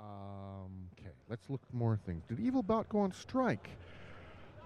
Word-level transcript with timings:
Um, 0.00 0.88
okay, 0.98 1.10
let's 1.28 1.48
look 1.50 1.60
more 1.72 1.98
things. 2.06 2.22
Did 2.28 2.38
Evil 2.40 2.62
Bot 2.62 2.88
go 2.88 3.00
on 3.00 3.12
strike? 3.12 3.68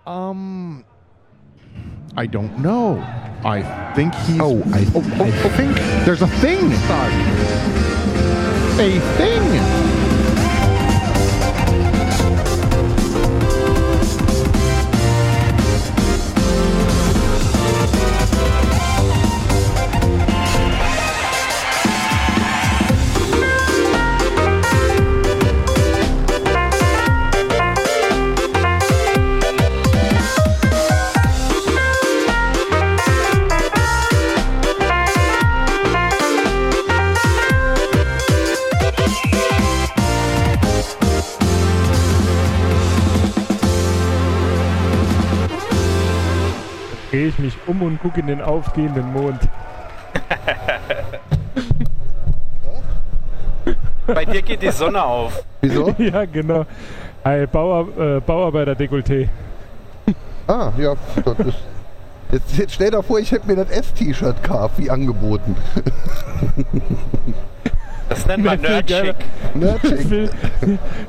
Um, 0.06 0.85
I 2.16 2.27
don't 2.27 2.58
know. 2.58 2.98
I 3.45 3.62
think 3.95 4.14
he's. 4.14 4.40
Oh, 4.40 4.60
I- 4.72 4.87
oh, 4.95 5.03
oh, 5.21 5.24
I 5.24 5.48
think 5.56 5.74
there's 6.04 6.22
a 6.22 6.26
thing. 6.26 6.71
A 8.80 9.00
thing. 9.16 9.71
Und 47.86 48.00
gucke 48.00 48.20
in 48.20 48.27
den 48.28 48.41
aufgehenden 48.41 49.12
Mond. 49.12 49.41
Bei 54.06 54.25
dir 54.25 54.42
geht 54.42 54.62
die 54.62 54.70
Sonne 54.70 55.03
auf. 55.05 55.45
Wieso? 55.61 55.95
ja, 55.98 56.25
genau. 56.25 56.67
Ein 57.25 57.48
Bauar 57.48 57.87
äh, 57.98 58.20
Bauarbeiter-Dekolleté. 58.20 59.29
Ah, 60.48 60.73
ja, 60.77 60.95
das 61.25 61.39
ist. 61.39 61.59
Jetzt, 62.33 62.56
jetzt 62.56 62.75
stell 62.75 62.91
dir 62.91 63.03
vor, 63.03 63.19
ich 63.19 63.31
hätte 63.31 63.47
mir 63.47 63.56
das 63.56 63.71
S-T-Shirt 63.71 64.43
gekauft, 64.43 64.75
wie 64.78 64.91
angeboten. 64.91 65.56
Das 68.09 68.27
nennt 68.27 68.45
man 68.45 68.59
Viel 68.59 68.83
geiler. 68.83 69.15
Nerdschick. 69.15 69.17
Nerdchick. 69.55 70.01
Viel, 70.06 70.31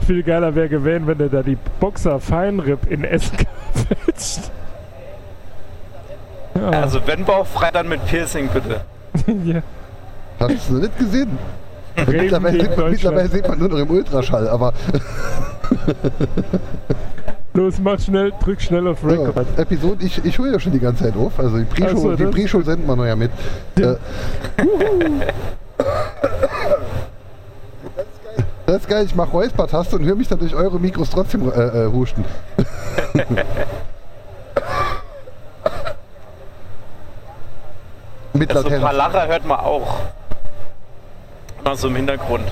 viel 0.08 0.24
geiler 0.24 0.56
wäre 0.56 0.70
gewesen, 0.70 1.06
wenn 1.06 1.18
du 1.18 1.30
da 1.30 1.44
die 1.44 1.58
Boxer 1.82 2.18
Feinripp 2.22 2.90
in 2.90 3.04
Essen 3.04 3.36
fetcht. 3.74 4.52
Ja, 6.72 6.82
Also 6.82 7.00
wenn 7.06 7.26
bauchfrei, 7.26 7.72
dann 7.72 7.90
mit 7.90 8.06
Piercing 8.06 8.48
bitte. 8.48 8.82
ja. 9.44 9.62
Hast 10.40 10.70
du 10.70 10.76
nicht 10.76 10.98
gesehen? 10.98 11.38
Mittlerweile, 11.96 12.60
sieht 12.62 12.78
man- 12.78 12.90
mittlerweile 12.92 13.30
sieht 13.30 13.48
man 13.48 13.60
nur 13.60 13.70
noch 13.70 13.78
im 13.78 13.90
Ultraschall, 13.90 14.48
aber 14.48 14.74
Los, 17.54 17.76
mach 17.80 18.00
schnell, 18.00 18.32
drück 18.42 18.60
schnell 18.62 18.88
auf 18.88 19.04
ja, 19.04 19.10
Record. 19.10 19.46
Episode, 19.58 20.04
ich, 20.04 20.26
ich 20.26 20.40
hole 20.40 20.54
ja 20.54 20.60
schon 20.60 20.72
die 20.72 20.80
ganze 20.80 21.04
Zeit 21.04 21.16
auf. 21.16 21.38
Also 21.38 21.58
die 21.60 21.66
Pre-Show 21.66 21.98
so, 21.98 22.16
die 22.16 22.26
Pre 22.26 22.48
senden 22.64 22.88
wir 22.88 22.96
noch 22.96 23.06
ja 23.06 23.16
mit. 23.16 23.30
Äh, 23.78 23.96
das 28.66 28.78
ist 28.78 28.90
geil, 28.90 29.06
ich 29.06 29.16
mache 29.16 29.32
Räuspertaste 29.32 29.98
und 29.98 30.06
höre 30.06 30.16
mich 30.16 30.28
dann 30.30 30.40
durch 30.40 30.56
eure 30.56 30.80
Mikros 30.80 31.12
trotzdem 31.12 31.52
äh, 31.52 31.86
äh, 31.86 31.92
husten. 31.92 32.26
Mit 38.34 38.50
Also 38.56 38.68
ein 38.68 38.82
Latenz. 38.82 38.84
paar 38.84 38.94
Lacher 38.94 39.28
hört 39.28 39.46
man 39.46 39.60
auch. 39.60 39.96
Mal 41.64 41.76
so 41.76 41.88
im 41.88 41.96
Hintergrund. 41.96 42.44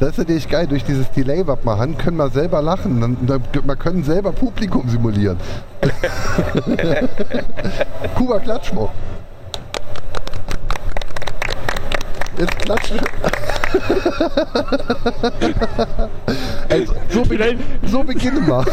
Das 0.00 0.10
ist 0.10 0.18
natürlich 0.18 0.48
geil. 0.48 0.66
Durch 0.66 0.84
dieses 0.84 1.10
Delay, 1.12 1.46
was 1.46 1.58
wir 1.64 1.78
haben, 1.78 1.96
können 1.96 2.16
wir 2.16 2.28
selber 2.30 2.60
lachen. 2.62 3.00
Dann, 3.00 3.16
dann, 3.26 3.42
wir 3.64 3.76
können 3.76 4.04
selber 4.04 4.32
Publikum 4.32 4.88
simulieren. 4.88 5.38
Kuba 8.16 8.38
Klatschmo. 8.40 8.90
Jetzt 12.38 12.58
klatschen. 12.58 13.00
Also, 16.68 16.94
so, 17.08 17.22
be 17.24 17.56
so 17.86 18.02
beginnen 18.02 18.46
wir. 18.46 18.64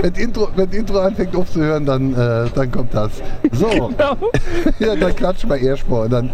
wenn, 0.00 0.12
das 0.12 0.22
Intro, 0.22 0.48
wenn 0.56 0.70
Intro 0.70 0.98
anfängt 1.00 1.36
aufzuhören, 1.36 1.86
dann, 1.86 2.14
äh, 2.14 2.48
dann 2.54 2.70
kommt 2.70 2.94
das. 2.94 3.10
So, 3.52 3.68
Genau. 3.68 4.16
ja, 4.78 4.96
dann 4.96 5.14
klatschen 5.16 5.50
wir 5.50 5.58
erstmal. 5.58 6.04
Und 6.04 6.10
dann. 6.12 6.30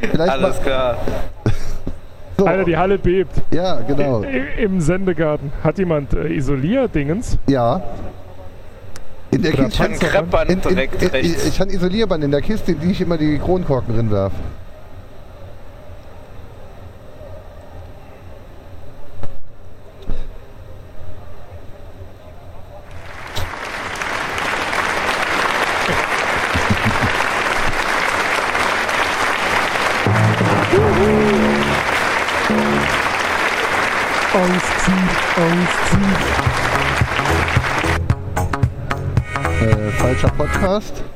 Vielleicht 0.00 0.30
Alles 0.32 0.60
klar. 0.62 0.96
so. 2.38 2.46
Alter, 2.46 2.64
die 2.64 2.76
Halle 2.76 2.98
bebt. 2.98 3.42
Ja, 3.52 3.76
genau. 3.80 4.22
I 4.22 4.62
Im 4.62 4.80
Sendegarten. 4.80 5.52
Hat 5.64 5.78
jemand 5.78 6.12
äh, 6.12 6.28
Isolierdingens? 6.28 7.38
Ja. 7.48 7.82
In 9.30 9.42
der 9.42 9.52
Kiste. 9.52 9.88
Ich 11.48 11.60
habe 11.60 11.72
Isolierband 11.72 12.24
in 12.24 12.30
der 12.30 12.42
Kiste, 12.42 12.72
in 12.72 12.80
die 12.80 12.90
ich 12.92 13.00
immer 13.00 13.18
die 13.18 13.38
Kronkorken 13.38 13.94
drin 13.94 14.10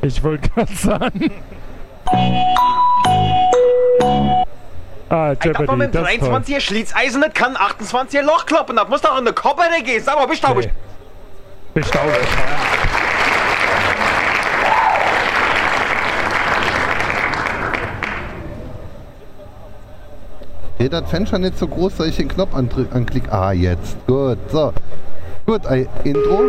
Ich 0.02 0.22
wollte 0.22 0.48
gerade 0.48 0.74
sagen. 0.74 1.30
Ah, 5.10 5.32
Jeopardy, 5.42 5.76
mit 5.76 5.94
das 5.94 6.08
ist 6.12 6.20
toll. 6.20 6.28
23er 6.30 6.60
Schließeisen 6.60 7.20
nicht 7.20 7.34
kann 7.34 7.56
28er 7.56 8.22
Loch 8.22 8.46
kloppen. 8.46 8.76
Das 8.76 8.88
muss 8.88 9.00
doch 9.02 9.12
in 9.18 9.26
eine 9.26 9.32
Koppere 9.32 9.82
gehen. 9.84 10.02
Sag 10.02 10.16
mal, 10.16 10.26
bist 10.26 10.42
du 10.44 10.54
Nee. 10.54 10.70
Bestaubt. 11.74 12.06
Geht 20.78 20.92
das 20.92 21.10
Fenster 21.10 21.38
nicht 21.38 21.58
so 21.58 21.68
groß, 21.68 21.96
dass 21.96 22.06
ich 22.06 22.16
den 22.16 22.28
Knopf 22.28 22.54
andrück- 22.54 22.92
anklick? 22.94 23.24
Ah, 23.30 23.52
jetzt. 23.52 23.96
Gut. 24.06 24.38
So. 24.50 24.72
Gut, 25.46 25.66
ein 25.66 25.86
Intro. 26.04 26.44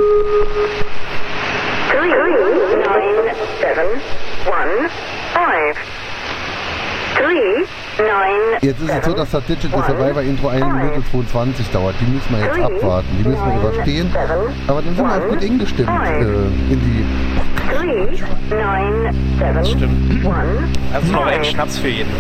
Jetzt 8.62 8.82
ist 8.82 8.90
es 8.90 9.06
so, 9.06 9.14
dass 9.14 9.32
das 9.32 9.46
Digital 9.46 9.84
Survivor 9.84 10.22
Intro 10.22 10.48
1 10.50 10.66
Minute 10.66 11.04
22 11.12 11.70
dauert. 11.70 11.96
Die 12.00 12.06
müssen 12.06 12.36
wir 12.36 12.46
jetzt 12.46 12.60
abwarten. 12.60 13.08
Die 13.20 13.28
müssen 13.28 13.46
wir 13.46 13.60
überstehen. 13.60 14.10
Aber 14.68 14.82
dann 14.82 14.96
sind 14.96 15.06
wir 15.06 15.18
auf 15.18 15.28
gut 15.30 15.44
eingestimmt 15.44 15.90
äh, 15.90 16.22
in 16.74 16.80
die. 16.80 17.06
seven, 19.40 19.66
Stimmt. 19.66 20.26
Also 20.94 21.12
noch 21.12 21.26
ein 21.26 21.44
Schnaps 21.44 21.78
für 21.78 21.88
jeden. 21.88 22.12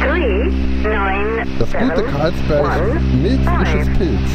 three, 0.00 0.50
nine, 0.88 1.46
Das 1.58 1.72
gute 1.72 2.02
Karlsberg 2.04 2.64
one, 2.64 3.00
Milzfrisches 3.22 3.88
Pilz. 3.98 4.30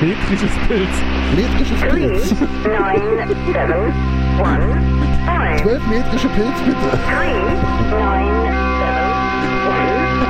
Metrisches 0.00 0.56
Pilz. 0.68 0.88
Three, 1.34 2.08
Pilz. 2.08 2.34
nine, 2.64 3.36
seven, 3.52 3.92
one, 4.38 5.15
five. 5.26 5.62
Zwölf 5.62 5.86
metrische 5.86 6.28
Pilz, 6.28 6.58
bitte. 6.64 6.98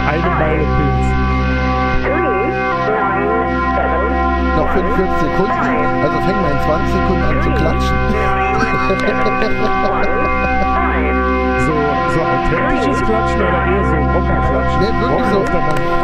Eine 0.08 0.30
Meile 0.38 0.64
Pilz. 0.76 1.06
Noch 4.56 4.68
45 4.72 5.18
Sekunden. 5.20 5.52
Also 6.02 6.16
fängen 6.20 6.42
wir 6.42 6.50
in 6.50 6.60
20 6.64 6.94
Sekunden 6.94 7.24
an 7.24 7.42
zu 7.42 7.50
klatschen. 7.50 7.96
So, 11.66 11.72
so 12.14 12.20
authentisches 12.22 12.98
Klatschen 13.02 13.40
oder 13.40 13.60
eher 13.66 13.84
so 13.84 13.96
Rockenklatschen? 13.96 14.80
Nee, 14.80 14.92
wirklich 15.00 15.28
so. 15.30 15.95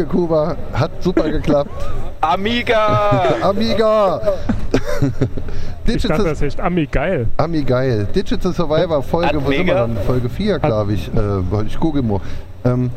Danke, 0.00 0.16
Kuba. 0.16 0.56
Hat 0.72 0.90
super 1.02 1.30
geklappt. 1.30 1.70
Amiga! 2.22 3.34
Amiga! 3.42 4.20
Ich 4.72 6.02
dachte, 6.02 6.16
Digital, 6.16 6.18
das 6.18 6.32
ist 6.32 6.42
echt 6.42 6.60
Ami 6.60 6.86
geil. 6.86 7.26
Ami 7.36 7.62
geil. 7.62 8.06
Digital 8.14 8.54
Survivor 8.54 9.02
Folge, 9.02 9.44
wo 9.44 9.50
sind 9.50 9.66
wir 9.66 9.74
dann? 9.74 9.96
Folge 10.06 10.30
4, 10.30 10.58
glaube 10.58 10.94
ich. 10.94 11.10
Äh, 11.14 11.66
ich 11.66 11.78
google 11.78 12.02
mal. 12.02 12.20
Ähm, 12.64 12.90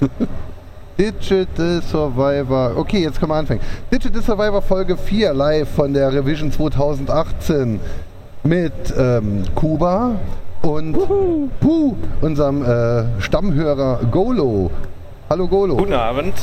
Digital 0.98 1.82
Survivor. 1.82 2.72
Okay, 2.76 3.02
jetzt 3.02 3.20
können 3.20 3.30
wir 3.30 3.36
anfangen. 3.36 3.60
Digital 3.92 4.22
Survivor 4.22 4.62
Folge 4.62 4.96
4 4.96 5.32
live 5.34 5.68
von 5.68 5.94
der 5.94 6.12
Revision 6.12 6.50
2018 6.50 7.78
mit 8.42 8.72
ähm, 8.98 9.44
Kuba 9.54 10.16
und 10.62 10.94
Puh, 11.60 11.96
unserem 12.20 12.64
äh, 12.64 13.20
Stammhörer 13.20 14.00
Golo. 14.10 14.70
Hallo 15.32 15.48
Golo. 15.48 15.78
Guten 15.78 15.94
Abend. 15.94 16.34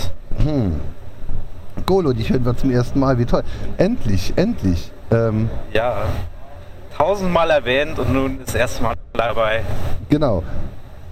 Golo, 1.86 2.12
dich 2.12 2.32
hören 2.32 2.44
wir 2.44 2.58
zum 2.58 2.72
ersten 2.72 3.00
Mal. 3.00 3.20
Wie 3.20 3.26
toll. 3.26 3.44
Endlich, 3.78 4.34
endlich. 4.36 4.92
Ähm, 5.12 5.48
Ja, 5.72 6.06
tausendmal 6.98 7.52
erwähnt 7.52 8.00
und 8.00 8.12
nun 8.12 8.40
ist 8.42 8.56
erstmal 8.56 8.96
dabei. 9.14 9.62
Genau. 10.10 10.42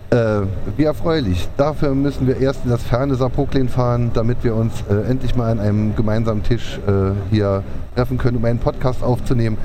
Äh, 0.10 0.48
wie 0.76 0.86
erfreulich. 0.86 1.48
Dafür 1.56 1.94
müssen 1.94 2.26
wir 2.26 2.38
erst 2.38 2.66
in 2.66 2.72
das 2.72 2.82
ferne 2.82 3.14
Saarbrücken 3.14 3.70
fahren, 3.70 4.10
damit 4.12 4.44
wir 4.44 4.56
uns 4.56 4.84
äh, 4.90 5.08
endlich 5.08 5.36
mal 5.36 5.52
an 5.52 5.60
einem 5.60 5.96
gemeinsamen 5.96 6.42
Tisch 6.42 6.80
äh, 6.88 7.12
hier 7.30 7.62
treffen 7.94 8.18
können, 8.18 8.38
um 8.38 8.46
einen 8.46 8.58
Podcast 8.58 9.04
aufzunehmen. 9.04 9.60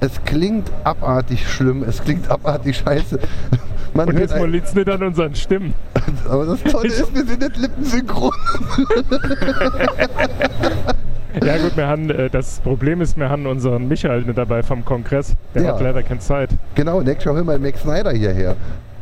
Es 0.00 0.22
klingt 0.26 0.70
abartig 0.84 1.48
schlimm, 1.48 1.84
es 1.84 2.04
klingt 2.04 2.30
abartig 2.30 2.76
scheiße. 2.76 3.18
Man 3.94 4.08
Und 4.08 4.18
jetzt 4.18 4.36
mal 4.36 4.44
ein, 4.44 4.50
liegt's 4.50 4.74
nicht 4.74 4.90
an 4.90 5.02
unseren 5.02 5.34
Stimmen. 5.34 5.72
aber 6.28 6.46
das 6.46 6.62
Tolle 6.64 6.88
ist, 6.88 7.14
wir 7.14 7.24
sind 7.24 7.40
nicht 7.40 7.56
lippensynchron. 7.56 8.32
Ja 11.44 11.58
gut, 11.58 11.76
wir 11.76 11.86
haben, 11.86 12.10
äh, 12.10 12.30
das 12.30 12.60
Problem 12.60 13.00
ist, 13.02 13.18
wir 13.18 13.28
haben 13.28 13.46
unseren 13.46 13.88
Michael 13.88 14.22
nicht 14.22 14.38
dabei 14.38 14.62
vom 14.62 14.84
Kongress. 14.84 15.34
Der 15.54 15.62
Ja. 15.64 15.68
hat 15.74 15.80
leider 15.82 16.02
keine 16.02 16.20
Zeit. 16.20 16.50
Genau, 16.74 17.00
nächstes 17.00 17.24
Jahr 17.26 17.34
holen 17.34 17.46
wir 17.46 17.58
Max 17.58 17.82
Snyder 17.82 18.12
hierher. 18.12 18.56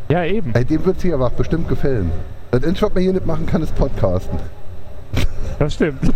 Ja, 0.08 0.24
eben. 0.24 0.52
Ey, 0.54 0.64
dem 0.64 0.84
wird 0.84 1.00
hier 1.00 1.14
aber 1.14 1.30
bestimmt 1.30 1.68
gefallen. 1.68 2.10
Das 2.50 2.62
Einzige, 2.64 2.86
was 2.86 2.94
man 2.94 3.02
hier 3.02 3.12
nicht 3.12 3.26
machen 3.26 3.46
kann, 3.46 3.62
ist 3.62 3.74
Podcasten. 3.74 4.38
Das 5.58 5.74
stimmt. 5.74 6.00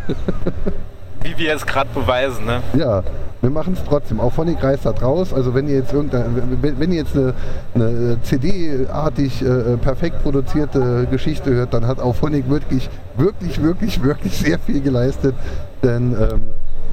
Wie 1.22 1.36
wir 1.36 1.54
es 1.54 1.66
gerade 1.66 1.90
beweisen, 1.92 2.46
ne? 2.46 2.62
Ja, 2.74 3.02
wir 3.40 3.50
machen 3.50 3.74
es 3.74 3.84
trotzdem. 3.84 4.20
Auch 4.20 4.32
von 4.32 4.46
den 4.46 4.58
Kreis 4.58 4.80
da 4.82 4.92
draus. 4.92 5.32
Also 5.32 5.54
wenn 5.54 5.68
ihr 5.68 5.76
jetzt 5.76 5.92
wenn, 5.92 6.80
wenn 6.80 6.92
ihr 6.92 6.98
jetzt 6.98 7.16
eine, 7.16 7.34
eine 7.74 8.18
CD-artig 8.22 9.42
äh, 9.42 9.76
perfekt 9.76 10.22
produzierte 10.22 11.06
Geschichte 11.10 11.50
hört, 11.50 11.74
dann 11.74 11.86
hat 11.86 12.00
auch 12.00 12.20
Honig 12.22 12.48
wirklich, 12.48 12.88
wirklich, 13.16 13.62
wirklich, 13.62 14.02
wirklich 14.02 14.36
sehr 14.36 14.58
viel 14.58 14.80
geleistet. 14.80 15.34
Denn, 15.82 16.12
ähm, 16.12 16.42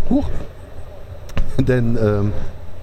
huch, 0.09 0.29
denn 1.57 1.97
ähm, 2.01 2.33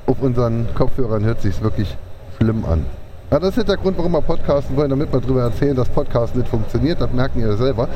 auf 0.06 0.21
unseren 0.21 0.67
Kopfhörern 0.75 1.25
hört 1.25 1.41
sich 1.43 1.62
wirklich 1.62 1.97
schlimm 2.39 2.65
an. 2.65 2.85
Ja, 3.31 3.39
das 3.39 3.56
ist 3.56 3.69
der 3.69 3.77
Grund, 3.77 3.97
warum 3.97 4.12
wir 4.12 4.21
podcasten 4.21 4.77
wollen, 4.77 4.91
damit 4.91 5.12
wir 5.12 5.21
darüber 5.21 5.43
erzählen, 5.43 5.75
dass 5.75 5.89
Podcast 5.89 6.37
nicht 6.37 6.49
funktioniert. 6.49 7.00
Das 7.00 7.11
merken 7.12 7.41
ihr 7.41 7.56
selber. 7.56 7.89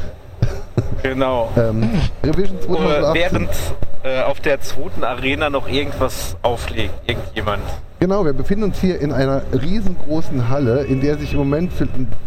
Genau. 1.08 1.52
Ähm, 1.56 1.88
Revision 2.24 2.58
Oder 2.66 3.00
2018. 3.00 3.14
während 3.14 3.50
äh, 4.02 4.22
auf 4.22 4.40
der 4.40 4.60
zweiten 4.60 5.04
Arena 5.04 5.50
noch 5.50 5.68
irgendwas 5.68 6.36
auflegt, 6.42 6.94
irgendjemand. 7.06 7.62
Genau, 8.00 8.24
wir 8.24 8.32
befinden 8.32 8.64
uns 8.64 8.80
hier 8.80 9.00
in 9.00 9.12
einer 9.12 9.42
riesengroßen 9.52 10.48
Halle, 10.48 10.82
in 10.84 11.00
der 11.00 11.16
sich 11.16 11.32
im 11.32 11.38
Moment 11.38 11.72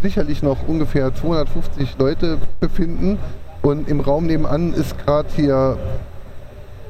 sicherlich 0.01 0.41
noch 0.43 0.65
ungefähr 0.67 1.13
250 1.13 1.97
Leute 1.99 2.37
befinden. 2.61 3.19
Und 3.61 3.89
im 3.89 3.99
Raum 3.99 4.27
nebenan 4.27 4.73
ist 4.73 4.97
gerade 5.05 5.27
hier 5.35 5.77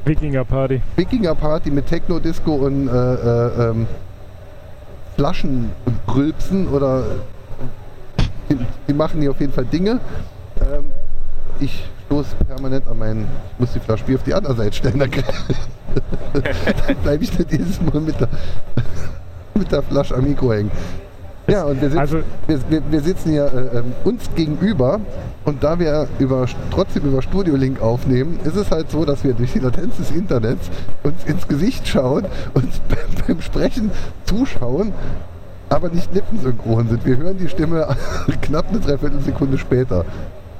Wikinger 0.05 0.45
Party. 0.45 0.81
Wikinger 0.95 1.33
Party 1.33 1.71
mit 1.71 1.87
Techno-Disco 1.87 2.53
und 2.53 2.87
äh, 2.87 2.91
äh, 2.91 3.69
ähm, 3.69 3.87
Flaschenrülpsen 5.15 6.67
oder 6.67 7.03
die, 8.49 8.57
die 8.87 8.93
machen 8.93 9.21
hier 9.21 9.31
auf 9.31 9.39
jeden 9.39 9.53
Fall 9.53 9.65
Dinge. 9.65 9.99
Ähm, 10.61 10.91
ich 11.59 11.83
stoße 12.05 12.35
permanent 12.47 12.87
an 12.87 12.97
meinen, 12.97 13.27
ich 13.53 13.59
muss 13.59 13.73
die 13.73 13.79
Flasche 13.79 14.03
Bier 14.05 14.15
auf 14.17 14.23
die 14.23 14.33
andere 14.33 14.55
Seite 14.55 14.73
stellen, 14.75 14.99
dann, 14.99 15.11
dann 16.33 16.95
bleibe 17.03 17.23
ich 17.23 17.37
nicht 17.37 17.51
jedes 17.51 17.81
Mal 17.81 18.01
mit 18.01 18.19
der, 18.19 18.27
mit 19.55 19.71
der 19.71 19.81
Flasche 19.83 20.15
am 20.15 20.23
Mikro 20.23 20.53
hängen. 20.53 20.71
Ja, 21.47 21.63
und 21.63 21.81
wir, 21.81 21.89
sitzen- 21.89 21.99
Also- 21.99 22.17
wir, 22.47 22.59
wir, 22.91 23.01
sitzen 23.01 23.31
hier 23.31 23.45
äh, 23.73 23.77
ähm, 23.79 23.85
uns 24.03 24.29
gegenüber 24.35 24.99
und 25.45 25.63
da 25.63 25.79
wir 25.79 26.07
über, 26.19 26.45
trotzdem 26.69 27.03
über 27.05 27.21
Studio 27.23 27.55
Link 27.55 27.81
aufnehmen, 27.81 28.39
ist 28.43 28.55
es 28.55 28.69
halt 28.69 28.91
so, 28.91 29.03
dass 29.03 29.23
wir 29.23 29.33
durch 29.33 29.53
die 29.53 29.59
Latenz 29.59 29.97
des 29.97 30.11
Internets 30.11 30.69
uns 31.01 31.23
ins 31.25 31.47
Gesicht 31.47 31.87
schauen, 31.87 32.25
uns 32.53 32.79
beim, 32.89 33.25
beim 33.27 33.41
Sprechen 33.41 33.89
zuschauen, 34.25 34.93
aber 35.69 35.89
nicht 35.89 36.13
lippensynchron 36.13 36.89
sind. 36.89 37.05
Wir 37.05 37.17
hören 37.17 37.37
die 37.39 37.47
Stimme 37.49 37.87
knapp 38.41 38.69
eine 38.69 38.79
Dreiviertelsekunde 38.79 39.57
später. 39.57 40.05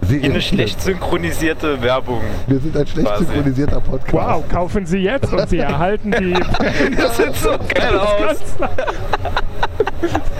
Wie 0.01 0.23
eine 0.23 0.41
schlecht 0.41 0.81
synchronisierte 0.81 1.81
Werbung. 1.81 2.21
Wir 2.47 2.59
sind 2.59 2.75
ein 2.75 2.87
schlecht 2.87 3.07
Quasi. 3.07 3.25
synchronisierter 3.25 3.81
Podcast. 3.81 4.13
Wow, 4.13 4.47
kaufen 4.49 4.85
Sie 4.85 4.99
jetzt 4.99 5.31
und 5.33 5.49
Sie 5.49 5.57
erhalten 5.57 6.11
die. 6.11 6.33
Das 6.95 7.17
sieht 7.17 7.35
so 7.35 7.49
geil 7.73 7.97
aus. 7.97 8.37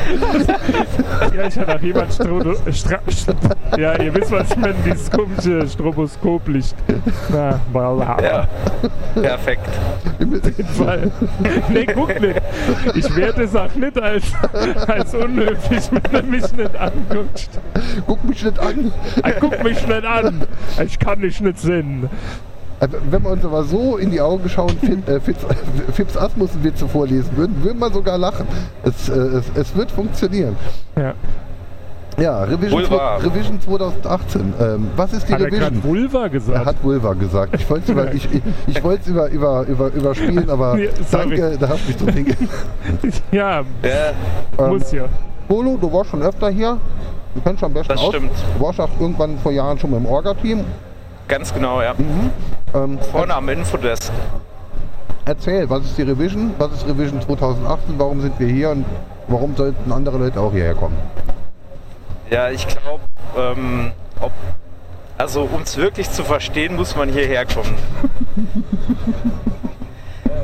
ja, 1.36 1.48
ich 1.48 1.58
hatte 1.58 1.76
auch 1.76 1.82
jemand 1.82 2.14
Strobo, 2.14 2.56
Stra, 2.72 3.00
St 3.10 3.36
Ja, 3.78 4.02
ihr 4.02 4.14
wisst, 4.14 4.32
was 4.32 4.50
ich 4.50 4.58
meine, 4.58 4.76
dieses 4.86 5.10
komische 5.12 5.68
Stroboskoplicht. 5.68 6.76
Na, 7.30 7.60
voilà. 7.74 8.22
Ja, 8.22 8.48
perfekt. 9.16 9.70
Auf 10.20 10.58
jeden 10.58 10.66
Fall. 10.70 11.12
Nee, 11.70 11.86
guck 11.86 12.20
nicht. 12.20 12.42
Ich 12.96 13.16
werde 13.16 13.44
es 13.44 13.56
auch 13.56 13.74
nicht 13.76 14.02
als, 14.02 14.24
als 14.88 15.14
unhöflich, 15.14 15.90
wenn 15.92 16.14
er 16.14 16.24
mich 16.24 16.52
nicht 16.54 16.76
anguckt. 16.76 17.50
Guck 18.06 18.24
mich 18.24 18.44
nicht 18.44 18.60
an. 18.60 18.92
Er 19.24 19.34
guckt 19.34 19.64
mich 19.64 19.88
nicht 19.88 20.06
an. 20.06 20.44
Ich 20.84 21.00
kann 21.00 21.22
dich 21.22 21.42
nicht 21.42 21.60
sehen. 21.60 22.10
Äh, 22.80 22.88
Wenn 23.10 23.24
wir 23.24 23.30
uns 23.32 23.44
aber 23.46 23.64
so 23.64 23.98
in 23.98 24.12
die 24.12 24.22
Augen 24.22 24.48
schauen, 24.50 24.70
Fitz, 24.82 25.08
äh, 25.08 25.20
Fitz, 25.20 25.40
Fips 25.94 26.18
Asmussen 26.18 26.64
Witze 26.64 26.88
vorlesen 26.88 27.36
würden, 27.36 27.64
würden 27.64 27.80
wir 27.80 27.92
sogar 27.92 28.18
lachen. 28.18 28.46
Es, 28.84 29.10
äh, 29.10 29.14
es, 29.14 29.46
es 29.56 29.76
wird 29.76 29.92
funktionieren. 29.92 30.56
Ja. 30.96 31.14
Ja, 32.18 32.44
Revision, 32.44 32.84
Revision 32.84 33.62
2018. 33.62 34.54
Ähm, 34.60 34.88
was 34.98 35.14
ist 35.14 35.30
die 35.30 35.34
Hat 35.34 35.40
er 35.40 35.48
Revision? 35.48 35.70
gerade 35.72 35.84
Vulva 35.84 36.24
Er 36.24 36.30
gesagt? 36.30 36.66
hat 36.66 36.84
Vulva 36.84 37.14
gesagt. 37.14 37.56
Ich 37.56 37.70
wollte 37.70 37.84
es 37.86 37.90
über, 37.92 38.14
ich, 38.14 38.28
ich, 38.34 38.42
ich 38.68 39.08
über, 39.08 39.30
über, 39.30 39.66
über, 39.68 39.88
überspielen, 39.94 40.50
aber 40.50 40.78
Ja, 40.80 40.90
danke, 41.12 41.58
da 41.58 41.70
hast 41.70 41.80
du 41.84 41.88
mich 41.88 41.98
so 41.98 42.08
hinge... 42.08 42.36
Ja, 43.32 43.62
Ähm, 43.84 44.70
muss 44.70 44.92
ja. 44.92 45.06
Polo, 45.48 45.78
du 45.80 45.92
warst 45.94 46.10
schon 46.10 46.22
öfter 46.22 46.50
hier. 46.50 46.78
Du 47.36 47.42
kennst 47.42 47.62
schon 47.62 47.68
am 47.68 47.74
besten 47.74 47.94
Das 47.94 48.02
aus. 48.02 48.10
stimmt. 48.14 48.32
Du 48.58 48.64
warst 48.66 48.82
auch 48.82 48.90
irgendwann 49.00 49.38
vor 49.38 49.52
Jahren 49.54 49.78
schon 49.80 49.92
beim 49.92 50.06
Orga-Team. 50.06 50.66
Ganz 51.30 51.54
genau, 51.54 51.82
ja. 51.82 51.96
Ähm, 52.74 53.00
Vorne 53.12 53.34
am 53.34 53.48
Infodesk. 53.48 54.12
Erzähl, 55.26 55.70
was 55.70 55.86
ist 55.86 55.98
die 55.98 56.02
Revision? 56.02 56.54
Was 56.58 56.74
ist 56.74 56.88
Revision 56.88 57.22
2018? 57.22 57.98
Warum 57.98 58.20
sind 58.20 58.38
wir 58.40 58.48
hier 58.48 58.72
und 58.72 58.86
warum 59.28 59.56
sollten 59.56 59.92
andere 59.92 60.18
Leute 60.18 60.42
auch 60.42 60.52
hierher 60.52 60.74
kommen? 60.74 60.98
Ja, 62.30 62.50
ich 62.50 62.68
glaube, 62.68 63.04
ähm, 63.38 63.92
ob, 64.20 64.32
also 65.18 65.44
um 65.44 65.62
es 65.62 65.78
wirklich 65.78 66.10
zu 66.10 66.24
verstehen, 66.24 66.76
muss 66.76 66.96
man 66.96 67.10
hierher 67.10 67.46
kommen. 67.46 67.76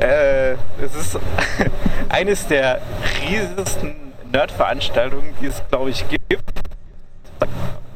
äh, 0.00 0.52
es 0.52 0.94
ist 0.94 1.18
eines 2.08 2.46
der 2.46 2.80
riesigsten 3.28 3.96
Nerd-Veranstaltungen, 4.32 5.34
die 5.40 5.46
es, 5.46 5.62
glaube 5.68 5.90
ich, 5.90 6.08
gibt. 6.08 6.60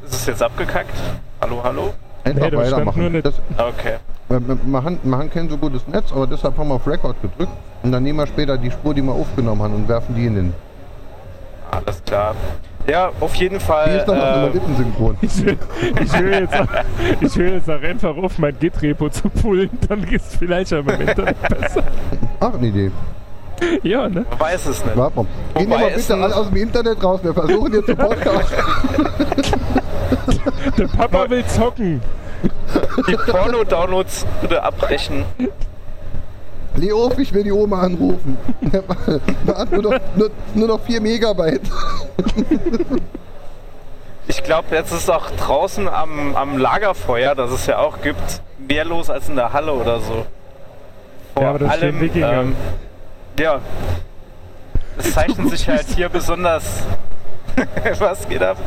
Ist 0.05 0.13
es 0.13 0.25
jetzt 0.25 0.43
abgekackt? 0.43 0.95
Hallo, 1.41 1.61
hallo? 1.63 1.93
Einfach 2.23 2.51
Nee, 2.51 2.57
weitermachen. 2.57 3.05
eine- 3.05 3.21
Das, 3.21 3.33
Okay. 3.57 3.95
wir, 4.29 4.57
wir 4.63 4.83
haben 4.83 5.29
kein 5.31 5.49
so 5.49 5.57
gutes 5.57 5.87
Netz, 5.87 6.11
aber 6.11 6.27
deshalb 6.27 6.57
haben 6.57 6.67
wir 6.69 6.75
auf 6.75 6.87
Record 6.87 7.15
gedrückt. 7.21 7.51
Und 7.83 7.91
dann 7.91 8.03
nehmen 8.03 8.19
wir 8.19 8.27
später 8.27 8.57
die 8.57 8.69
Spur, 8.71 8.93
die 8.93 9.01
wir 9.01 9.11
aufgenommen 9.13 9.61
haben 9.61 9.73
und 9.73 9.87
werfen 9.89 10.13
die 10.15 10.25
in 10.27 10.35
den. 10.35 10.53
Alles 11.71 12.03
klar. 12.03 12.35
Ja, 12.87 13.11
auf 13.19 13.33
jeden 13.35 13.59
Die 13.59 13.63
Fall. 13.63 13.89
ist 13.97 14.05
dann 14.05 14.19
auch 14.19 14.35
immer 14.35 14.47
Äh, 14.47 14.53
lippensynchron. 14.53 15.17
Ich 15.21 15.45
will, 15.45 15.57
ich, 16.03 16.19
will 16.19 16.31
jetzt 16.33 16.53
auch, 16.59 16.67
ich 17.21 17.37
will 17.37 17.53
jetzt 17.53 17.69
auch 17.69 17.81
einfach 17.81 18.17
auf 18.17 18.37
mein 18.39 18.57
Git-Repo 18.59 19.09
zu 19.09 19.29
pullen, 19.29 19.69
dann 19.87 20.03
geht 20.05 20.21
es 20.21 20.35
vielleicht 20.35 20.73
auch 20.73 20.83
mit 20.83 20.99
dem 20.99 21.07
Internet 21.09 21.41
besser. 21.47 21.83
Ach, 22.39 22.53
eine 22.53 22.67
Idee. 22.67 22.91
Ja, 23.83 24.09
ne? 24.09 24.25
man 24.29 24.39
weiß 24.39 24.65
es 24.67 24.83
nicht. 24.83 24.97
Warte 24.97 25.17
mal. 25.17 25.25
Gehen 25.55 25.69
wir 25.69 25.77
mal 25.79 25.91
bitte 25.91 26.13
alle 26.15 26.35
aus 26.35 26.47
dem 26.47 26.57
Internet 26.57 27.03
raus. 27.03 27.19
Wir 27.23 27.33
versuchen 27.33 27.73
jetzt 27.73 27.85
zu 27.87 27.95
Podcast. 27.95 28.51
Der 30.77 30.87
Papa 30.87 31.29
will 31.29 31.45
zocken. 31.45 32.01
Die 33.07 33.15
Porno-Downloads 33.15 34.25
bitte 34.41 34.63
abbrechen. 34.63 35.25
Leo, 36.75 37.11
ich 37.17 37.33
will 37.33 37.43
die 37.43 37.51
Oma 37.51 37.81
anrufen. 37.81 38.37
Man 39.45 39.57
hat 39.57 39.71
nur 39.71 39.81
noch, 39.83 39.99
nur, 40.15 40.29
nur 40.55 40.67
noch 40.67 40.79
4 40.81 41.01
Megabyte. 41.01 41.61
Ich 44.27 44.43
glaube, 44.43 44.73
jetzt 44.75 44.93
ist 44.93 45.09
auch 45.11 45.29
draußen 45.31 45.87
am, 45.89 46.35
am 46.35 46.57
Lagerfeuer, 46.57 47.35
das 47.35 47.51
es 47.51 47.65
ja 47.65 47.79
auch 47.79 48.01
gibt, 48.01 48.41
mehr 48.57 48.85
los 48.85 49.09
als 49.09 49.27
in 49.27 49.35
der 49.35 49.51
Halle 49.51 49.73
oder 49.73 49.99
so. 49.99 50.25
Vor 51.33 51.43
Ja, 51.43 51.49
aber 51.49 51.59
da 51.59 51.71
stehen 51.73 51.99
Wikinger. 51.99 52.31
ähm, 52.31 52.55
ja. 53.39 53.59
Es 54.97 55.13
zeichnet 55.13 55.49
sich 55.49 55.67
halt 55.67 55.85
hier 55.95 56.09
besonders. 56.09 56.83
was 57.99 58.27
geht 58.27 58.43
ab? 58.43 58.57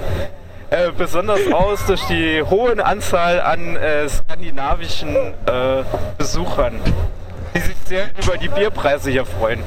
Äh, 0.71 0.91
besonders 0.97 1.41
aus 1.53 1.87
durch 1.87 2.03
die 2.07 2.43
hohe 2.43 2.85
Anzahl 2.85 3.41
an 3.41 3.77
äh, 3.77 4.09
skandinavischen 4.09 5.15
äh, 5.15 5.85
Besuchern, 6.19 6.75
die 7.55 7.61
sich 7.61 7.77
sehr 7.85 8.07
über 8.23 8.37
die 8.37 8.49
Bierpreise 8.49 9.11
hier 9.11 9.25
freuen. 9.25 9.61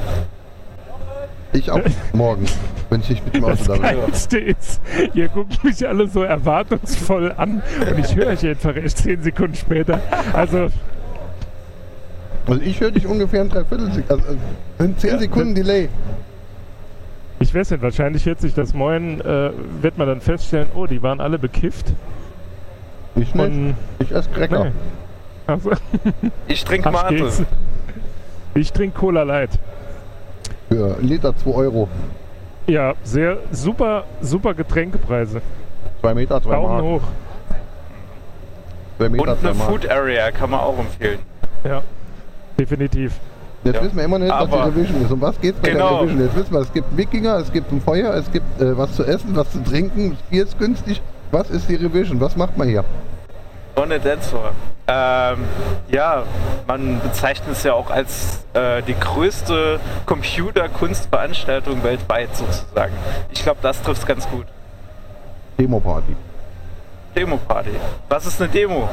Ich 1.52 1.70
auch 1.70 1.80
morgen, 2.12 2.46
wenn 2.90 3.00
ich 3.00 3.08
nicht 3.08 3.24
mit 3.24 3.36
dem 3.36 3.44
Auto 3.44 3.54
Das 3.54 3.66
da 3.66 3.72
bin. 3.72 3.82
Geilste 3.82 4.38
ist, 4.38 4.80
ihr 5.14 5.28
guckt 5.28 5.64
mich 5.64 5.86
alle 5.88 6.08
so 6.08 6.22
erwartungsvoll 6.22 7.32
an 7.36 7.62
und 7.90 7.98
ich 7.98 8.14
höre 8.14 8.28
euch 8.28 8.46
einfach 8.46 8.76
erst 8.76 8.98
10 8.98 9.22
Sekunden 9.22 9.54
später. 9.54 10.00
Also, 10.34 10.68
Also 12.48 12.62
ich 12.62 12.80
höre 12.80 12.90
dich 12.90 13.06
ungefähr 13.06 13.42
in 13.42 13.48
dreiviertel 13.50 13.92
Sekunden, 13.92 14.24
also 14.28 14.38
in 14.78 14.96
10 14.98 15.18
Sekunden 15.18 15.54
Delay. 15.54 15.88
ich 17.40 17.54
weiß 17.54 17.70
nicht, 17.72 17.82
wahrscheinlich 17.82 18.24
wird 18.26 18.40
sich 18.40 18.54
das 18.54 18.72
Moin, 18.74 19.20
äh, 19.20 19.50
wird 19.80 19.98
man 19.98 20.06
dann 20.08 20.20
feststellen, 20.20 20.68
oh, 20.74 20.86
die 20.86 21.02
waren 21.02 21.20
alle 21.20 21.38
bekifft. 21.38 21.92
Ich 23.16 23.34
nicht. 23.34 23.44
Und, 23.44 23.74
Ich 23.98 24.10
esse 24.12 24.30
Cracker. 24.30 24.64
nee. 24.64 24.70
Also, 25.46 25.70
Ich 26.46 26.64
trinke 26.64 26.90
Mate. 26.90 27.14
geht's. 27.16 27.42
Ich 28.54 28.72
trinke 28.72 28.98
Cola 28.98 29.22
Light. 29.22 29.50
Für 30.68 30.96
Liter 31.00 31.36
2 31.36 31.50
Euro. 31.50 31.88
Ja, 32.66 32.94
sehr 33.02 33.38
super, 33.50 34.04
super 34.20 34.52
Getränkepreise. 34.54 35.40
2 36.02 36.14
Meter, 36.14 36.42
2 36.42 36.50
Daumen 36.50 36.68
Mark. 36.68 36.82
hoch. 36.82 37.02
2 38.98 39.08
Meter, 39.08 39.32
Und 39.32 39.40
2 39.40 39.48
eine 39.48 39.58
Mark. 39.58 39.70
Food 39.70 39.88
Area 39.90 40.30
kann 40.30 40.50
man 40.50 40.60
auch 40.60 40.78
empfehlen. 40.78 41.18
Ja, 41.64 41.82
definitiv. 42.58 43.12
Jetzt 43.64 43.76
Ja. 43.76 43.82
wissen 43.82 43.96
wir 43.96 44.04
immer 44.04 44.18
noch 44.18 44.26
nicht, 44.26 44.34
was 44.34 44.42
Aber- 44.42 44.70
die 44.70 44.78
Revision 44.80 45.02
ist. 45.04 45.10
Um 45.12 45.20
was 45.20 45.40
geht's 45.40 45.58
bei 45.60 45.70
Genau. 45.70 45.88
der 45.90 46.00
Revision? 46.02 46.20
Jetzt 46.26 46.36
wissen 46.36 46.52
wir, 46.52 46.60
es 46.60 46.72
gibt 46.72 46.96
Wikinger, 46.96 47.36
es 47.38 47.52
gibt 47.52 47.72
ein 47.72 47.80
Feuer, 47.80 48.14
es 48.14 48.30
gibt 48.30 48.60
äh, 48.60 48.76
was 48.78 48.94
zu 48.94 49.04
essen, 49.04 49.34
was 49.36 49.50
zu 49.50 49.62
trinken, 49.64 50.10
das 50.12 50.22
Bier 50.30 50.44
ist 50.44 50.58
günstig. 50.58 51.02
Was 51.30 51.50
ist 51.50 51.68
die 51.68 51.74
Revision? 51.74 52.20
Was 52.20 52.36
macht 52.36 52.56
man 52.56 52.68
hier? 52.68 52.84
Dance 53.76 54.28
Floor. 54.30 54.50
Ähm, 54.88 55.44
ja, 55.88 56.24
man 56.66 57.00
bezeichnet 57.00 57.50
es 57.52 57.62
ja 57.62 57.74
auch 57.74 57.90
als 57.90 58.44
äh, 58.54 58.82
die 58.82 58.94
größte 58.98 59.78
Computerkunstveranstaltung 60.04 61.84
weltweit 61.84 62.34
sozusagen. 62.34 62.92
Ich 63.30 63.42
glaube, 63.42 63.58
das 63.62 63.80
trifft 63.82 64.00
es 64.00 64.06
ganz 64.06 64.28
gut. 64.28 64.46
Demo-Party. 65.58 66.16
Demo-Party. 67.14 67.70
Was 68.08 68.26
ist 68.26 68.40
eine 68.40 68.50
Demo? 68.50 68.88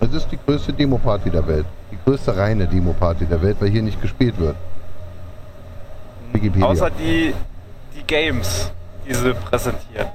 Es 0.00 0.12
ist 0.12 0.28
die 0.30 0.38
größte 0.44 0.72
Demo-Party 0.72 1.30
der 1.30 1.46
Welt. 1.46 1.66
Die 1.90 1.98
größte 2.04 2.36
reine 2.36 2.66
Demo-Party 2.66 3.26
der 3.26 3.40
Welt, 3.42 3.56
weil 3.60 3.68
hier 3.70 3.82
nicht 3.82 4.00
gespielt 4.00 4.38
wird. 4.38 4.56
Wikipedia. 6.32 6.66
Außer 6.66 6.90
die, 6.90 7.34
die 7.96 8.02
Games, 8.06 8.70
die 9.06 9.14
sie 9.14 9.32
präsentieren. 9.34 10.08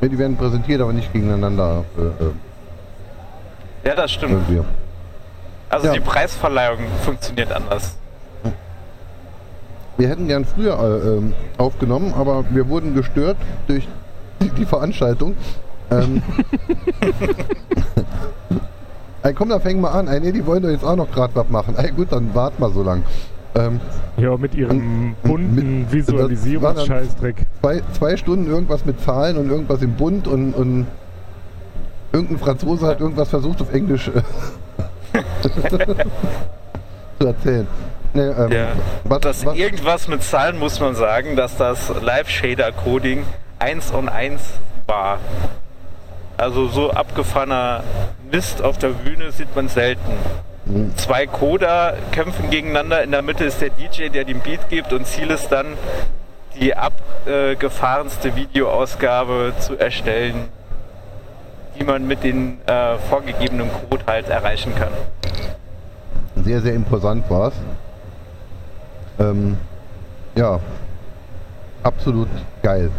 Ja, 0.00 0.08
die 0.08 0.18
werden 0.18 0.36
präsentiert, 0.36 0.80
aber 0.80 0.92
nicht 0.92 1.12
gegeneinander. 1.12 1.84
Äh, 1.96 2.02
äh, 2.24 2.30
Ja, 3.88 3.94
das 3.94 4.10
stimmt. 4.12 4.42
Also 5.70 5.86
Ja. 5.86 5.92
die 5.92 6.00
Preisverleihung 6.00 6.78
funktioniert 7.04 7.52
anders. 7.52 7.96
Wir 9.96 10.08
hätten 10.08 10.28
gern 10.28 10.44
früher 10.44 10.78
äh, 10.78 11.08
ähm, 11.08 11.34
aufgenommen, 11.56 12.14
aber 12.14 12.44
wir 12.50 12.68
wurden 12.68 12.94
gestört 12.94 13.36
durch 13.66 13.86
die, 14.40 14.48
die 14.58 14.66
Veranstaltung. 14.66 15.36
Ähm, 15.90 16.22
Ey, 19.22 19.34
komm, 19.34 19.48
da 19.48 19.58
fängen 19.58 19.80
wir 19.80 19.92
an. 19.92 20.06
Ey, 20.08 20.20
nee, 20.20 20.32
die 20.32 20.46
wollen 20.46 20.62
doch 20.62 20.70
jetzt 20.70 20.84
auch 20.84 20.96
noch 20.96 21.10
gerade 21.10 21.34
was 21.34 21.48
machen. 21.48 21.74
Ey, 21.76 21.90
gut, 21.90 22.12
dann 22.12 22.34
warten 22.34 22.62
wir 22.62 22.70
so 22.70 22.82
lang. 22.82 23.02
Ähm, 23.56 23.80
Ja, 24.16 24.36
mit 24.36 24.54
ihrem 24.54 25.14
bunten 25.22 25.80
mit- 25.80 25.92
Visualisierungsscheißdreck. 25.92 27.46
zwei, 27.60 27.82
zwei 27.98 28.16
Stunden 28.16 28.46
irgendwas 28.48 28.84
mit 28.84 29.00
Zahlen 29.00 29.36
und 29.36 29.50
irgendwas 29.50 29.82
im 29.82 29.94
Bund 29.94 30.28
und, 30.28 30.52
und 30.54 30.86
irgendein 32.12 32.38
Franzose 32.38 32.86
hat 32.86 33.00
irgendwas 33.00 33.28
versucht 33.30 33.60
auf 33.60 33.72
Englisch 33.72 34.08
äh, 34.08 34.22
zu 37.18 37.26
erzählen. 37.26 37.66
Nee, 38.14 38.22
ähm, 38.22 38.52
Ja. 38.52 38.68
was, 39.04 39.20
Das 39.20 39.44
was, 39.46 39.56
irgendwas 39.56 40.08
mit 40.08 40.22
Zahlen 40.22 40.58
muss 40.58 40.78
man 40.80 40.94
sagen, 40.94 41.36
dass 41.36 41.56
das 41.56 41.90
Live-Shader-Coding 42.00 43.24
1 43.58 43.92
on 43.92 44.08
1 44.08 44.40
war. 44.86 45.18
Also 46.38 46.68
so 46.68 46.90
abgefahrener 46.92 47.82
Mist 48.30 48.62
auf 48.62 48.78
der 48.78 48.90
Bühne 48.90 49.32
sieht 49.32 49.54
man 49.56 49.68
selten. 49.68 50.12
Zwei 50.96 51.26
Coder 51.26 51.94
kämpfen 52.12 52.48
gegeneinander, 52.50 53.02
in 53.02 53.10
der 53.10 53.22
Mitte 53.22 53.44
ist 53.44 53.60
der 53.60 53.70
DJ, 53.70 54.08
der 54.08 54.24
den 54.24 54.40
Beat 54.40 54.68
gibt 54.68 54.92
und 54.92 55.06
Ziel 55.06 55.30
ist 55.30 55.48
dann, 55.48 55.66
die 56.60 56.74
abgefahrenste 56.76 58.36
Videoausgabe 58.36 59.54
zu 59.58 59.76
erstellen, 59.76 60.48
die 61.78 61.84
man 61.84 62.06
mit 62.06 62.22
den 62.22 62.60
äh, 62.66 62.98
vorgegebenen 63.08 63.70
Code 63.72 64.04
halt 64.06 64.28
erreichen 64.28 64.74
kann. 64.76 64.92
sehr, 66.44 66.60
sehr 66.60 66.74
imposant 66.74 67.28
war 67.30 67.48
es. 67.48 67.54
Ähm, 69.18 69.56
ja, 70.36 70.60
absolut 71.82 72.28
geil. 72.62 72.90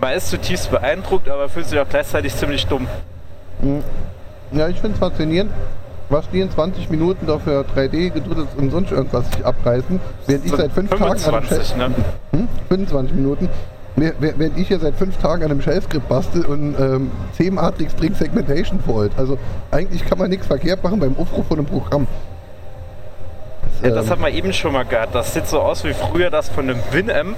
Man 0.00 0.14
ist 0.14 0.28
zutiefst 0.30 0.70
beeindruckt, 0.70 1.28
aber 1.28 1.48
fühlt 1.48 1.66
sich 1.66 1.78
auch 1.78 1.88
gleichzeitig 1.88 2.34
ziemlich 2.34 2.66
dumm. 2.66 2.86
Ja, 4.52 4.68
ich 4.68 4.76
finde 4.80 4.94
es 4.94 4.98
faszinierend, 4.98 5.52
was 6.08 6.28
die 6.30 6.40
in 6.40 6.50
20 6.50 6.88
Minuten 6.90 7.26
dafür 7.26 7.64
3D 7.76 8.10
gedrückt 8.10 8.56
und 8.56 8.70
sonst 8.70 8.90
irgendwas 8.92 9.30
sich 9.30 9.44
abreißen, 9.44 10.00
während 10.26 10.44
ich 10.46 10.52
seit 10.52 10.72
fünf 10.72 10.90
Tagen 10.90 11.02
an 11.04 11.10
einem 11.10 11.20
25, 11.44 11.58
Scheiß, 11.58 11.76
ne? 11.76 11.94
hm? 12.32 12.48
25 12.68 13.14
Minuten, 13.16 13.48
Wäh- 13.96 14.12
wäh- 14.20 14.34
während 14.38 14.56
ich 14.56 14.68
hier 14.68 14.78
seit 14.78 14.94
fünf 14.94 15.18
Tagen 15.18 15.42
an 15.44 15.50
einem 15.50 15.60
Shell-Skript 15.60 16.08
bastel 16.08 16.46
und 16.46 16.74
ähm, 16.80 17.10
10 17.36 17.54
Matrix 17.54 17.92
String 17.92 18.14
Segmentation 18.14 18.80
folgt. 18.80 19.18
Also 19.18 19.36
eigentlich 19.70 20.06
kann 20.06 20.16
man 20.16 20.30
nichts 20.30 20.46
verkehrt 20.46 20.82
machen 20.82 21.00
beim 21.00 21.14
Aufruf 21.18 21.46
von 21.48 21.58
einem 21.58 21.66
Programm. 21.66 22.06
Ja, 23.82 23.90
das 23.90 24.06
Ähm, 24.06 24.10
hat 24.12 24.20
man 24.20 24.32
eben 24.32 24.52
schon 24.52 24.72
mal 24.72 24.84
gehabt. 24.84 25.14
Das 25.14 25.34
sieht 25.34 25.46
so 25.48 25.60
aus 25.60 25.84
wie 25.84 25.92
früher 25.92 26.30
das 26.30 26.48
von 26.48 26.70
einem 26.70 26.80
Winamp. 26.92 27.36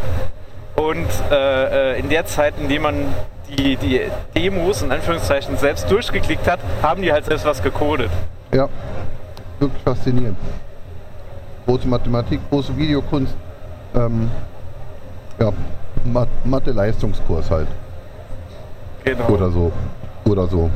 Und 0.77 1.07
äh, 1.31 1.95
äh, 1.95 2.01
in 2.01 2.09
der 2.09 2.27
Zeit, 2.27 2.55
in 2.59 2.69
der 2.69 2.81
man 2.81 2.95
die, 3.49 3.77
die 3.77 4.01
Demos 4.35 4.83
in 4.83 4.91
Anführungszeichen 4.91 5.57
selbst 5.59 5.91
durchgeklickt 5.91 6.49
hat, 6.49 6.61
haben 6.83 7.03
die 7.03 7.13
halt 7.13 7.27
selbst 7.27 7.45
was 7.45 7.63
gecodet. 7.63 8.11
Ja, 8.53 8.69
wirklich 9.59 9.83
faszinierend. 9.83 10.37
Große 11.67 11.87
Mathematik, 11.87 12.41
große 12.51 12.77
Videokunst. 12.77 13.35
Ähm, 13.95 14.31
ja, 15.39 15.53
Ma 16.05 16.27
Mathe-Leistungskurs 16.45 17.51
halt. 17.51 17.69
Genau. 19.05 19.29
Oder 19.29 19.51
so. 19.51 19.73
Oder 20.25 20.47
so. 20.47 20.71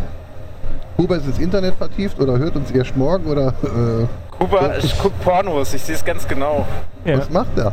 Huber 0.98 1.16
ist 1.16 1.26
ins 1.26 1.38
Internet 1.38 1.74
vertieft 1.74 2.18
oder 2.20 2.38
hört 2.38 2.56
uns 2.56 2.70
erst 2.70 2.96
morgen 2.96 3.26
oder 3.26 3.48
äh, 3.48 4.06
Kuba, 4.30 4.76
ich 4.78 4.98
guck 4.98 5.18
Pornos, 5.20 5.74
ich 5.74 5.82
sehe 5.82 5.94
es 5.94 6.04
ganz 6.04 6.26
genau. 6.26 6.66
Ja. 7.04 7.18
was 7.18 7.30
macht 7.30 7.58
er? 7.58 7.72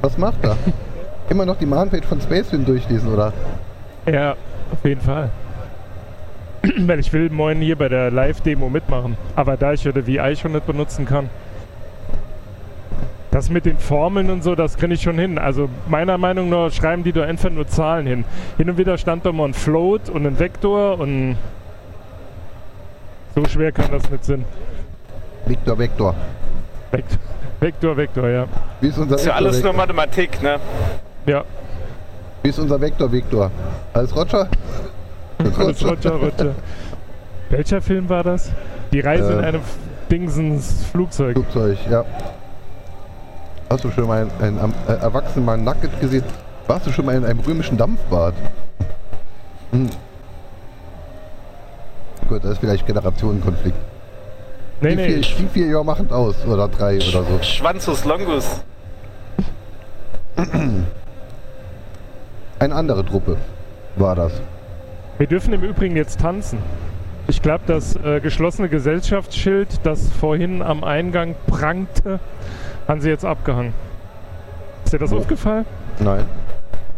Was 0.00 0.18
macht 0.18 0.42
er? 0.42 0.56
Immer 1.30 1.46
noch 1.46 1.56
die 1.56 1.66
Mahnpage 1.66 2.04
von 2.04 2.20
Spacefilm 2.20 2.66
durchlesen 2.66 3.12
oder? 3.12 3.32
ja, 4.04 4.32
auf 4.32 4.84
jeden 4.84 5.00
Fall. 5.00 5.30
Weil 6.78 6.98
ich 6.98 7.12
will 7.12 7.30
moin 7.30 7.60
hier 7.60 7.76
bei 7.76 7.88
der 7.88 8.10
Live-Demo 8.10 8.68
mitmachen. 8.68 9.16
Aber 9.36 9.56
da 9.56 9.72
ich 9.72 9.84
ja 9.84 9.92
die 9.92 10.06
VI 10.06 10.34
schon 10.34 10.52
nicht 10.52 10.66
benutzen 10.66 11.06
kann. 11.06 11.30
Das 13.30 13.48
mit 13.48 13.64
den 13.64 13.78
Formeln 13.78 14.28
und 14.28 14.42
so, 14.42 14.56
das 14.56 14.76
kriege 14.76 14.94
ich 14.94 15.02
schon 15.02 15.18
hin. 15.18 15.38
Also 15.38 15.68
meiner 15.88 16.18
Meinung 16.18 16.50
nach 16.50 16.72
schreiben 16.72 17.04
die 17.04 17.12
doch 17.12 17.22
einfach 17.22 17.48
nur 17.48 17.68
Zahlen 17.68 18.08
hin. 18.08 18.24
Hin 18.56 18.68
und 18.68 18.76
wieder 18.76 18.98
stand 18.98 19.24
da 19.24 19.30
mal 19.30 19.44
ein 19.44 19.54
Float 19.54 20.10
und 20.10 20.26
ein 20.26 20.36
Vektor 20.36 20.98
und 20.98 21.36
so 23.36 23.44
schwer 23.46 23.70
kann 23.70 23.92
das 23.92 24.10
nicht 24.10 24.24
sein. 24.24 24.44
Vector. 25.46 25.78
Vektor, 25.78 27.18
Vektor, 27.60 27.96
Vektor, 27.96 28.28
ja. 28.28 28.46
Wie 28.80 28.88
ist 28.88 28.98
unser 28.98 29.12
Das 29.12 29.20
ist 29.20 29.26
ja 29.28 29.34
Vektor, 29.34 29.46
alles 29.46 29.62
nur 29.62 29.72
Vektor? 29.72 29.86
Mathematik, 29.86 30.42
ne? 30.42 30.58
Ja, 31.26 31.44
Wie 32.42 32.48
ist 32.48 32.58
unser 32.58 32.80
Vektor 32.80 33.10
Vektor? 33.12 33.50
Alles 33.92 34.14
Roger? 34.16 34.48
alles 35.38 35.84
Roger, 35.84 36.12
Roger. 36.12 36.54
Welcher 37.50 37.80
Film 37.82 38.08
war 38.08 38.22
das? 38.22 38.50
Die 38.92 39.00
Reise 39.00 39.32
in 39.32 39.40
Äh, 39.40 39.46
einem 39.46 39.60
Dingsens 40.10 40.84
Flugzeug. 40.90 41.32
Flugzeug, 41.34 41.78
ja. 41.90 42.04
Hast 43.68 43.84
du 43.84 43.90
schon 43.90 44.06
mal 44.06 44.26
einen, 44.40 44.58
äh, 44.88 44.92
erwachsenen 44.94 45.44
Mann 45.44 45.62
nackt 45.64 46.00
gesehen? 46.00 46.24
Warst 46.66 46.86
du 46.86 46.92
schon 46.92 47.04
mal 47.06 47.14
in 47.16 47.24
einem 47.24 47.40
römischen 47.40 47.76
Dampfbad? 47.76 48.34
Hm. 49.72 49.90
Gut, 52.28 52.44
das 52.44 52.52
ist 52.52 52.58
vielleicht 52.58 52.86
Generationenkonflikt. 52.86 53.76
Nee, 54.80 54.90
die, 54.90 54.96
nee, 54.96 55.06
vier, 55.08 55.16
ich, 55.18 55.36
die 55.36 55.46
vier 55.48 55.66
Jahre 55.66 55.84
machen 55.84 56.10
aus, 56.10 56.34
oder 56.46 56.66
drei 56.68 56.96
oder 56.96 57.24
so. 57.24 57.42
Schwanzus 57.42 58.04
Longus. 58.04 58.62
Eine 62.60 62.74
andere 62.74 63.02
Truppe 63.02 63.38
war 63.96 64.14
das. 64.14 64.38
Wir 65.16 65.26
dürfen 65.26 65.54
im 65.54 65.62
Übrigen 65.62 65.96
jetzt 65.96 66.20
tanzen. 66.20 66.58
Ich 67.26 67.40
glaube, 67.40 67.64
das 67.66 67.96
äh, 67.96 68.20
geschlossene 68.20 68.68
Gesellschaftsschild, 68.68 69.80
das 69.84 70.12
vorhin 70.12 70.60
am 70.60 70.84
Eingang 70.84 71.36
prangte, 71.46 72.20
haben 72.86 73.00
sie 73.00 73.08
jetzt 73.08 73.24
abgehangen. 73.24 73.72
Ist 74.84 74.92
dir 74.92 74.98
das 74.98 75.10
aufgefallen? 75.10 75.64
Nein. 76.00 76.24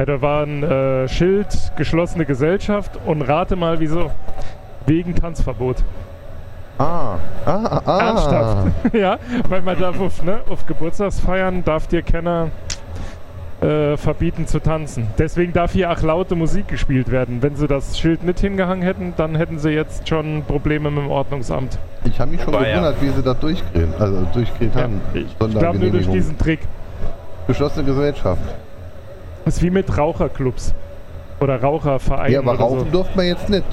Ja, 0.01 0.07
da 0.07 0.21
war 0.21 0.43
ein 0.43 0.65
äh, 0.65 1.07
Schild, 1.07 1.47
geschlossene 1.77 2.27
Gesellschaft 2.27 2.99
und 3.07 3.23
rate 3.23 3.55
mal 3.55 3.79
wieso. 3.79 4.11
Wegen 4.87 5.15
Tanzverbot. 5.15 5.85
Ah, 6.79 7.19
ah, 7.47 7.83
ah. 7.87 7.99
Ernsthaft? 8.01 8.73
ja, 8.95 9.17
weil 9.49 9.63
man 9.63 9.79
darf 9.79 10.01
auf, 10.01 10.25
ne, 10.25 10.41
auf 10.49 10.67
Geburtstagsfeiern 10.67 11.63
darf 11.63 11.87
dir 11.87 12.03
keiner 12.03 12.51
äh, 13.63 13.97
verbieten 13.97 14.47
zu 14.47 14.61
tanzen. 14.61 15.07
Deswegen 15.19 15.53
darf 15.53 15.73
hier 15.73 15.91
auch 15.91 16.03
laute 16.03 16.35
Musik 16.35 16.69
gespielt 16.69 17.11
werden. 17.11 17.43
Wenn 17.43 17.57
sie 17.57 17.67
das 17.69 17.99
Schild 17.99 18.25
nicht 18.25 18.41
hingehangen 18.41 18.83
hätten, 18.83 19.15
dann 19.17 19.37
hätten 19.37 19.59
sie 19.59 19.71
jetzt 19.71 20.09
schon 20.09 20.43
Probleme 20.47 20.91
mit 20.91 21.05
dem 21.05 21.11
Ordnungsamt. 21.11 21.79
Ich 22.05 22.19
habe 22.19 22.33
mich 22.33 22.43
schon 22.43 22.53
Wobei, 22.53 22.69
ja. 22.71 22.77
gewundert, 22.81 23.03
wie 23.03 23.09
sie 23.11 23.23
das 23.23 23.39
durchkriegen. 23.39 23.95
Also 23.99 24.27
durchkriegen 24.35 24.73
Ja, 24.75 24.83
haben. 24.83 25.01
ich 25.15 25.23
ich 25.23 25.39
glaube 25.39 25.79
nur 25.79 25.91
durch 25.91 26.09
diesen 26.09 26.37
Trick. 26.39 26.61
Geschlossene 27.47 27.85
Gesellschaft. 27.85 28.43
Das 29.45 29.57
ist 29.57 29.63
wie 29.63 29.71
mit 29.71 29.97
Raucherclubs. 29.97 30.75
Oder 31.41 31.61
Rauchervereinen 31.61 32.33
Ja, 32.33 32.39
aber 32.41 32.53
oder 32.53 32.61
rauchen 32.61 32.79
so. 32.81 32.85
durfte 32.87 33.17
man 33.17 33.27
jetzt 33.27 33.49
nicht. 33.49 33.65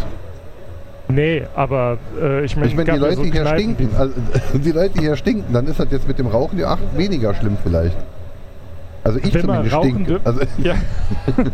Nee, 1.07 1.43
aber 1.55 1.97
äh, 2.21 2.45
ich 2.45 2.55
meine, 2.55 2.67
Ich 2.67 2.75
meine, 2.75 2.91
die 2.93 2.97
Leute 2.99 3.23
hier 3.23 3.45
stinken. 3.47 3.89
Also, 3.97 4.13
die 4.53 4.71
Leute 4.71 4.99
hier 4.99 5.15
stinken. 5.15 5.51
Dann 5.53 5.65
ist 5.67 5.79
das 5.79 5.87
jetzt 5.91 6.07
mit 6.07 6.19
dem 6.19 6.27
Rauchen 6.27 6.59
ja 6.59 6.67
ach, 6.73 6.97
weniger 6.97 7.33
schlimm 7.33 7.57
vielleicht. 7.63 7.97
Also 9.09 9.19
ich 9.23 9.33
Wenn 9.33 9.45
man 9.47 9.67
zumindest 9.67 9.75
rauchen 9.75 10.05
stinke. 10.05 10.19
Also, 10.23 10.41
Ja. 10.59 10.75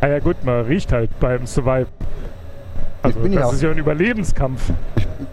ah 0.00 0.06
ja 0.06 0.18
gut, 0.20 0.36
man 0.44 0.64
riecht 0.66 0.92
halt 0.92 1.10
beim 1.18 1.48
Survive. 1.48 1.88
Also 3.02 3.18
bin 3.18 3.32
ja 3.32 3.40
das 3.40 3.48
auch- 3.48 3.52
ist 3.54 3.62
ja 3.62 3.72
ein 3.72 3.78
Überlebenskampf. 3.78 4.70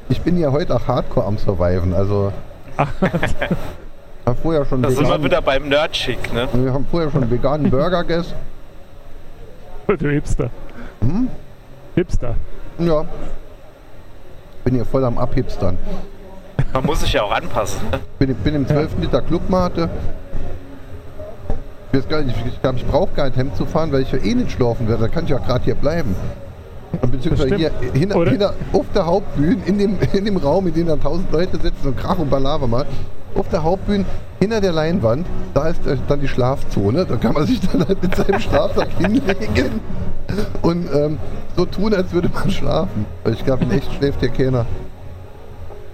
ich 0.09 0.19
bin 0.21 0.35
ja 0.39 0.51
heute 0.51 0.75
auch 0.75 0.87
hardcore 0.87 1.27
am 1.27 1.37
Surviven. 1.37 1.93
Also 1.93 2.33
habe 2.77 4.37
vorher 4.41 4.65
schon 4.65 4.81
Da 4.81 4.89
sind 4.89 5.07
wir 5.07 5.23
wieder 5.23 5.43
beim 5.43 5.69
Nerdchick, 5.69 6.33
ne? 6.33 6.47
wir 6.53 6.73
haben 6.73 6.87
vorher 6.89 7.11
schon 7.11 7.29
veganen 7.29 7.69
Burger 7.69 8.03
gegessen. 8.03 8.33
Du 9.87 10.09
Hipster. 10.09 10.49
Hm? 11.01 11.27
Hipster. 11.93 12.33
Ja. 12.79 13.05
Bin 14.63 14.73
hier 14.73 14.85
voll 14.85 15.05
am 15.05 15.19
Abhipstern. 15.19 15.77
Man 16.73 16.85
muss 16.85 17.01
sich 17.01 17.13
ja 17.13 17.23
auch 17.23 17.31
anpassen. 17.31 17.81
Ne? 17.91 17.99
Bin, 18.19 18.35
bin 18.35 18.55
im 18.55 18.67
12 18.67 18.91
Liter 18.99 19.21
Clubmate. 19.21 19.89
Ich 21.91 21.99
weiß 21.99 22.09
gar 22.09 22.21
nicht, 22.21 22.37
ich, 22.37 22.53
ich 22.53 22.61
glaube, 22.61 22.77
ich 22.77 22.85
brauche 22.85 23.13
gar 23.15 23.25
nicht 23.25 23.37
Hemd 23.37 23.55
zu 23.55 23.65
fahren, 23.65 23.91
weil 23.91 24.01
ich 24.01 24.11
ja 24.11 24.19
eh 24.19 24.35
nicht 24.35 24.51
schlafen 24.51 24.87
werde. 24.87 25.03
Da 25.03 25.07
kann 25.07 25.23
ich 25.23 25.31
ja 25.31 25.37
gerade 25.37 25.63
hier 25.63 25.75
bleiben. 25.75 26.15
Und 27.01 27.11
beziehungsweise 27.11 27.55
hier 27.55 27.71
hinter, 27.93 28.23
hinter, 28.25 28.53
auf 28.73 28.85
der 28.93 29.05
Hauptbühne, 29.05 29.63
in 29.65 29.77
dem, 29.77 29.97
in 30.13 30.25
dem 30.25 30.37
Raum, 30.37 30.67
in 30.67 30.73
dem 30.73 30.87
dann 30.87 31.01
tausend 31.01 31.31
Leute 31.31 31.57
sitzen 31.57 31.87
und 31.87 31.97
Krach 31.97 32.17
und 32.17 32.29
Ballave 32.29 32.67
mal, 32.67 32.85
auf 33.35 33.49
der 33.49 33.63
Hauptbühne, 33.63 34.05
hinter 34.39 34.61
der 34.61 34.71
Leinwand, 34.71 35.25
da 35.53 35.67
ist 35.67 35.85
äh, 35.85 35.97
dann 36.07 36.21
die 36.21 36.27
Schlafzone. 36.27 37.05
Da 37.05 37.17
kann 37.17 37.33
man 37.33 37.45
sich 37.45 37.59
dann 37.59 37.87
halt 37.87 38.01
mit 38.01 38.15
seinem 38.15 38.39
Schlafsack 38.39 38.89
hinlegen 38.97 39.81
und 40.61 40.87
ähm, 40.93 41.17
so 41.55 41.65
tun, 41.65 41.93
als 41.93 42.11
würde 42.13 42.29
man 42.33 42.51
schlafen. 42.51 43.05
Weil 43.23 43.33
ich 43.33 43.43
glaube, 43.43 43.63
in 43.63 43.71
echt 43.71 43.91
schläft 43.93 44.19
hier 44.19 44.29
keiner. 44.29 44.65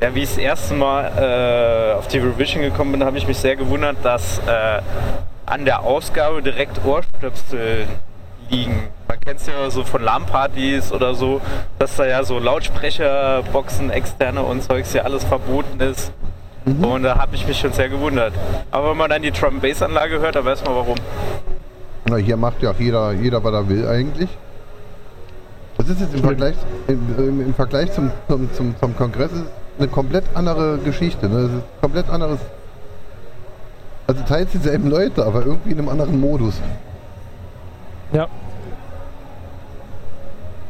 Ja, 0.03 0.13
wie 0.13 0.24
ich 0.24 0.29
das 0.31 0.38
erste 0.38 0.74
Mal 0.74 1.13
äh, 1.15 1.98
auf 1.98 2.10
die 2.10 2.17
Revision 2.17 2.62
gekommen 2.62 2.91
bin, 2.91 3.05
habe 3.05 3.17
ich 3.17 3.25
mich 3.25 3.38
sehr 3.38 3.55
gewundert, 3.55 3.95
dass 4.03 4.39
äh, 4.39 4.81
an 5.45 5.63
der 5.63 5.83
Ausgabe 5.83 6.41
direkt 6.41 6.83
Ohrstöpsel 6.83 7.88
liegen. 8.50 8.89
Man 9.07 9.18
kennt 9.22 9.39
es 9.39 9.48
ja 9.48 9.70
so 9.70 9.85
von 9.85 10.03
LAN-Partys 10.03 10.92
oder 10.92 11.16
so, 11.16 11.39
dass 11.79 11.96
da 11.96 12.05
ja 12.05 12.22
so 12.22 12.37
Lautsprecherboxen, 12.37 13.92
externe 13.92 14.44
und 14.44 14.61
Zeugs 14.61 14.92
ja 14.92 15.03
alles 15.03 15.24
verboten 15.24 15.79
ist. 15.79 16.11
Und 16.66 17.03
da 17.03 17.18
habe 17.18 17.35
ich 17.35 17.48
mich 17.48 17.57
schon 17.57 17.72
sehr 17.72 17.87
gewundert. 17.87 18.33
Aber 18.72 18.89
wenn 18.89 18.98
man 18.98 19.09
dann 19.09 19.22
die 19.22 19.31
Drum-Bass-Anlage 19.31 20.20
hört, 20.20 20.35
dann 20.35 20.44
weiß 20.44 20.66
man 20.66 20.75
warum. 20.75 20.98
Na, 22.09 22.18
hier 22.18 22.35
macht 22.35 22.61
ja 22.61 22.72
auch 22.72 22.77
jeder, 22.79 23.13
jeder, 23.13 23.42
was 23.42 23.53
er 23.53 23.70
will 23.70 23.87
eigentlich. 23.87 24.29
Das 25.77 25.87
ist 25.87 26.01
jetzt 26.01 26.13
im 26.13 26.24
Vergleich, 26.24 26.55
im, 26.89 27.00
im, 27.18 27.42
im 27.42 27.53
Vergleich 27.53 27.89
zum, 27.94 28.11
zum, 28.27 28.51
zum, 28.51 28.75
zum 28.77 28.98
Kongress 28.98 29.31
ist 29.31 29.62
eine 29.77 29.88
komplett 29.88 30.25
andere 30.33 30.77
Geschichte. 30.79 31.27
Ne? 31.29 31.44
Das 31.44 31.51
ist 31.51 31.81
komplett 31.81 32.09
anderes. 32.09 32.40
Also 34.07 34.22
teils 34.24 34.51
dieselben 34.51 34.90
Leute, 34.90 35.25
aber 35.25 35.46
irgendwie 35.46 35.72
in 35.72 35.79
einem 35.79 35.90
anderen 35.90 36.20
Modus. 36.20 36.55
Ja. 38.12 38.27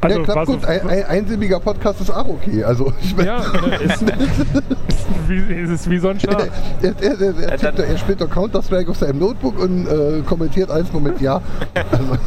Also, 0.01 0.19
ja, 0.19 0.23
klappt 0.25 0.47
gut. 0.47 0.65
Ein, 0.65 0.89
ein, 0.89 1.05
einsilbiger 1.05 1.59
Podcast 1.59 2.01
ist 2.01 2.11
auch 2.11 2.27
okay. 2.27 2.63
Also 2.63 2.91
ich 3.01 3.15
mein, 3.15 3.25
ja, 3.25 3.39
ne, 3.39 3.75
ist, 3.77 4.01
ist, 4.01 4.05
wie, 5.27 5.53
ist 5.53 5.69
es 5.69 5.89
wie 5.89 5.97
so 5.97 6.09
ein 6.09 6.19
Schaf. 6.19 6.49
er, 6.81 6.93
er, 7.01 7.21
er, 7.21 7.21
er, 7.21 7.49
Ja, 7.49 7.57
tippt, 7.57 7.79
er 7.79 7.97
spielt 7.97 8.21
doch 8.21 8.29
Counter-Strike 8.29 8.91
auf 8.91 8.97
seinem 8.97 9.19
Notebook 9.19 9.57
und 9.59 9.87
äh, 9.87 10.21
kommentiert 10.25 10.69
eins 10.69 10.91
Moment 10.91 11.21
ja. 11.21 11.41
Also, 11.91 12.17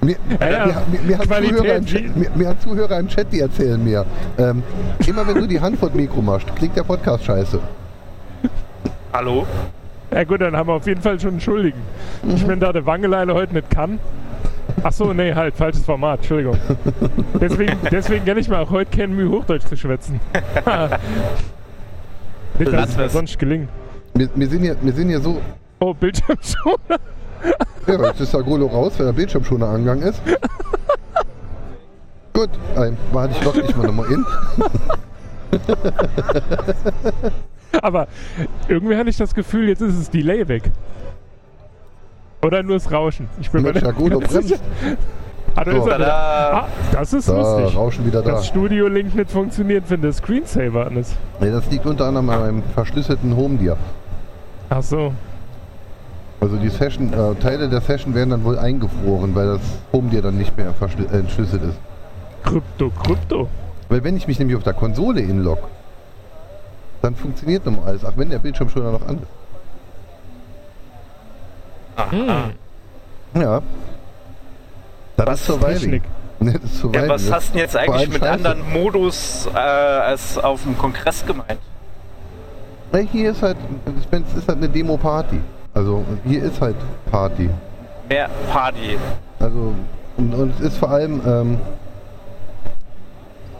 mir, 0.00 0.16
Ja, 0.40 0.48
ja. 0.48 0.82
mir, 0.90 1.00
mir, 1.00 1.06
mir, 1.06 1.18
hat 1.18 1.26
Zuhörer 1.26 1.76
im 1.76 1.86
Chat, 1.86 2.16
mir, 2.16 2.30
mir 2.34 2.48
hat 2.48 2.62
Zuhörer 2.62 3.00
im 3.00 3.08
Chat, 3.08 3.32
die 3.32 3.40
erzählen 3.40 3.82
mir. 3.82 4.04
Ähm, 4.38 4.62
immer 5.06 5.26
wenn 5.26 5.36
du 5.36 5.46
die 5.46 5.60
Hand 5.60 5.78
vor 5.78 5.90
dem 5.90 6.00
Mikro 6.00 6.22
machst, 6.22 6.54
klingt 6.56 6.76
der 6.76 6.84
Podcast 6.84 7.24
scheiße. 7.24 7.58
Hallo? 9.12 9.46
Ja 10.12 10.24
gut, 10.24 10.40
dann 10.40 10.56
haben 10.56 10.68
wir 10.68 10.74
auf 10.74 10.86
jeden 10.86 11.02
Fall 11.02 11.20
schon 11.20 11.30
einen 11.30 11.40
Schuldigen. 11.40 11.80
Ich 12.34 12.46
bin 12.46 12.60
da 12.60 12.72
der 12.72 12.86
Wangeleile 12.86 13.34
heute 13.34 13.54
nicht 13.54 13.70
kann. 13.70 13.98
Ach 14.82 14.92
so, 14.92 15.12
nee, 15.12 15.34
halt, 15.34 15.56
falsches 15.56 15.84
Format, 15.84 16.20
Entschuldigung. 16.20 16.56
Deswegen, 17.40 17.76
deswegen 17.90 18.24
kann 18.24 18.38
ich 18.38 18.48
mir 18.48 18.58
auch 18.58 18.70
heute 18.70 18.96
keine 18.96 19.14
Mühe, 19.14 19.28
Hochdeutsch 19.28 19.66
zu 19.66 19.76
schwätzen. 19.76 20.20
nicht, 22.58 22.72
dass 22.72 22.90
es 22.90 22.96
mir 22.96 23.08
sonst 23.08 23.38
gelingt. 23.38 23.68
Wir, 24.14 24.28
wir, 24.34 24.48
sind 24.48 24.62
hier, 24.62 24.76
wir 24.80 24.92
sind 24.92 25.08
hier 25.08 25.20
so. 25.20 25.40
Oh, 25.80 25.94
Bildschirmschoner. 25.94 26.98
Ja, 27.88 28.04
jetzt 28.06 28.20
ist 28.20 28.34
der 28.34 28.42
Golo 28.42 28.66
raus, 28.66 28.92
weil 28.98 29.06
der 29.06 29.12
Bildschirmschoner 29.14 29.68
angegangen 29.68 30.02
ist. 30.02 30.20
Gut, 32.34 32.50
ein, 32.76 32.96
warte, 33.12 33.34
ich 33.36 33.42
logge 33.44 33.62
dich 33.62 33.74
mal 33.76 33.86
nochmal 33.86 34.12
in. 34.12 34.24
Aber 37.82 38.06
irgendwie 38.68 38.96
hatte 38.96 39.10
ich 39.10 39.16
das 39.16 39.34
Gefühl, 39.34 39.68
jetzt 39.68 39.80
ist 39.80 39.98
das 39.98 40.10
Delay 40.10 40.46
weg. 40.48 40.70
Oder 42.42 42.62
nur 42.62 42.76
das 42.76 42.90
Rauschen. 42.92 43.28
Ich 43.40 43.50
bin 43.50 43.62
mir 43.62 43.68
Mensch, 43.72 43.80
der 43.82 43.92
nicht 43.92 43.98
Golo 43.98 44.20
bremst. 44.20 44.60
Ah, 45.56 45.64
da 45.64 45.72
So. 45.72 45.78
ist 45.78 45.86
er 45.88 45.98
wieder. 45.98 46.14
Ah, 46.54 46.68
das 46.92 47.12
ist 47.12 47.28
Da, 47.28 47.36
lustig. 47.60 47.76
Rauschen 47.76 48.06
wieder 48.06 48.22
da. 48.22 48.30
Das 48.32 48.46
Studio-Link 48.46 49.14
nicht 49.16 49.30
funktioniert, 49.30 49.84
wenn 49.88 50.02
der 50.02 50.12
Screensaver 50.12 50.86
an 50.86 50.96
ist. 50.98 51.16
Nee, 51.40 51.50
das 51.50 51.68
liegt 51.70 51.84
unter 51.86 52.04
anderem 52.06 52.28
an 52.30 52.42
einem 52.42 52.62
verschlüsselten 52.74 53.34
Home-Dir. 53.36 53.76
Ach 54.70 54.82
so. 54.82 55.12
Also 56.40 56.56
die 56.56 56.68
Session, 56.68 57.12
äh, 57.12 57.34
Teile 57.36 57.68
der 57.68 57.80
Session 57.80 58.14
werden 58.14 58.30
dann 58.30 58.44
wohl 58.44 58.58
eingefroren, 58.58 59.34
weil 59.34 59.46
das 59.46 59.60
Home-Dir 59.92 60.22
dann 60.22 60.38
nicht 60.38 60.56
mehr 60.56 60.68
äh, 60.68 61.16
entschlüsselt 61.16 61.62
ist. 61.64 61.78
Krypto, 62.44 62.90
Krypto. 62.90 63.48
Weil 63.88 64.04
wenn 64.04 64.16
ich 64.16 64.28
mich 64.28 64.38
nämlich 64.38 64.56
auf 64.56 64.62
der 64.62 64.74
Konsole 64.74 65.20
inlog, 65.20 65.58
dann 67.02 67.16
funktioniert 67.16 67.66
nochmal 67.66 67.88
alles, 67.88 68.04
auch 68.04 68.12
wenn 68.16 68.30
der 68.30 68.38
Bildschirm 68.38 68.68
schon 68.68 68.84
noch 68.84 69.06
an 69.06 69.18
ist. 69.18 69.28
Hm. 72.10 72.28
Ja. 73.42 73.62
Das 75.16 75.26
Was 75.26 75.40
ist 75.40 75.46
Surviving. 75.46 75.78
Technik. 75.80 76.02
Nee, 76.40 76.52
das 76.52 76.70
ist 76.70 76.78
Surviving. 76.78 77.08
Ja, 77.08 77.14
was 77.14 77.24
Das- 77.24 77.32
hast 77.34 77.48
du 77.48 77.52
denn 77.54 77.60
jetzt 77.62 77.76
eigentlich 77.76 78.08
mit 78.10 78.18
scheiße. 78.20 78.30
anderen 78.32 78.72
Modus 78.72 79.48
äh, 79.52 79.58
als 79.58 80.38
auf 80.38 80.62
dem 80.62 80.78
Kongress 80.78 81.26
gemeint? 81.26 81.58
Hier 83.10 83.32
ist 83.32 83.42
halt, 83.42 83.56
es 84.12 84.34
ist 84.38 84.46
halt 84.48 84.58
eine 84.58 84.68
Demo-Party. 84.68 85.40
Also 85.78 86.04
hier 86.24 86.42
ist 86.42 86.60
halt 86.60 86.74
Party. 87.08 87.48
Mehr 88.08 88.28
Party. 88.52 88.98
Also 89.38 89.74
und, 90.16 90.34
und 90.34 90.52
es 90.58 90.60
ist 90.72 90.76
vor 90.78 90.90
allem, 90.90 91.20
ähm, 91.24 91.58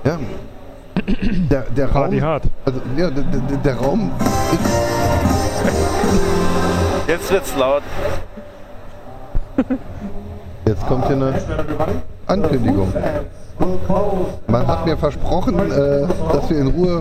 ja, 0.03 0.19
der, 1.49 1.63
der 1.63 1.87
Party 1.87 2.19
Raum, 2.19 2.29
hart. 2.29 2.43
also 2.65 2.81
ja, 2.97 3.09
der, 3.09 3.23
der, 3.23 3.57
der 3.59 3.77
Raum 3.77 4.11
ist, 4.53 4.61
Jetzt 7.07 7.31
wird's 7.33 7.57
laut. 7.57 7.83
jetzt 10.67 10.87
kommt 10.89 11.07
hier 11.07 11.17
eine 11.17 11.35
Ankündigung. 12.27 12.93
Man 14.49 14.67
hat 14.67 14.87
mir 14.87 14.97
versprochen, 14.97 15.57
äh, 15.71 16.09
dass 16.33 16.51
wir 16.51 16.59
in 16.59 16.67
Ruhe, 16.67 17.01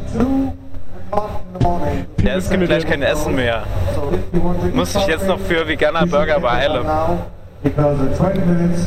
Ja, 2.23 2.35
es 2.35 2.49
gibt 2.49 2.65
gleich 2.65 2.85
kein 2.85 3.01
Essen 3.01 3.35
mehr. 3.35 3.63
Muss 4.73 4.95
ich 4.95 5.07
jetzt 5.07 5.27
noch 5.27 5.39
für 5.39 5.67
veganer 5.67 6.05
Burger 6.05 6.39
beeilen. 6.39 6.85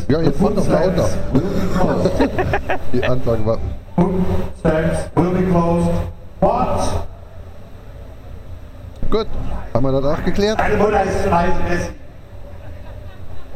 ja, 0.09 0.21
jetzt 0.21 0.41
wird 0.41 0.57
noch 0.57 0.69
lauter. 0.69 1.09
Die 2.93 3.05
Ansage 3.05 3.47
war, 3.47 3.59
gut, 9.11 9.27
haben 9.75 9.85
wir 9.85 10.01
das 10.01 10.05
auch 10.05 10.25
geklärt? 10.25 10.59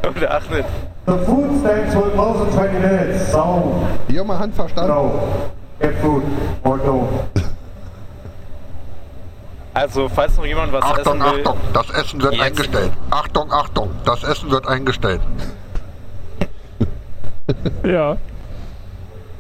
Oder 0.05 0.31
ach 0.31 0.51
nicht. 0.51 0.69
The 1.07 1.13
food 1.27 1.61
stamps 1.61 1.95
will 1.95 2.11
close 2.13 2.45
in 2.45 2.53
20 2.53 2.81
minutes, 2.81 3.33
so 3.33 3.83
Hier 4.09 4.25
mal 4.25 4.39
Hand 4.39 4.55
verstanden. 4.55 4.91
no, 4.91 5.13
get 5.81 5.95
food 6.01 6.23
or 6.65 6.79
don't. 6.79 7.09
Also, 9.75 10.09
falls 10.09 10.37
noch 10.37 10.47
jemand 10.47 10.73
was 10.73 10.83
Achtung, 10.85 11.21
essen 11.21 11.21
will. 11.35 11.41
Achtung, 11.41 11.57
das 11.73 11.91
Essen 11.91 12.23
wird 12.23 12.33
Jetzt. 12.35 12.43
eingestellt. 12.45 12.91
Achtung, 13.11 13.53
Achtung, 13.53 13.91
das 14.05 14.23
Essen 14.25 14.51
wird 14.51 14.67
eingestellt. 14.67 15.21
Ja. 17.85 18.17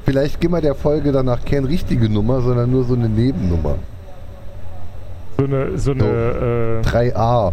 Vielleicht 0.04 0.38
geben 0.38 0.52
wir 0.52 0.60
der 0.60 0.74
Folge 0.74 1.10
danach 1.10 1.42
keine 1.42 1.66
richtige 1.68 2.10
Nummer, 2.10 2.42
sondern 2.42 2.70
nur 2.70 2.84
so 2.84 2.92
eine 2.94 3.08
Nebennummer. 3.08 3.76
So 5.38 5.44
eine, 5.44 5.78
so 5.78 5.92
eine, 5.92 6.82
3a. 6.84 7.52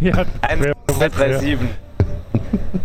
ja, 0.08 0.24
1, 0.42 0.64
wer- 0.64 0.74
2, 0.94 1.08
3, 1.08 1.38
7. 1.38 1.68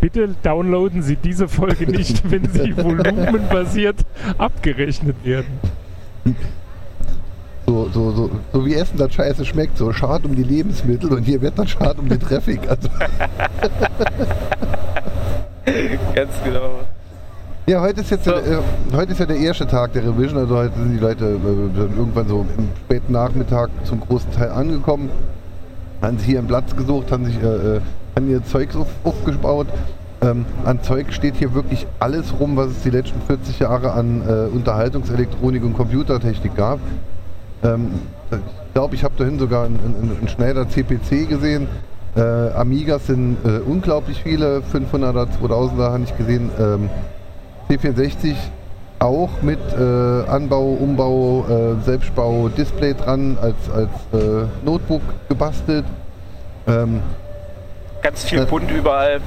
Bitte 0.02 0.30
downloaden 0.42 1.04
Sie 1.04 1.16
diese 1.16 1.48
Folge 1.48 1.86
nicht, 1.86 2.30
wenn 2.32 2.50
sie 2.52 2.76
volumenbasiert 2.84 3.98
abgerechnet 4.40 5.16
werden. 5.24 5.60
So, 7.70 7.90
so, 7.94 8.12
so, 8.12 8.30
so 8.54 8.66
wie 8.66 8.76
Essen 8.76 8.98
das 8.98 9.14
scheiße 9.14 9.44
schmeckt, 9.44 9.78
so 9.78 9.92
schad 9.92 10.24
um 10.24 10.34
die 10.34 10.44
Lebensmittel 10.44 11.12
und 11.12 11.24
hier 11.24 11.42
wird 11.42 11.60
dann 11.60 11.68
schad 11.68 12.00
um 12.00 12.08
die 12.08 12.18
Traffic. 12.18 12.62
Also, 12.70 12.88
Ganz 16.16 16.32
genau. 16.46 16.80
ja, 17.66 17.82
heute 17.82 18.00
ist 18.00 18.12
jetzt 18.12 18.24
So. 18.24 18.32
der, 18.32 18.48
äh, 18.48 18.62
heute 18.94 19.12
ist 19.12 19.20
ja 19.20 19.26
der 19.26 19.36
erste 19.36 19.68
Tag 19.68 19.92
der 19.92 20.04
Revision, 20.08 20.40
also 20.40 20.56
heute 20.56 20.76
sind 20.76 20.94
die 20.94 21.00
Leute 21.00 21.26
äh, 21.26 21.98
irgendwann 21.98 22.30
so 22.30 22.46
im 22.58 22.70
späten 22.86 23.12
Nachmittag 23.12 23.70
zum 23.84 24.00
großen 24.00 24.32
Teil 24.32 24.52
angekommen, 24.52 25.10
haben 26.02 26.18
sich 26.20 26.28
hier 26.28 26.40
einen 26.40 26.48
Platz 26.48 26.74
gesucht, 26.74 27.12
haben 27.12 27.26
sich 27.26 27.36
äh, 27.44 27.76
äh, 27.76 27.82
haben 28.16 28.30
ihr 28.32 28.46
Zeug 28.46 28.74
auf, 28.78 28.88
aufgebaut. 29.04 29.68
Ähm, 30.22 30.46
an 30.64 30.82
Zeug 30.84 31.12
steht 31.12 31.36
hier 31.36 31.54
wirklich 31.54 31.86
alles 32.00 32.34
rum, 32.40 32.56
was 32.56 32.68
es 32.68 32.82
die 32.84 32.92
letzten 32.92 33.22
40 33.22 33.60
Jahre 33.60 33.92
an 33.92 34.22
äh, 34.22 34.48
Unterhaltungselektronik 34.56 35.66
und 35.66 35.74
Computertechnik 35.74 36.56
gab. 36.56 36.80
Ähm, 37.64 37.92
ich 38.32 38.74
glaube, 38.74 38.96
ich 38.96 39.04
habe 39.04 39.16
dahin 39.18 39.40
sogar 39.40 39.66
einen, 39.66 39.80
einen, 39.80 40.18
einen 40.20 40.28
Schneider 40.28 40.68
CPC 40.70 41.28
gesehen. 41.30 41.68
Äh, 42.16 42.22
Amigas 42.54 43.08
sind 43.08 43.38
äh, 43.46 43.60
unglaublich 43.60 44.22
viele, 44.24 44.62
500er, 44.74 45.28
2000er 45.42 45.92
habe 45.92 46.04
ich 46.04 46.18
gesehen. 46.18 46.50
Ähm, 46.60 46.90
C64 47.70 48.36
auch 49.00 49.30
mit 49.42 49.60
äh, 49.78 49.84
Anbau, 50.28 50.74
Umbau, 50.74 51.46
äh, 51.48 51.84
Selbstbau, 51.84 52.50
Display 52.50 52.94
dran, 52.96 53.38
als, 53.40 53.56
als 53.74 53.90
äh, 54.14 54.46
Notebook 54.66 55.02
gebastelt. 55.30 55.86
Ähm, 56.68 57.02
Ganz 58.02 58.24
viel 58.24 58.40
Ja. 58.40 58.46
bunt 58.46 58.72
überall. 58.72 59.20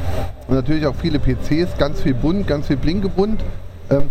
natürlich 0.49 0.87
auch 0.87 0.95
viele 0.95 1.19
PCs, 1.19 1.77
ganz 1.79 2.01
viel 2.01 2.15
bunt, 2.15 2.47
ganz 2.47 2.67
viel 2.67 2.77
Blinkebunt. 2.77 3.43
Ähm, 3.91 4.03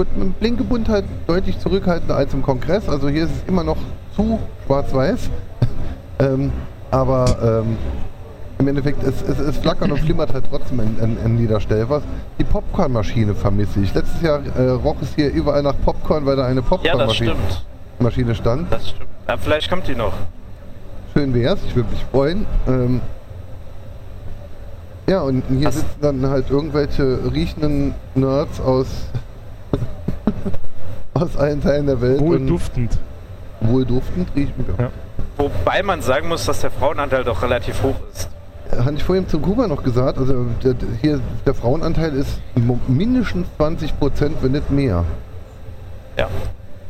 gut, 0.00 0.16
mit 0.16 0.40
Blinkebunt 0.40 0.88
halt 0.88 1.04
deutlich 1.26 1.58
zurückhaltender 1.58 2.16
als 2.16 2.32
im 2.32 2.42
Kongress. 2.42 2.88
Also 2.88 3.08
hier 3.10 3.24
ist 3.24 3.32
es 3.32 3.48
immer 3.48 3.62
noch 3.62 3.76
zu 4.16 4.38
schwarz-weiß. 4.66 5.28
ähm, 6.20 6.52
aber 6.90 7.62
ähm, 7.66 7.76
im 8.58 8.68
Endeffekt, 8.68 9.02
es, 9.02 9.20
es, 9.22 9.38
es 9.38 9.58
flackert 9.58 9.90
und 9.90 9.98
flimmert 9.98 10.32
halt 10.32 10.44
trotzdem 10.48 10.80
an, 10.80 11.18
an 11.22 11.38
jeder 11.38 11.60
Stelle 11.60 11.88
was. 11.88 12.02
Die 12.38 12.44
Popcornmaschine 12.44 13.34
vermisse 13.34 13.80
ich. 13.80 13.92
Letztes 13.94 14.22
Jahr 14.22 14.40
äh, 14.56 14.70
roch 14.70 14.96
es 15.02 15.14
hier 15.14 15.30
überall 15.32 15.62
nach 15.62 15.74
Popcorn, 15.84 16.24
weil 16.24 16.36
da 16.36 16.46
eine 16.46 16.60
Ja, 16.60 16.66
Popcornmaschine. 16.66 17.34
Maschine 17.98 18.34
stand. 18.34 18.72
Das 18.72 18.88
stimmt. 18.90 19.08
Ja, 19.28 19.36
vielleicht 19.36 19.68
kommt 19.68 19.86
die 19.86 19.94
noch. 19.94 20.14
Schön 21.12 21.34
wär's, 21.34 21.58
ich 21.66 21.76
würde 21.76 21.90
mich 21.90 22.04
freuen. 22.10 22.46
Ähm, 22.66 23.00
ja, 25.08 25.20
und 25.20 25.42
hier 25.50 25.66
Was- 25.68 25.74
sitzen 25.76 26.00
dann 26.00 26.26
halt 26.26 26.50
irgendwelche 26.50 27.18
riechenden 27.34 27.94
Nerds 28.14 28.60
aus, 28.60 28.86
aus 31.14 31.36
allen 31.36 31.62
Teilen 31.62 31.86
der 31.86 32.00
Welt. 32.00 32.20
Wohl 32.20 32.40
duftend. 32.40 32.98
wohl 33.60 33.84
duftend 33.84 34.28
riechen. 34.34 34.64
Ja. 34.78 34.84
Ja. 34.84 34.90
Wobei 35.36 35.82
man 35.82 36.02
sagen 36.02 36.28
muss, 36.28 36.44
dass 36.46 36.60
der 36.60 36.70
Frauenanteil 36.70 37.24
doch 37.24 37.42
relativ 37.42 37.82
hoch 37.82 37.96
ist. 38.12 38.28
Hatte 38.70 38.94
ich 38.94 39.02
vorhin 39.04 39.26
zum 39.28 39.42
Kuba 39.42 39.66
noch 39.66 39.82
gesagt, 39.82 40.18
also 40.18 40.46
der, 40.62 40.74
hier 41.02 41.20
der 41.44 41.54
Frauenanteil 41.54 42.14
ist 42.14 42.40
mindestens 42.86 43.46
20 43.56 43.98
Prozent, 43.98 44.36
wenn 44.42 44.52
nicht 44.52 44.70
mehr. 44.70 45.04
Ja. 46.16 46.28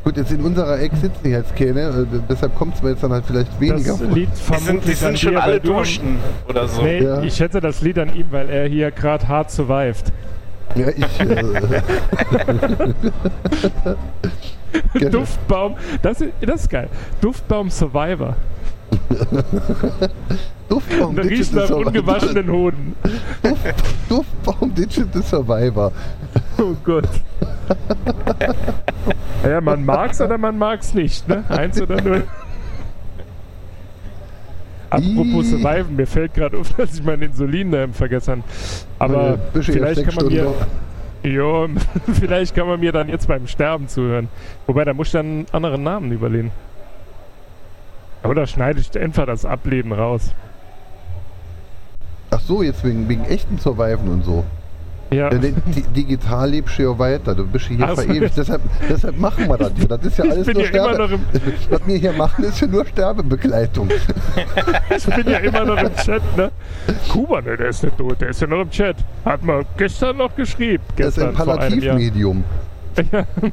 Gut, 0.05 0.17
jetzt 0.17 0.31
in 0.33 0.41
unserer 0.43 0.79
Ecke 0.81 0.97
sitzen 0.97 1.21
die 1.25 1.31
jetzt 1.31 1.55
keine, 1.57 1.81
äh, 1.81 2.07
deshalb 2.29 2.55
kommt 2.57 2.75
es 2.75 2.83
mir 2.83 2.91
jetzt 2.91 3.03
dann 3.03 3.13
halt 3.13 3.25
vielleicht 3.27 3.59
weniger 3.61 3.93
Das 3.93 3.99
vor. 4.03 4.09
liegt 4.09 4.33
Die 4.33 4.37
sind, 4.37 4.49
die 4.59 4.65
vermutlich 4.65 4.99
sind 4.99 5.19
schon 5.19 5.33
dir, 5.33 5.43
alle 5.43 5.61
duschen 5.61 6.19
oder 6.49 6.69
so. 6.69 6.83
Nee, 6.83 7.03
Ja. 7.03 7.23
ich 7.23 7.35
schätze 7.35 7.61
das 7.61 7.81
Lied 7.83 7.99
an 7.99 8.15
ihm, 8.15 8.27
weil 8.31 8.49
er 8.51 8.67
hier 8.67 8.91
gerade 8.91 9.27
hart 9.29 9.51
survived. 9.51 10.13
Ja, 10.75 10.89
ich. 10.89 11.21
Äh. 11.21 11.51
Duftbaum, 15.11 15.77
das 16.03 16.21
ist, 16.21 16.33
das 16.41 16.63
ist 16.63 16.71
geil. 16.71 16.89
Duftbaum 17.21 17.71
Survivor. 17.71 18.37
Duftbaum 20.69 21.17
Da 21.17 21.23
riecht 21.23 21.53
nach 21.53 21.67
Survivor. 21.67 21.87
ungewaschenen 21.87 22.51
Hoden. 22.51 22.97
Duftbaum 24.09 24.75
Digital 24.75 25.23
Survivor. 25.23 25.93
Oh 26.59 26.77
Gott. 26.85 27.09
ja, 29.45 29.61
man 29.61 29.85
mag's 29.85 30.21
oder 30.21 30.39
man 30.39 30.57
mag's 30.59 30.95
nicht, 30.95 31.29
ne? 31.29 31.45
Eins 31.49 31.81
oder 31.81 32.01
null. 32.01 32.25
Apropos. 34.91 35.47
Surviven, 35.47 35.97
mir 35.97 36.07
fällt 36.07 36.35
gerade 36.35 36.59
auf, 36.59 36.73
dass 36.77 36.95
ich 36.95 37.03
mein 37.03 37.23
Insulin 37.23 37.73
ähm, 37.73 37.95
vergessen 37.95 38.43
habe. 38.99 39.15
Aber 39.15 39.37
Bisschen 39.37 39.75
vielleicht 39.75 40.05
kann 40.05 40.15
man 40.17 40.27
mir, 40.27 40.55
jo, 41.23 41.69
vielleicht 42.13 42.55
kann 42.55 42.67
man 42.67 42.81
mir 42.81 42.93
dann 42.93 43.09
jetzt 43.09 43.29
beim 43.29 43.47
Sterben 43.47 43.89
zuhören. 43.89 44.29
Wobei, 44.67 44.85
da 44.85 44.93
muss 44.93 45.09
ich 45.09 45.13
dann 45.13 45.27
einen 45.27 45.47
anderen 45.53 45.83
Namen 45.83 46.13
überlegen. 46.13 46.51
Oder 48.23 48.47
schneide 48.47 48.81
ich 48.81 48.99
einfach 48.99 49.27
das 49.27 49.45
Ableben 49.45 49.93
raus. 49.93 50.33
Ach 52.31 52.41
so, 52.41 52.63
jetzt 52.63 52.85
wegen, 52.85 53.09
wegen 53.09 53.25
echten 53.25 53.59
Surviven 53.59 54.09
und 54.09 54.25
so. 54.25 54.45
Ja, 55.11 55.29
Ja, 55.33 55.39
di- 55.39 55.53
di- 55.53 55.83
digital 55.95 56.51
lebst 56.51 56.79
du 56.79 56.83
ja 56.85 56.99
weiter. 56.99 57.35
Du 57.35 57.45
bist 57.45 57.67
hier 57.67 57.79
Ach 57.83 57.91
so. 57.97 58.03
verewigt. 58.03 58.37
Deshalb, 58.37 58.63
deshalb 58.89 59.19
machen 59.19 59.49
wir 59.49 59.59
das 59.59 59.73
hier. 59.77 59.89
Das 59.89 60.05
ist 60.05 60.19
ja 60.19 60.25
alles 60.25 60.47
nur 60.47 60.61
ja 60.63 60.67
Sterbe. 60.69 61.19
Was 61.71 61.81
wir 61.87 61.97
hier 61.97 62.13
machen, 62.13 62.45
ist 62.45 62.61
ja 62.61 62.67
nur 62.69 62.87
Sterbebegleitung. 62.87 63.89
ich 64.97 65.05
bin 65.07 65.29
ja 65.29 65.39
immer 65.39 65.65
noch 65.65 65.79
im 65.83 65.95
Chat, 65.97 66.23
ne? 66.37 66.51
Kuba, 67.09 67.41
ne, 67.41 67.57
der 67.57 67.69
ist 67.71 67.83
nicht 67.83 67.99
tot, 67.99 68.21
der 68.21 68.29
ist 68.29 68.41
ja 68.41 68.47
noch 68.47 68.61
im 68.61 68.71
Chat. 68.71 68.97
Hat 69.25 69.43
man 69.43 69.65
gestern 69.77 70.17
noch 70.19 70.35
geschrieben. 70.37 70.83
Das 70.97 71.17
ist 71.17 71.19
ein 71.23 71.31
Gestern. 71.35 71.47
Palliativmedium. 71.47 72.45
Ja. 73.13 73.25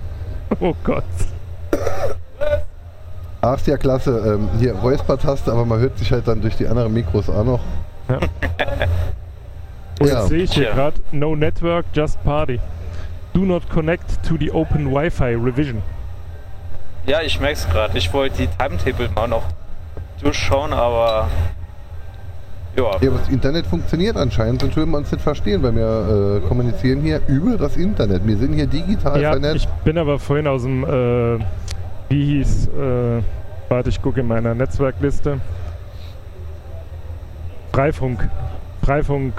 Oh 0.61 0.73
Gott. 0.83 1.03
Ach, 3.41 3.55
ist 3.57 3.67
ja 3.67 3.75
klasse. 3.77 4.17
Ähm, 4.25 4.47
hier, 4.59 4.73
Räusper-Taste, 4.75 5.51
aber 5.51 5.65
man 5.65 5.79
hört 5.79 5.97
sich 5.97 6.11
halt 6.11 6.25
dann 6.27 6.39
durch 6.41 6.55
die 6.55 6.67
anderen 6.67 6.93
Mikros 6.93 7.29
auch 7.29 7.43
noch. 7.43 7.59
Ja. 8.09 8.19
Und 9.99 10.07
Ja. 10.07 10.19
jetzt 10.19 10.29
sehe 10.29 10.43
ich 10.43 10.53
hier 10.53 10.71
gerade, 10.71 10.97
no 11.11 11.35
network, 11.35 11.85
just 11.93 12.21
party. 12.23 12.59
Do 13.33 13.41
not 13.41 13.69
connect 13.69 14.23
to 14.27 14.35
the 14.39 14.51
open 14.51 14.91
Wi-Fi 14.91 15.35
revision. 15.35 15.81
Ja, 17.05 17.21
ich 17.21 17.39
merk's 17.39 17.67
gerade. 17.69 17.97
Ich 17.97 18.11
wollte 18.13 18.37
die 18.37 18.47
Timetable 18.47 19.09
mal 19.15 19.27
noch 19.27 19.43
durchschauen, 20.21 20.73
aber 20.73 21.29
ja, 22.75 22.83
Ja, 23.01 23.09
aber 23.09 23.19
das 23.19 23.29
Internet 23.29 23.65
funktioniert 23.67 24.17
anscheinend, 24.17 24.61
sonst 24.61 24.75
würden 24.75 24.91
wir 24.91 24.97
uns 24.97 25.11
nicht 25.11 25.21
verstehen, 25.23 25.63
weil 25.63 25.75
wir 25.75 26.41
äh, 26.43 26.47
kommunizieren 26.47 27.01
hier 27.01 27.21
über 27.27 27.57
das 27.57 27.77
Internet. 27.77 28.25
Wir 28.27 28.37
sind 28.37 28.53
hier 28.53 28.67
digital 28.67 29.21
Ja, 29.21 29.31
vernetzt. 29.31 29.55
ich 29.65 29.67
bin 29.83 29.97
aber 29.97 30.19
vorhin 30.19 30.47
aus 30.47 30.63
dem, 30.63 30.83
äh, 30.83 31.39
wie 32.09 32.25
hieß, 32.37 32.67
äh, 32.67 33.21
warte, 33.69 33.89
ich 33.89 34.01
gucke 34.01 34.19
in 34.19 34.27
meiner 34.27 34.53
Netzwerkliste. 34.53 35.39
Freifunk. 37.73 38.27
Freifunk. 38.83 39.33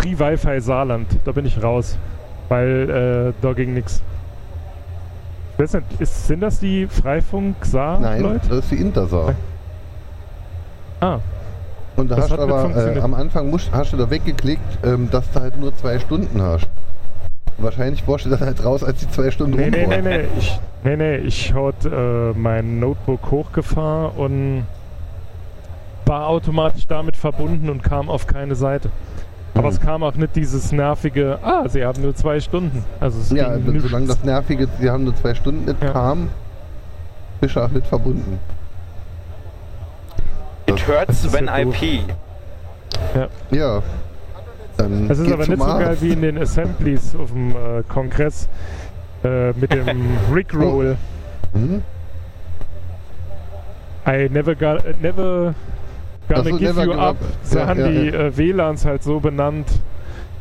Free 0.00 0.18
Wi-Fi 0.18 0.60
Saarland. 0.60 1.06
Da 1.24 1.32
bin 1.32 1.44
ich 1.44 1.62
raus. 1.62 1.98
Weil 2.48 2.90
äh, 2.90 3.32
da 3.42 3.52
ging 3.52 3.74
nichts. 3.74 4.02
Ich 5.54 5.62
weiß 5.62 5.74
nicht, 5.74 6.00
ist, 6.00 6.26
sind 6.26 6.40
das 6.40 6.58
die 6.58 6.86
Freifunk 6.86 7.64
Saar 7.64 8.00
Nein, 8.00 8.22
Leute? 8.22 8.48
das 8.48 8.58
ist 8.60 8.70
die 8.70 8.76
Intersaar. 8.76 9.34
Ah, 11.00 11.18
Und 11.96 12.10
da 12.10 12.16
Das 12.16 12.30
hast 12.30 12.36
du 12.38 12.42
aber 12.42 12.94
äh, 12.94 12.98
am 12.98 13.14
Anfang 13.14 13.50
musst, 13.50 13.70
hast 13.72 13.92
du 13.92 13.96
da 13.98 14.10
weggeklickt, 14.10 14.78
ähm, 14.84 15.08
dass 15.10 15.30
du 15.32 15.40
halt 15.40 15.58
nur 15.58 15.74
zwei 15.76 15.98
Stunden 15.98 16.40
hast. 16.42 16.66
Wahrscheinlich 17.58 18.06
warst 18.08 18.24
du 18.24 18.30
dann 18.30 18.40
halt 18.40 18.64
raus, 18.64 18.82
als 18.82 19.00
die 19.00 19.10
zwei 19.10 19.30
Stunden 19.30 19.56
nee, 19.56 19.64
rum 19.64 19.70
nee, 19.70 19.86
nee, 19.86 19.90
waren. 19.92 20.04
nee. 20.04 20.24
Ich, 20.38 20.60
nee, 20.82 20.96
nee, 20.96 21.16
ich 21.16 21.52
hatte 21.52 22.32
äh, 22.34 22.38
mein 22.38 22.80
Notebook 22.80 23.30
hochgefahren 23.30 24.12
und 24.16 24.66
war 26.06 26.26
automatisch 26.26 26.86
damit 26.86 27.16
verbunden 27.18 27.68
und 27.68 27.82
kam 27.82 28.08
auf 28.08 28.26
keine 28.26 28.54
Seite. 28.54 28.90
Aber 29.54 29.68
es 29.68 29.80
kam 29.80 30.02
auch 30.02 30.14
nicht 30.14 30.36
dieses 30.36 30.72
nervige, 30.72 31.38
ah, 31.42 31.68
sie 31.68 31.84
haben 31.84 32.00
nur 32.02 32.14
zwei 32.14 32.40
Stunden. 32.40 32.84
Also 33.00 33.20
es 33.20 33.30
Ja, 33.30 33.48
also, 33.48 33.78
solange 33.80 34.06
das 34.06 34.22
Nervige, 34.24 34.68
sie 34.78 34.88
haben 34.90 35.04
nur 35.04 35.16
zwei 35.16 35.34
Stunden 35.34 35.64
nicht 35.64 35.82
Ja. 35.82 35.90
kam, 35.90 36.28
bist 37.40 37.56
du 37.56 37.60
auch 37.60 37.68
nicht 37.70 37.86
verbunden. 37.86 38.38
it 40.66 40.86
hurts 40.86 41.24
ist 41.24 41.32
when 41.32 41.46
ja 41.46 41.58
I 41.58 41.64
pee. 41.66 42.00
Ja. 43.50 43.82
Dann 44.76 45.08
Das 45.08 45.18
ist 45.18 45.32
aber 45.32 45.46
nicht 45.46 45.58
so 45.58 45.66
geil 45.66 45.96
wie 46.00 46.10
in 46.10 46.22
den 46.22 46.38
Assemblies 46.38 47.14
auf 47.16 47.32
dem 47.32 47.50
äh, 47.50 47.82
Kongress 47.88 48.48
äh, 49.24 49.52
mit 49.52 49.72
dem 49.72 49.88
Rickroll. 50.32 50.96
Hm? 51.52 51.82
I 54.06 54.28
never, 54.30 54.52
äh, 54.52 54.94
never 55.02 55.54
gonna 56.34 56.50
so, 56.50 56.58
give 56.58 56.82
you 56.82 56.92
up. 56.92 57.16
Sie 57.42 57.58
Ja, 57.58 57.66
haben 57.66 57.80
ja, 57.80 57.88
die 57.88 58.06
ja. 58.06 58.26
Äh, 58.26 58.36
WLANs 58.36 58.84
halt 58.84 59.02
so 59.02 59.20
benannt, 59.20 59.66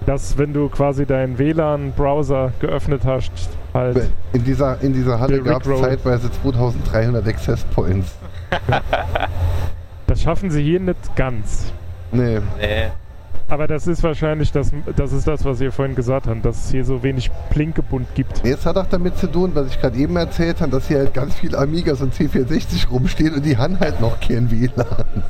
dass 0.06 0.38
wenn 0.38 0.54
du 0.54 0.70
quasi 0.70 1.06
deinen 1.06 1.38
WLAN-Browser 1.38 2.54
geöffnet 2.60 3.02
hast, 3.06 3.32
halt. 3.74 4.10
In 4.34 4.44
dieser, 4.44 4.82
in 4.82 4.94
dieser 4.94 5.20
Halle 5.20 5.42
gab 5.42 5.66
es 5.66 5.82
zeitweise 5.82 6.32
2300 6.32 7.28
Access 7.28 7.64
Points. 7.66 8.16
Das 10.08 10.24
schaffen 10.24 10.50
sie 10.50 10.64
hier 10.64 10.80
nicht 10.80 11.16
ganz. 11.16 11.72
Nee. 12.12 12.40
Nee. 12.60 12.88
Aber 13.48 13.68
das 13.68 13.86
ist 13.86 14.02
wahrscheinlich 14.02 14.52
das, 14.52 14.72
das 14.96 15.14
ist 15.14 15.28
das, 15.28 15.46
was 15.46 15.62
ihr 15.62 15.72
vorhin 15.72 15.96
gesagt 15.96 16.26
habt, 16.26 16.44
dass 16.44 16.66
es 16.66 16.72
hier 16.72 16.84
so 16.84 17.04
wenig 17.04 17.30
Blinkebund 17.52 18.08
gibt. 18.16 18.44
Jetzt 18.44 18.66
hat 18.66 18.78
auch 18.78 18.88
damit 18.88 19.18
zu 19.18 19.28
tun, 19.28 19.52
was 19.54 19.68
ich 19.68 19.80
gerade 19.80 19.98
eben 19.98 20.16
erzählt 20.16 20.62
habe, 20.62 20.72
dass 20.72 20.88
hier 20.88 20.98
halt 20.98 21.14
ganz 21.14 21.36
viele 21.36 21.60
Amigas 21.60 22.02
und 22.02 22.16
C64 22.16 22.90
rumstehen 22.90 23.36
und 23.36 23.46
die 23.46 23.56
haben 23.56 23.80
halt 23.80 24.02
noch 24.02 24.20
kein 24.20 24.50
WLAN. 24.50 25.24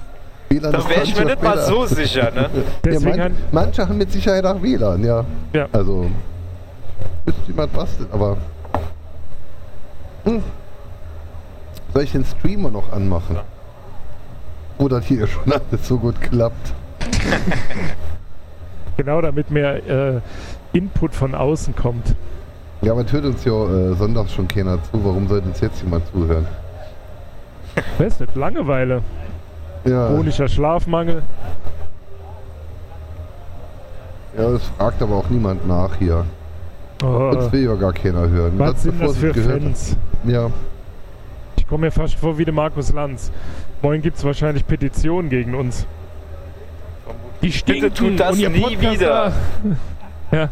WLAN 0.50 0.72
Da 0.72 0.90
wäre 0.90 1.04
ich 1.04 1.14
20 1.14 1.18
mir 1.18 1.26
nicht 1.26 1.44
mal 1.44 1.58
so 1.60 1.86
sicher, 1.86 2.32
ne? 2.32 2.50
Deswegen 2.84 3.18
ja, 3.18 3.30
man, 3.30 3.38
manche 3.52 3.88
haben 3.88 3.98
mit 3.98 4.12
Sicherheit 4.12 4.46
auch 4.46 4.62
WLAN, 4.62 5.04
ja. 5.04 5.26
Ja. 5.54 5.68
Also, 5.72 6.10
müsste 7.26 7.42
jemand 7.48 7.74
basteln, 7.74 8.10
aber. 8.12 8.38
Hm. 10.26 10.44
Soll 11.94 12.04
ich 12.04 12.12
den 12.12 12.26
Streamer 12.26 12.70
noch 12.70 12.92
anmachen? 12.92 13.38
Wo 14.78 14.88
das 14.88 15.06
hier 15.06 15.28
schon 15.28 15.52
alles 15.52 15.88
so 15.88 15.98
gut 15.98 16.20
klappt. 16.22 16.74
genau 18.98 19.22
damit 19.22 19.50
mehr 19.50 19.88
äh, 19.88 20.22
Input 20.74 21.16
von 21.16 21.36
außen 21.36 21.76
kommt. 21.76 22.16
Ja, 22.82 22.94
aber 22.94 23.04
hört 23.12 23.26
uns 23.26 23.44
ja 23.44 23.52
äh, 23.52 23.94
sonntags 23.96 24.34
schon 24.34 24.48
keiner 24.48 24.82
zu. 24.84 25.04
Warum 25.04 25.28
sollte 25.28 25.48
uns 25.48 25.60
jetzt 25.60 25.82
jemand 25.82 26.08
zuhören? 26.08 26.48
Weiß 27.98 28.20
nicht, 28.20 28.36
Langeweile, 28.36 29.04
Ja, 29.86 30.08
chronischer 30.08 30.48
Schlafmangel. 30.48 31.24
ja, 34.38 34.44
es 34.50 34.64
fragt 34.78 35.02
aber 35.02 35.16
auch 35.16 35.30
niemand 35.30 35.68
nach 35.68 35.96
hier. 35.96 36.26
Oh, 37.02 37.32
Uns 37.34 37.52
will 37.52 37.64
ja 37.66 37.76
gar 37.76 37.94
keiner 37.94 38.28
hören. 38.30 38.54
was 38.58 38.84
sind 38.84 39.00
bevor 39.00 39.14
das 39.14 39.18
für 39.18 39.34
Fans? 39.34 39.96
Ja, 40.26 40.50
Ich 41.56 41.66
komme 41.68 41.86
mir 41.86 41.92
fast 41.92 42.16
vor 42.16 42.38
wie 42.38 42.44
der 42.46 42.54
Markus 42.54 42.92
Lanz. 42.92 43.32
Morgen 43.82 44.02
gibt 44.02 44.18
es 44.18 44.24
wahrscheinlich 44.26 44.68
Petitionen 44.68 45.30
gegen 45.30 45.56
uns. 45.56 45.86
Die 47.42 47.52
stinken 47.54 47.94
tut 47.94 48.20
das 48.20 48.34
und 48.34 48.40
ihr 48.40 48.50
nie 48.50 48.62
Podcast 48.62 48.94
wieder. 49.00 49.32
ja, 50.32 50.50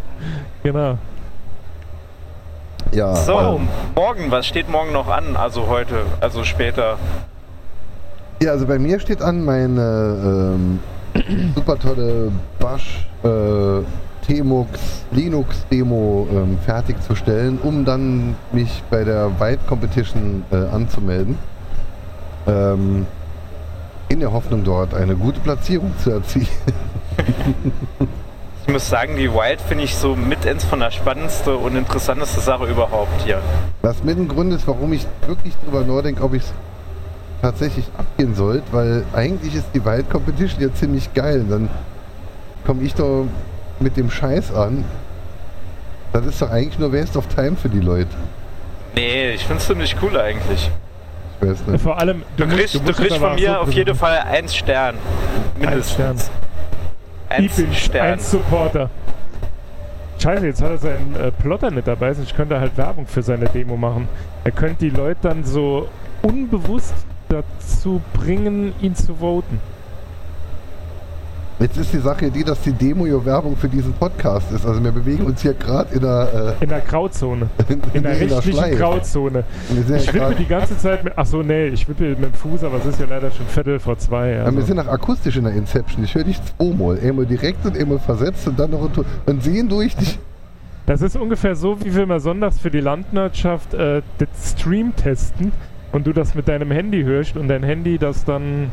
genau. 0.63 0.97
ja. 2.93 3.13
So, 3.15 3.37
ähm, 3.37 3.67
morgen, 3.93 4.31
was 4.31 4.47
steht 4.47 4.69
morgen 4.69 4.93
noch 4.93 5.09
an? 5.09 5.35
Also 5.35 5.67
heute, 5.67 6.05
also 6.21 6.45
später. 6.45 6.97
Ja, 8.41 8.51
also 8.51 8.67
bei 8.67 8.77
mir 8.77 8.99
steht 8.99 9.21
an, 9.21 9.43
meine 9.43 10.55
ähm, 10.55 10.79
super 11.55 11.79
tolle 11.79 12.31
Bash 12.59 13.07
äh, 13.23 13.81
Tmux 14.27 14.79
Linux 15.11 15.65
Demo 15.71 16.27
ähm, 16.31 16.59
fertigzustellen, 16.63 17.57
um 17.63 17.83
dann 17.83 18.35
mich 18.51 18.83
bei 18.91 19.03
der 19.03 19.39
White 19.39 19.61
Competition 19.67 20.43
äh, 20.51 20.55
anzumelden. 20.55 21.37
Ähm, 22.45 23.07
in 24.09 24.19
der 24.19 24.31
Hoffnung 24.31 24.63
dort 24.63 24.93
eine 24.93 25.15
gute 25.15 25.39
Platzierung 25.39 25.91
zu 25.97 26.11
erzielen. 26.11 26.47
Ich 28.67 28.73
muss 28.73 28.89
sagen, 28.89 29.15
die 29.15 29.31
Wild 29.31 29.61
finde 29.61 29.85
ich 29.85 29.95
so 29.95 30.13
mit 30.13 30.45
eins 30.45 30.65
von 30.65 30.81
der 30.81 30.91
spannendste 30.91 31.55
und 31.55 31.77
interessanteste 31.77 32.41
Sache 32.41 32.65
überhaupt 32.65 33.21
hier. 33.23 33.41
Was 33.81 34.03
mit 34.03 34.17
ein 34.17 34.27
Grund 34.27 34.51
ist, 34.51 34.67
warum 34.67 34.91
ich 34.91 35.07
wirklich 35.25 35.55
drüber 35.63 35.85
nachdenke, 35.85 36.21
ob 36.21 36.33
ich 36.33 36.43
es 36.43 36.53
tatsächlich 37.51 37.85
abgehen 37.97 38.35
sollte, 38.35 38.63
weil 38.73 39.03
eigentlich 39.13 39.55
ist 39.55 39.67
die 39.73 39.83
Wild 39.85 40.09
Competition 40.09 40.61
ja 40.61 40.73
ziemlich 40.73 41.13
geil. 41.13 41.45
Dann 41.49 41.69
komme 42.65 42.83
ich 42.83 42.93
doch 42.93 43.25
mit 43.79 43.95
dem 43.95 44.11
Scheiß 44.11 44.53
an. 44.53 44.83
Das 46.11 46.25
ist 46.25 46.41
doch 46.41 46.49
eigentlich 46.51 46.77
nur 46.77 46.91
Waste 46.91 47.17
of 47.17 47.27
Time 47.27 47.55
für 47.55 47.69
die 47.69 47.79
Leute. 47.79 48.09
Nee, 48.95 49.31
ich 49.31 49.41
finde 49.45 49.61
es 49.61 49.67
ziemlich 49.67 49.95
cool 50.01 50.19
eigentlich. 50.19 50.69
Ich 51.41 51.47
weiß 51.49 51.67
nicht. 51.67 51.81
Vor 51.81 51.97
allem, 51.99 52.23
Du, 52.35 52.45
musst- 52.45 52.57
kriegst, 52.57 52.75
du 52.75 52.81
musst 52.81 52.97
kriegst 52.99 53.11
es 53.11 53.17
aber 53.17 53.27
von 53.31 53.39
mir 53.39 53.51
so 53.51 53.57
auf 53.59 53.71
jeden 53.71 53.95
Fall 53.95 54.17
eins 54.19 54.53
Stern. 54.55 54.95
Mindestens. 55.59 56.29
Ich 57.39 57.53
bin 57.55 57.67
Eins 57.67 57.77
Stern. 57.77 58.07
ein 58.13 58.19
Supporter. 58.19 58.89
Scheiße, 60.21 60.47
jetzt 60.47 60.61
hat 60.61 60.71
er 60.71 60.77
seinen 60.79 61.15
äh, 61.15 61.31
Plotter 61.31 61.69
nicht 61.71 61.87
dabei, 61.87 62.13
sonst 62.13 62.35
könnte 62.35 62.55
er 62.55 62.61
halt 62.61 62.75
Werbung 62.77 63.05
für 63.05 63.21
seine 63.21 63.45
Demo 63.45 63.77
machen. 63.77 64.07
Er 64.43 64.51
könnte 64.51 64.79
die 64.79 64.89
Leute 64.89 65.19
dann 65.21 65.43
so 65.43 65.87
unbewusst 66.23 66.93
dazu 67.29 68.01
bringen, 68.13 68.73
ihn 68.81 68.95
zu 68.95 69.15
voten. 69.15 69.59
Jetzt 71.59 71.75
ist 71.75 71.91
die 71.91 71.97
Sache 71.97 72.29
die, 72.29 72.43
dass 72.43 72.61
die 72.61 72.71
Demo 72.71 73.07
ja 73.07 73.25
Werbung 73.25 73.57
für 73.57 73.67
diesen 73.67 73.91
Podcast 73.93 74.51
ist. 74.51 74.63
Also 74.63 74.83
wir 74.83 74.91
bewegen 74.91 75.25
uns 75.25 75.41
hier 75.41 75.55
gerade 75.55 75.91
in 75.95 76.01
der, 76.01 76.55
In 76.59 76.69
der 76.69 76.81
Grauzone. 76.81 77.49
äh, 77.57 77.73
In 77.73 78.03
der 78.03 78.13
in 78.21 78.29
der 78.29 78.37
rechtlichen. 78.37 78.77
Grauzone. 78.77 79.43
Ich 79.71 80.13
wippe 80.13 80.35
die 80.37 80.45
ganze 80.45 80.77
Zeit 80.77 81.03
mit. 81.03 81.17
Achso, 81.17 81.41
nee, 81.41 81.69
ich 81.69 81.89
wippe 81.89 82.09
mit 82.09 82.25
dem 82.25 82.33
Fuß, 82.35 82.63
aber 82.63 82.77
es 82.77 82.85
ist 82.85 82.99
ja 82.99 83.07
leider 83.09 83.31
schon 83.31 83.47
Viertel 83.47 83.79
vor 83.79 83.97
zwei. 83.97 84.33
ja, 84.33 84.37
wir 84.41 84.45
Also. 84.45 84.61
sind 84.61 84.79
auch 84.79 84.87
akustisch 84.87 85.35
in 85.37 85.45
der 85.45 85.53
Inception. 85.53 86.03
Ich 86.03 86.13
höre 86.13 86.25
dich 86.25 86.37
zweimal. 86.59 86.99
Einmal 86.99 87.25
direkt 87.25 87.65
und 87.65 87.75
einmal 87.75 87.97
versetzt 87.97 88.47
und 88.47 88.59
dann 88.59 88.69
noch 88.69 88.83
ein 88.83 88.93
Tu- 88.93 89.03
und 89.25 89.41
sehen 89.43 89.67
durch 89.67 89.95
dich. 89.95 90.19
Das 90.85 91.01
ist 91.01 91.17
ungefähr 91.17 91.55
so, 91.55 91.83
wie 91.83 91.93
wir 91.95 92.05
mal 92.05 92.19
sonntags 92.19 92.59
für 92.59 92.69
die 92.69 92.81
Landwirtschaft 92.81 93.73
äh, 93.73 94.03
den 94.19 94.27
Stream 94.45 94.95
testen 94.95 95.51
und 95.91 96.07
du 96.07 96.13
das 96.13 96.35
mit 96.35 96.47
deinem 96.47 96.71
Handy 96.71 97.03
hörst 97.03 97.37
und 97.37 97.47
dein 97.47 97.63
Handy 97.63 97.97
das 97.97 98.25
dann 98.25 98.71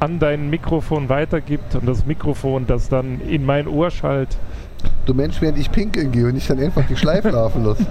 an 0.00 0.18
dein 0.18 0.50
Mikrofon 0.50 1.08
weitergibt 1.08 1.74
und 1.74 1.86
das 1.86 2.06
Mikrofon 2.06 2.66
das 2.66 2.88
dann 2.88 3.20
in 3.20 3.44
mein 3.44 3.66
Ohr 3.66 3.90
schallt. 3.90 4.36
Du 5.06 5.14
Mensch, 5.14 5.40
während 5.40 5.58
ich 5.58 5.70
pinkeln 5.70 6.12
gehe 6.12 6.26
und 6.26 6.36
ich 6.36 6.46
dann 6.46 6.60
einfach 6.60 6.86
die 6.86 6.96
Schleife 6.96 7.30
laufen 7.30 7.64
lasse. 7.64 7.86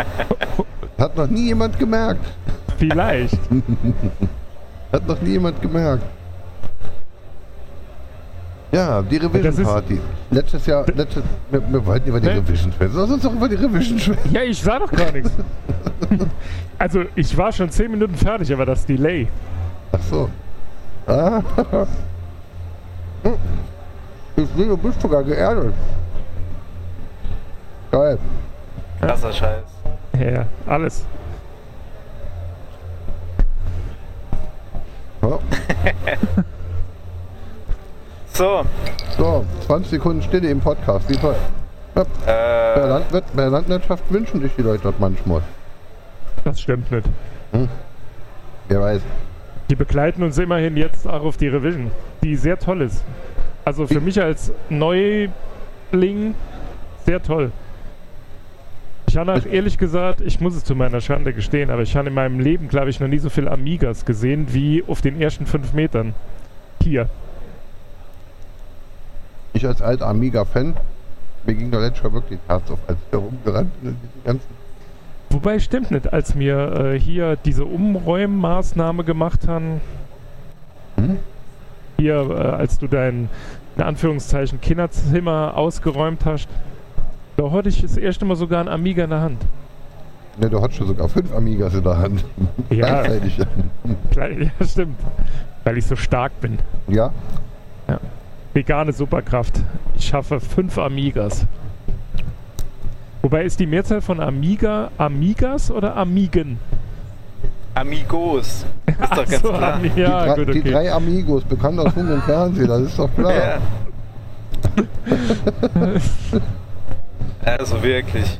Hat 0.98 1.16
noch 1.16 1.26
nie 1.26 1.46
jemand 1.46 1.78
gemerkt. 1.78 2.24
Vielleicht. 2.78 3.38
Hat 4.92 5.06
noch 5.08 5.20
nie 5.20 5.30
jemand 5.30 5.60
gemerkt. 5.60 6.04
Ja, 8.72 9.00
die 9.02 9.18
Das 9.18 9.32
Revision 9.32 9.64
Party. 9.64 10.00
Letztes 10.30 10.66
Jahr, 10.66 10.84
letztes, 10.94 11.22
wir, 11.50 11.62
wir 11.72 11.86
wollten 11.86 12.08
über 12.08 12.20
die 12.20 12.26
Ne? 12.26 12.36
Revision 12.36 12.72
sprechen. 12.72 12.92
Lass 12.96 13.10
uns 13.10 13.22
doch 13.22 13.32
über 13.32 13.48
die 13.48 13.54
Revision 13.54 13.98
sprechen. 13.98 14.34
ja, 14.34 14.42
ich 14.42 14.60
sah 14.60 14.78
doch 14.78 14.90
gar 14.90 15.12
nichts. 15.12 15.30
Also, 16.78 17.04
ich 17.14 17.34
war 17.38 17.50
schon 17.52 17.70
10 17.70 17.90
Minuten 17.90 18.14
fertig, 18.14 18.52
aber 18.52 18.66
das 18.66 18.84
Delay. 18.84 19.26
Ach 19.92 19.98
so. 20.10 20.28
Ah. 21.06 21.40
Hm. 23.22 23.34
Ich 24.36 24.46
sehe, 24.54 24.66
du 24.66 24.76
bist 24.76 25.00
sogar 25.00 25.22
geerdet. 25.24 25.72
Geil. 27.90 28.18
Krasser 29.00 29.32
Scheiß. 29.32 29.64
Ja, 30.20 30.44
alles. 30.66 31.06
Ja. 35.22 35.38
So, 38.36 38.66
So, 39.16 39.46
20 39.64 39.92
Sekunden 39.92 40.20
Stille 40.20 40.50
im 40.50 40.60
Podcast. 40.60 41.08
Wie 41.08 41.16
toll. 41.16 41.34
Ja, 41.94 42.04
bei, 42.04 42.34
der 42.74 42.84
äh, 42.84 42.88
Landwirt, 42.88 43.24
der 43.34 43.48
Landwirtschaft 43.48 44.04
wünschen 44.10 44.42
sich 44.42 44.52
die 44.58 44.60
Leute 44.60 44.82
das 44.82 44.94
manchmal. 44.98 45.40
Das 46.44 46.60
stimmt 46.60 46.92
nicht. 46.92 47.08
Wer 48.68 48.80
weiß. 48.82 49.00
Die 49.70 49.74
begleiten 49.74 50.22
uns 50.22 50.36
immerhin 50.36 50.76
jetzt 50.76 51.08
auch 51.08 51.24
auf 51.24 51.38
die 51.38 51.48
Revision, 51.48 51.90
die 52.22 52.36
sehr 52.36 52.58
toll 52.58 52.82
ist. 52.82 53.02
Also 53.64 53.86
für 53.86 54.02
mich 54.02 54.20
als 54.20 54.52
Neuling 54.68 56.34
sehr 57.06 57.22
toll. 57.22 57.52
Ich 59.08 59.16
habe 59.16 59.32
auch 59.32 59.46
ehrlich 59.46 59.78
gesagt, 59.78 60.20
ich 60.20 60.42
muss 60.42 60.54
es 60.54 60.62
zu 60.62 60.74
meiner 60.74 61.00
Schande 61.00 61.32
gestehen, 61.32 61.70
aber 61.70 61.80
ich 61.80 61.96
habe 61.96 62.08
in 62.08 62.14
meinem 62.14 62.38
Leben, 62.38 62.68
glaube 62.68 62.90
ich, 62.90 63.00
noch 63.00 63.08
nie 63.08 63.18
so 63.18 63.30
viele 63.30 63.50
Amigas 63.50 64.04
gesehen 64.04 64.48
wie 64.50 64.84
auf 64.86 65.00
den 65.00 65.18
ersten 65.18 65.46
fünf 65.46 65.72
Metern. 65.72 66.12
Hier. 66.82 67.08
Ich 69.56 69.66
als 69.66 69.80
alter 69.80 70.06
Amiga-Fan, 70.08 70.74
mir 71.46 71.54
ging 71.54 71.70
der 71.70 71.80
letzte 71.80 72.02
Jahr 72.04 72.12
wirklich 72.12 72.38
das 72.46 72.60
Herz 72.60 72.70
auf, 72.70 72.78
als 72.86 72.98
ich 72.98 73.10
da 73.10 73.16
rumgerannt 73.18 73.80
bin. 73.80 73.90
und 73.92 73.96
diese 74.02 74.24
ganzen 74.26 74.66
Wobei 75.30 75.58
stimmt 75.58 75.90
nicht, 75.90 76.12
als 76.12 76.38
wir 76.38 76.72
äh, 76.94 77.00
hier 77.00 77.36
diese 77.36 77.64
Umräummaßnahme 77.64 79.02
gemacht 79.04 79.48
haben, 79.48 79.80
Hm? 80.96 81.18
hier, 81.96 82.16
äh, 82.30 82.34
als 82.34 82.78
du 82.78 82.86
dein, 82.86 83.30
in 83.76 83.82
Anführungszeichen, 83.82 84.60
Kinderzimmer 84.60 85.56
ausgeräumt 85.56 86.26
hast, 86.26 86.48
da 87.38 87.50
hatte 87.50 87.70
ich 87.70 87.80
das 87.80 87.96
erste 87.96 88.26
Mal 88.26 88.36
sogar 88.36 88.60
ein 88.60 88.68
Amiga 88.68 89.04
in 89.04 89.10
der 89.10 89.20
Hand. 89.22 89.42
Ne, 90.38 90.50
du 90.50 90.60
hattest 90.60 90.78
schon 90.78 90.86
sogar 90.88 91.08
fünf 91.08 91.34
Amigas 91.34 91.72
in 91.74 91.82
der 91.82 91.96
Hand. 91.96 92.24
Ja. 92.70 93.02
Gleichzeitig. 93.04 93.38
Ja, 94.60 94.66
stimmt. 94.66 94.98
Weil 95.64 95.78
ich 95.78 95.86
so 95.86 95.96
stark 95.96 96.38
bin. 96.42 96.58
Ja? 96.88 97.10
Vegane 98.56 98.94
Superkraft. 98.94 99.60
Ich 99.98 100.06
schaffe 100.06 100.40
fünf 100.40 100.78
Amigas. 100.78 101.44
Wobei 103.20 103.44
ist 103.44 103.60
die 103.60 103.66
Mehrzahl 103.66 104.00
von 104.00 104.18
Amiga 104.18 104.90
Amigas 104.96 105.70
oder 105.70 105.94
Amigen? 105.94 106.58
Amigos. 107.74 108.64
Ist 108.86 109.10
doch 109.10 109.16
ganz 109.16 109.42
so, 109.42 109.52
klar. 109.52 109.74
Ami 109.74 109.90
die, 109.90 110.00
ja, 110.00 110.24
drei, 110.24 110.34
gut, 110.36 110.54
die 110.54 110.60
okay. 110.60 110.70
drei 110.70 110.90
Amigos, 110.90 111.44
bekannt 111.44 111.78
aus 111.78 111.92
Funk 111.92 112.08
und 112.08 112.22
Fernsehen, 112.22 112.68
das 112.68 112.80
ist 112.80 112.98
doch 112.98 113.14
klar. 113.14 113.34
Ja. 113.34 113.58
Also 117.44 117.82
wirklich. 117.82 118.24
Ich 118.24 118.38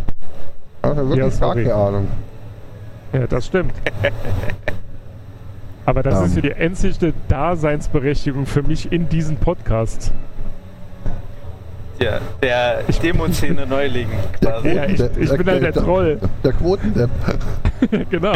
habe 0.82 1.08
wirklich 1.08 1.34
Ja, 1.34 1.46
gar 1.46 1.54
keine 1.54 1.74
Ahnung. 1.74 2.08
Ja, 3.12 3.26
das 3.26 3.46
stimmt. 3.46 3.74
Aber 5.86 6.02
das 6.02 6.18
Ähm. 6.20 6.26
ist 6.26 6.36
ja 6.36 6.42
die 6.42 6.54
einzige 6.54 7.14
Daseinsberechtigung 7.28 8.44
für 8.46 8.62
mich 8.62 8.90
in 8.92 9.08
diesem 9.08 9.36
Podcast. 9.36 10.12
Ja, 12.00 12.18
der 12.42 12.82
Demoszene 13.02 13.66
Neuling 13.70 14.08
quasi. 14.42 14.68
Ja, 14.68 14.84
ich, 14.84 15.00
ich 15.00 15.32
bin 15.32 15.46
halt 15.46 15.62
der 15.62 15.72
Troll. 15.72 16.20
Der 16.44 16.52
Quotendepp. 16.52 17.10
genau. 18.10 18.34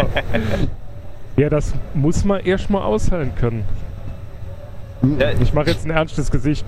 Ja, 1.37 1.51
das 1.51 1.75
muss 1.93 2.25
man 2.25 2.41
erstmal 2.41 2.83
aushalten 2.83 3.33
können. 3.39 3.65
Ja, 5.19 5.31
Ich 5.43 5.53
mache 5.53 5.71
jetzt 5.71 5.85
ein 5.85 5.91
ernstes 5.91 6.31
Gesicht. 6.31 6.65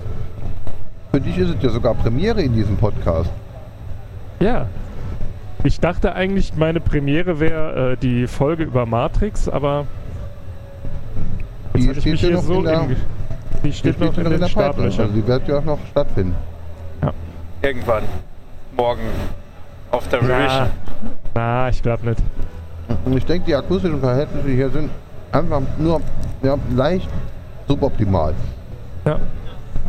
Für 1.11 1.21
dich 1.21 1.37
ist 1.37 1.49
es 1.49 1.63
ja 1.63 1.69
sogar 1.69 1.93
Premiere 1.95 2.41
in 2.41 2.53
diesem 2.53 2.75
Podcast. 2.77 3.31
Ja. 4.39 4.67
Ich 5.63 5.79
dachte 5.79 6.13
eigentlich, 6.15 6.55
meine 6.55 6.79
Premiere 6.79 7.39
wäre 7.39 7.93
äh, 7.93 7.97
die 7.97 8.27
Folge 8.27 8.63
über 8.63 8.85
Matrix, 8.85 9.47
aber 9.47 9.85
Die 11.75 11.83
steht 11.83 12.05
mich 12.05 12.21
ja 12.21 12.27
hier 12.27 12.37
noch 12.37 12.43
so 12.43 12.53
in 12.59 12.63
der, 12.65 12.81
in, 12.81 12.89
die 12.89 12.95
die 13.63 13.73
steht 13.73 13.99
noch 13.99 14.17
in 14.17 14.23
ja 14.23 14.29
den 14.29 14.39
Pipeline. 14.39 14.49
Startlöchern. 14.49 15.01
Also 15.01 15.13
die 15.13 15.27
wird 15.27 15.47
ja 15.47 15.57
auch 15.59 15.63
noch 15.63 15.79
stattfinden. 15.91 16.35
Irgendwann. 17.61 18.03
Morgen. 18.75 19.01
Auf 19.91 20.07
der 20.09 20.21
Na, 20.21 20.37
Revision. 20.37 20.69
na, 21.33 21.69
ich 21.69 21.81
glaube 21.81 22.09
nicht. 22.09 22.21
Und 23.05 23.17
ich 23.17 23.25
denke, 23.25 23.45
die 23.45 23.55
akustischen 23.55 23.99
Verhältnisse 23.99 24.49
hier 24.49 24.69
sind 24.69 24.89
einfach 25.31 25.61
nur 25.77 26.01
ja, 26.41 26.57
leicht 26.75 27.09
suboptimal. 27.67 28.33
Ja. 29.05 29.19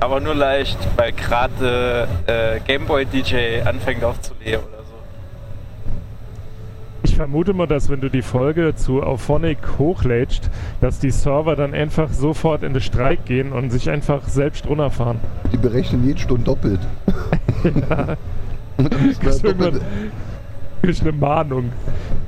Aber 0.01 0.20
nur 0.20 0.35
leicht, 0.35 0.79
weil 0.97 1.12
gerade 1.12 2.07
äh, 2.27 2.61
Gameboy 2.61 3.07
DJ 3.07 3.62
anfängt 3.64 4.05
aufzulegen. 4.05 4.61
Ich 7.04 7.16
vermute 7.16 7.52
mal, 7.52 7.66
dass 7.66 7.90
wenn 7.90 8.00
du 8.00 8.08
die 8.08 8.22
Folge 8.22 8.74
zu 8.74 9.02
Auphonic 9.02 9.58
hochlädst, 9.78 10.48
dass 10.80 10.98
die 10.98 11.10
Server 11.10 11.54
dann 11.54 11.74
einfach 11.74 12.10
sofort 12.10 12.62
in 12.62 12.72
den 12.72 12.80
Streik 12.82 13.26
gehen 13.26 13.52
und 13.52 13.70
sich 13.70 13.90
einfach 13.90 14.26
selbst 14.26 14.66
runterfahren. 14.66 15.18
Die 15.52 15.58
berechnen 15.58 16.04
jede 16.06 16.18
Stunde 16.18 16.44
doppelt. 16.44 16.80
Wir 17.62 18.16
Kriegst 19.20 19.44
irgendwann- 19.44 19.80
kriegst 20.82 21.02
eine 21.02 21.12
Mahnung. 21.12 21.72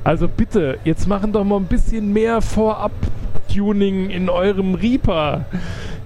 Also 0.03 0.27
bitte, 0.27 0.77
jetzt 0.83 1.07
machen 1.07 1.31
doch 1.33 1.43
mal 1.43 1.57
ein 1.57 1.65
bisschen 1.65 2.13
mehr 2.13 2.41
Vorab-Tuning 2.41 4.09
in 4.11 4.29
eurem 4.29 4.75
Reaper. 4.75 5.45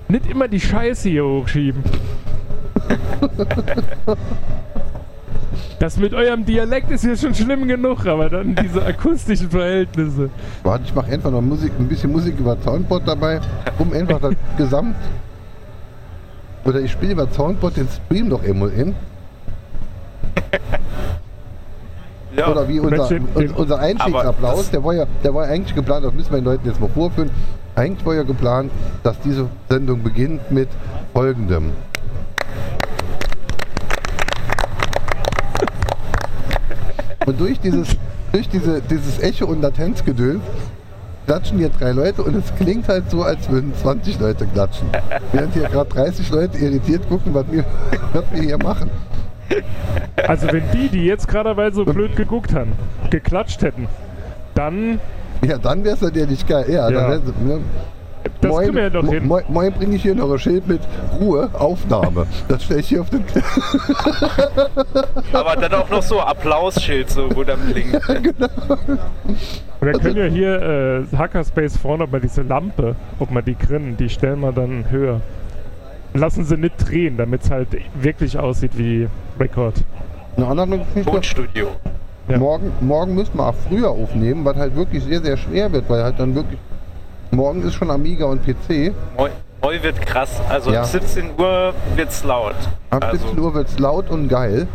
Nicht 0.08 0.28
immer 0.28 0.48
die 0.48 0.60
Scheiße 0.62 1.10
hier 1.10 1.26
hochschieben. 1.26 1.84
Das 5.80 5.98
mit 5.98 6.14
eurem 6.14 6.46
Dialekt 6.46 6.92
ist 6.92 7.04
ja 7.04 7.16
schon 7.16 7.34
schlimm 7.34 7.68
genug, 7.68 8.06
aber 8.06 8.30
dann 8.30 8.56
diese 8.56 8.86
akustischen 8.86 9.50
Verhältnisse. 9.50 10.30
Warte, 10.64 10.84
ich 10.86 10.94
mache 10.96 11.12
einfach 11.12 11.32
noch 11.32 11.42
Musik, 11.42 11.72
ein 11.80 11.88
bisschen 11.88 12.12
Musik 12.12 12.36
über 12.40 12.56
Soundboard 12.64 13.08
dabei, 13.08 13.40
um 13.80 13.92
einfach 13.94 14.20
das 14.20 14.34
Gesamt. 14.58 14.96
Oder 16.66 16.80
ich 16.82 16.92
spiele 16.92 17.14
über 17.14 17.28
Soundboard 17.32 17.78
den 17.78 17.88
Stream 17.88 18.28
noch 18.28 18.44
irgendwo 18.44 18.68
in. 18.68 18.94
Ja, 22.36 22.48
Oder 22.50 22.68
wie 22.68 22.80
unser, 22.80 23.10
unser 23.58 23.80
Einstiegsapplaus, 23.80 24.58
das- 24.58 24.72
der 24.72 24.84
war, 24.84 24.94
ja, 24.94 25.06
der 25.24 25.34
war 25.34 25.48
ja 25.48 25.54
eigentlich 25.54 25.76
geplant, 25.76 26.06
das 26.06 26.14
müssen 26.14 26.32
wir 26.32 26.38
den 26.40 26.46
Leuten 26.46 26.66
jetzt 26.68 26.80
mal 26.80 26.90
vorführen. 26.90 27.30
Eigentlich 27.76 28.06
war 28.06 28.16
ja 28.16 28.24
geplant, 28.24 28.72
dass 29.04 29.20
diese 29.20 29.48
Sendung 29.70 30.02
beginnt 30.02 30.50
mit 30.52 30.70
folgendem. 31.14 31.72
Und 37.26 37.40
durch 37.40 37.60
dieses, 37.60 37.96
durch 38.32 38.50
diese, 38.50 38.82
dieses 38.82 39.20
Echo- 39.20 39.46
und 39.46 39.62
Latenzgedöns 39.62 40.42
klatschen 41.28 41.60
hier 41.60 41.70
drei 41.70 41.92
Leute 41.92 42.24
und 42.24 42.36
es 42.36 42.54
klingt 42.56 42.88
halt 42.88 43.10
so, 43.10 43.24
als 43.24 43.50
würden 43.50 43.74
20 43.76 44.20
Leute 44.20 44.46
klatschen. 44.48 44.88
Während 45.32 45.54
hier 45.54 45.64
gerade 45.70 45.90
30 45.90 46.30
Leute 46.32 46.58
irritiert 46.58 47.08
gucken, 47.08 47.34
was 47.34 47.46
wir, 47.52 47.64
was 48.14 48.24
wir 48.32 48.42
hier 48.42 48.58
machen. 48.58 48.90
Also 50.28 50.48
wenn 50.52 50.64
die, 50.72 50.90
die 50.90 51.06
jetzt 51.06 51.28
gerade 51.28 51.56
weil 51.58 51.74
so 51.74 51.86
blöd 51.86 52.16
geguckt 52.16 52.54
haben, 52.54 52.72
geklatscht 53.10 53.62
hätten, 53.62 53.88
dann, 54.56 55.00
Ja, 55.46 55.58
dann 55.58 55.84
wäre 55.84 55.96
es 55.96 56.02
natürlich 56.02 56.46
geil. 56.48 56.66
Ja, 56.70 56.90
Ja. 56.90 57.02
Dann 57.02 57.10
wär's, 57.12 57.22
ne? 57.46 57.60
Das 58.42 58.58
kriegen 58.58 58.76
wir 58.76 58.84
ja 58.84 58.90
doch 58.90 59.04
mo- 59.04 59.12
hin. 59.12 59.28
moin, 59.28 59.44
moin 59.48 59.72
bringe 59.74 59.96
ich 59.96 60.02
hier 60.02 60.16
noch 60.16 60.32
ein 60.32 60.40
Schild 60.40 60.68
mit 60.68 60.82
Ruhe, 61.20 61.50
Aufnahme. 61.54 62.26
Das 62.48 62.64
stelle 62.64 62.80
ich 62.80 62.88
hier 62.90 63.02
auf 63.02 63.10
den 63.10 63.24
aber 65.34 65.56
dann 65.56 65.74
auch 65.74 65.90
noch 65.90 66.02
so 66.02 66.20
Applausschild, 66.20 67.10
so, 67.10 67.34
wo 67.36 67.44
dann 67.44 67.60
blinkt. 67.60 68.08
Und 68.10 68.36
dann 69.82 70.00
können 70.00 70.16
wir 70.16 70.30
hier 70.30 71.06
äh, 71.12 71.18
Hackerspace 71.18 71.78
vorne 71.78 72.08
mal 72.08 72.22
diese 72.22 72.42
Lampe, 72.44 72.96
ob 73.20 73.32
man 73.32 73.44
die 73.46 73.56
kriegen, 73.56 73.98
die 73.98 74.10
stellen 74.10 74.40
wir 74.42 74.52
dann 74.52 74.86
höher. 74.90 75.22
Lassen 76.14 76.44
sie 76.44 76.58
nicht 76.58 76.76
drehen, 76.90 77.18
damit 77.18 77.44
es 77.44 77.52
halt 77.52 77.70
wirklich 77.96 78.38
aussieht 78.38 78.78
wie 78.78 79.08
Rekord. 79.40 79.76
Eine 80.36 80.48
andere 80.48 80.80
Geschichte. 80.80 81.10
Tonstudio. 81.12 81.68
Ja. 82.28 82.38
Morgen, 82.38 82.72
morgen 82.82 83.16
müssen 83.16 83.38
wir 83.38 83.48
auch 83.48 83.56
früher 83.68 83.90
aufnehmen, 83.90 84.46
was 84.46 84.56
halt 84.58 84.76
wirklich 84.76 85.04
sehr, 85.04 85.22
sehr 85.22 85.38
schwer 85.38 85.72
wird, 85.72 85.90
weil 85.90 86.04
halt 86.04 86.20
dann 86.20 86.36
wirklich. 86.36 86.60
Morgen 87.32 87.64
ist 87.64 87.76
schon 87.76 87.90
Amiga 87.90 88.26
und 88.26 88.44
PC. 88.46 88.94
Neu, 89.18 89.30
neu 89.62 89.82
wird 89.82 90.02
krass. 90.06 90.42
Also 90.50 90.72
Ja. 90.72 90.82
ab 90.82 90.88
17 90.88 91.32
Uhr 91.40 91.74
wird's 91.96 92.24
laut. 92.24 92.56
Ab 92.90 93.06
also, 93.06 93.26
17 93.26 93.40
Uhr 93.40 93.54
wird 93.54 93.70
es 93.70 93.80
laut 93.80 94.10
und 94.10 94.28
geil. 94.28 94.68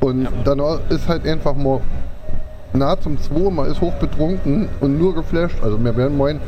Und 0.00 0.26
dann 0.44 0.60
ist 0.88 1.06
halt 1.08 1.26
einfach 1.26 1.54
mal 1.54 1.80
nah 2.72 2.98
zum 2.98 3.20
2, 3.20 3.50
man 3.50 3.70
ist 3.70 3.80
hochbetrunken 3.80 4.68
und 4.80 4.98
nur 4.98 5.14
geflasht. 5.14 5.56
Also 5.62 5.82
wir 5.82 5.94
werden 5.96 6.16
morgen 6.16 6.40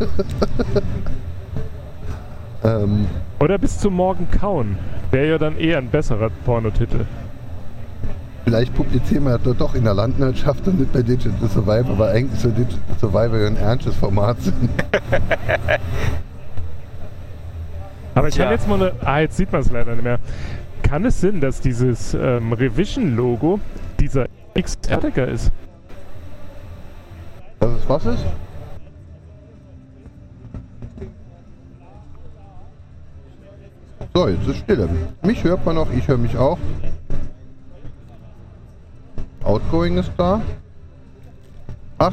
ähm, 2.65 3.07
Oder 3.41 3.59
bis 3.59 3.79
zum 3.79 3.95
Morgenkauen. 3.95 4.79
Wäre 5.11 5.29
ja 5.29 5.39
dann 5.39 5.59
eher 5.59 5.79
ein 5.79 5.89
besserer 5.91 6.31
Pornotitel. 6.45 7.05
Vielleicht 8.47 8.75
publizieren 8.75 9.25
wir 9.25 9.39
das 9.39 9.57
doch 9.57 9.75
in 9.75 9.83
der 9.83 9.95
Landwirtschaft 9.95 10.69
und 10.69 10.79
nicht 10.79 10.93
bei 10.93 11.03
Digital 11.03 11.49
Survivor, 11.49 11.99
weil 11.99 12.15
eigentlich 12.17 12.41
so 12.41 12.49
Digital 12.49 12.79
Survivor 13.01 13.39
ja 13.41 13.47
ein 13.49 13.57
ernstes 13.57 13.97
Format 13.97 14.41
sind. 14.41 14.71
Aber 18.15 18.29
ich 18.29 18.37
Ja. 18.37 18.45
habe 18.45 18.55
jetzt 18.55 18.69
mal 18.69 18.77
eine. 18.81 18.93
Ah, 19.05 19.19
jetzt 19.19 19.37
sieht 19.37 19.51
man 19.51 19.63
es 19.63 19.71
leider 19.73 19.93
nicht 19.95 20.05
mehr. 20.05 20.21
Kann 20.83 21.05
es 21.05 21.21
Sinn, 21.21 21.41
dass 21.41 21.61
dieses 21.61 22.15
ähm, 22.15 22.53
Revision-Logo 22.53 23.59
dieser 23.99 24.27
XR-Decker 24.55 25.27
ist? 25.27 25.51
Dass 27.59 27.71
es 27.73 27.89
was 27.89 28.07
ist? 28.07 28.25
So, 34.15 34.29
jetzt 34.29 34.47
ist 34.49 34.59
Stille. 34.59 34.89
Mich 35.23 35.43
hört 35.45 35.65
man 35.67 35.75
noch, 35.75 35.89
ich 35.93 36.07
höre 36.09 36.17
mich 36.17 36.37
auch. 36.37 36.59
Outgoing 39.47 39.97
ist 39.99 40.11
da. 40.17 40.43
Ach. 41.99 42.13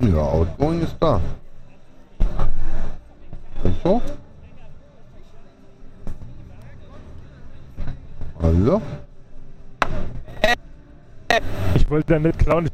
Ja, 0.00 0.16
Outgoing 0.16 0.82
ist 0.82 0.96
da. 0.98 1.20
Und 3.62 3.82
so? 3.84 4.02
Hallo? 8.42 8.82
Ich 11.74 11.88
wollte 11.90 12.14
da 12.14 12.18
nicht 12.18 12.38
klauen. 12.38 12.68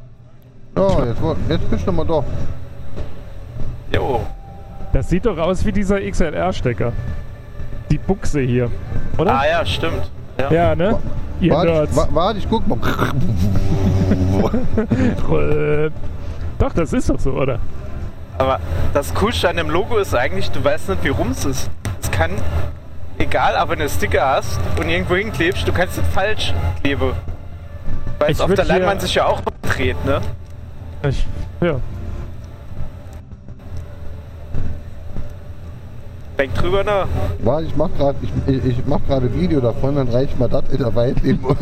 Ja, 0.77 1.05
jetzt, 1.05 1.21
jetzt 1.49 1.69
bist 1.71 1.87
du 1.87 1.91
mal 1.91 2.05
doch. 2.05 2.23
Jo. 3.93 4.21
Das 4.93 5.09
sieht 5.09 5.25
doch 5.25 5.37
aus 5.37 5.65
wie 5.65 5.71
dieser 5.71 5.99
XLR-Stecker. 6.01 6.91
Die 7.91 7.97
Buchse 7.97 8.41
hier. 8.41 8.69
Oder? 9.17 9.39
Ah 9.39 9.45
ja, 9.47 9.65
stimmt. 9.65 10.09
Ja. 10.39 10.51
Ja, 10.51 10.75
ne? 10.75 10.99
Ihr 11.41 11.53
Warte, 11.53 11.87
ich- 11.89 12.15
warte, 12.15 12.39
ich 12.39 12.49
guck 12.49 12.65
mal. 12.67 12.77
Doch, 16.57 16.73
das 16.73 16.93
ist 16.93 17.09
doch 17.09 17.19
so, 17.19 17.31
oder? 17.31 17.59
Aber 18.37 18.59
das 18.93 19.13
Coolste 19.13 19.49
an 19.49 19.57
dem 19.57 19.69
Logo 19.69 19.97
ist 19.97 20.15
eigentlich, 20.15 20.49
du 20.51 20.63
weißt 20.63 20.89
nicht, 20.89 21.03
wie 21.03 21.09
rum 21.09 21.31
es 21.31 21.45
ist. 21.45 21.69
Es 22.01 22.11
kann, 22.11 22.31
egal, 23.17 23.55
aber 23.55 23.71
wenn 23.71 23.79
du 23.79 23.85
einen 23.85 23.93
Sticker 23.93 24.25
hast 24.25 24.59
und 24.79 24.89
irgendwo 24.89 25.15
hinklebst, 25.15 25.67
du 25.67 25.73
kannst 25.73 25.97
es 25.97 26.07
falsch 26.13 26.53
kleben. 26.81 27.11
Weil 28.19 28.31
es 28.31 28.37
Ich 28.37 28.43
auf 28.43 28.53
der 28.53 28.65
Leinwand 28.65 29.01
sich 29.01 29.15
ja 29.15 29.25
auch 29.25 29.41
dreht, 29.61 30.03
ne? 30.05 30.21
Ich, 31.07 31.25
ja. 31.61 31.79
Denk 36.37 36.53
drüber 36.55 36.83
nach. 36.83 37.07
Warte, 37.43 37.67
ich 37.67 37.75
mach 37.77 37.89
gerade 37.97 38.17
ich, 38.21 38.29
ich, 38.47 38.65
ich 38.65 38.85
mach 38.85 38.99
gerade 39.07 39.33
Video 39.33 39.61
davon, 39.61 39.95
dann 39.95 40.09
reicht 40.09 40.37
mal 40.37 40.49
das 40.49 40.63
in 40.69 40.79
der 40.79 40.93
Weit 40.93 41.23
eben. 41.23 41.39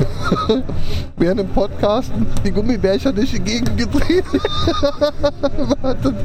Während 1.18 1.42
dem 1.42 1.50
Podcast 1.50 2.12
die 2.44 2.52
Gummibärchen 2.52 3.16
durch 3.16 3.32
die 3.32 3.40
Gegend 3.40 3.78
gedreht. 3.78 4.26
Warte. 5.82 6.16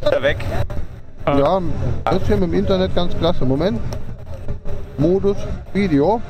Da 0.00 0.22
weg. 0.22 0.38
Ah. 1.26 1.38
Ja, 1.38 1.62
das 2.04 2.16
ist 2.16 2.26
hier 2.26 2.36
mit 2.36 2.50
dem 2.50 2.54
Internet 2.54 2.94
ganz 2.94 3.16
klasse. 3.18 3.44
Moment. 3.44 3.80
Modus 4.96 5.36
Video. 5.74 6.22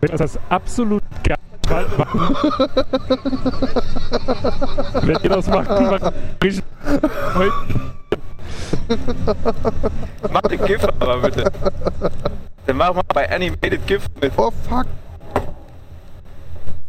Das 0.00 0.20
ist 0.20 0.40
absolut 0.48 1.02
geil. 1.22 1.36
Wenn 5.02 5.16
ihr 5.22 5.30
das 5.30 5.46
macht, 5.46 5.68
macht 5.68 6.12
ich 6.44 6.62
Mach 10.32 10.42
den 10.42 10.64
GIF 10.64 10.84
aber 10.98 11.18
bitte. 11.18 11.52
Dann 12.66 12.76
machen 12.76 12.96
wir 12.96 13.02
bei 13.14 13.30
Animated 13.30 13.86
GIF 13.86 14.06
mit. 14.20 14.32
Oh 14.36 14.50
fuck. 14.68 14.86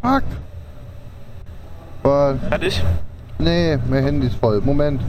Fuck. 0.02 0.24
Was? 2.04 2.38
Fertig? 2.50 2.84
Nee, 3.38 3.78
mein 3.90 4.04
Handy 4.04 4.28
ist 4.28 4.36
voll. 4.38 4.62
Moment. 4.62 5.02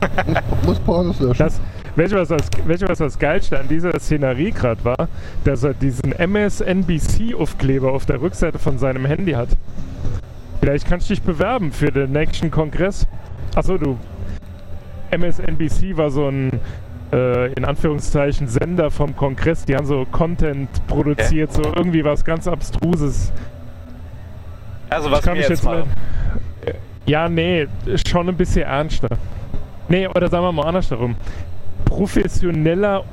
Muss, 0.26 0.62
muss 0.64 0.78
Pornos 0.80 1.20
löschen. 1.20 1.44
Das, 1.44 1.60
weißt 1.96 2.12
du, 2.12 2.16
was 2.16 2.28
das, 2.28 2.48
weißt 2.66 2.82
du, 2.82 2.88
was 2.88 2.98
das 2.98 3.18
Geilste 3.18 3.58
an 3.58 3.68
dieser 3.68 3.98
Szenerie 3.98 4.50
gerade 4.52 4.84
war? 4.84 5.08
Dass 5.44 5.62
er 5.64 5.74
diesen 5.74 6.12
MSNBC-Aufkleber 6.12 7.92
auf 7.92 8.06
der 8.06 8.20
Rückseite 8.20 8.58
von 8.58 8.78
seinem 8.78 9.04
Handy 9.06 9.32
hat. 9.32 9.48
Vielleicht 10.60 10.86
kannst 10.86 11.08
du 11.08 11.14
dich 11.14 11.22
bewerben 11.22 11.72
für 11.72 11.90
den 11.90 12.12
nächsten 12.12 12.50
Kongress. 12.50 13.06
Achso, 13.54 13.78
du. 13.78 13.98
MSNBC 15.10 15.96
war 15.96 16.10
so 16.10 16.28
ein, 16.28 16.50
äh, 17.12 17.52
in 17.54 17.64
Anführungszeichen, 17.64 18.46
Sender 18.46 18.90
vom 18.90 19.16
Kongress. 19.16 19.64
Die 19.64 19.74
haben 19.74 19.86
so 19.86 20.06
Content 20.10 20.68
produziert, 20.86 21.52
so 21.52 21.62
irgendwie 21.62 22.04
was 22.04 22.24
ganz 22.24 22.46
Abstruses. 22.46 23.32
Also 24.88 25.10
was 25.10 25.22
kann 25.22 25.36
ich 25.36 25.48
jetzt 25.48 25.64
mal- 25.64 25.84
Ja, 27.06 27.28
nee, 27.28 27.66
schon 28.06 28.28
ein 28.28 28.36
bisschen 28.36 28.62
ernster. 28.62 29.08
Nee, 29.88 30.06
oder 30.06 30.28
sagen 30.28 30.44
wir 30.44 30.52
mal 30.52 30.66
andersherum. 30.66 31.16
Professioneller, 31.84 33.04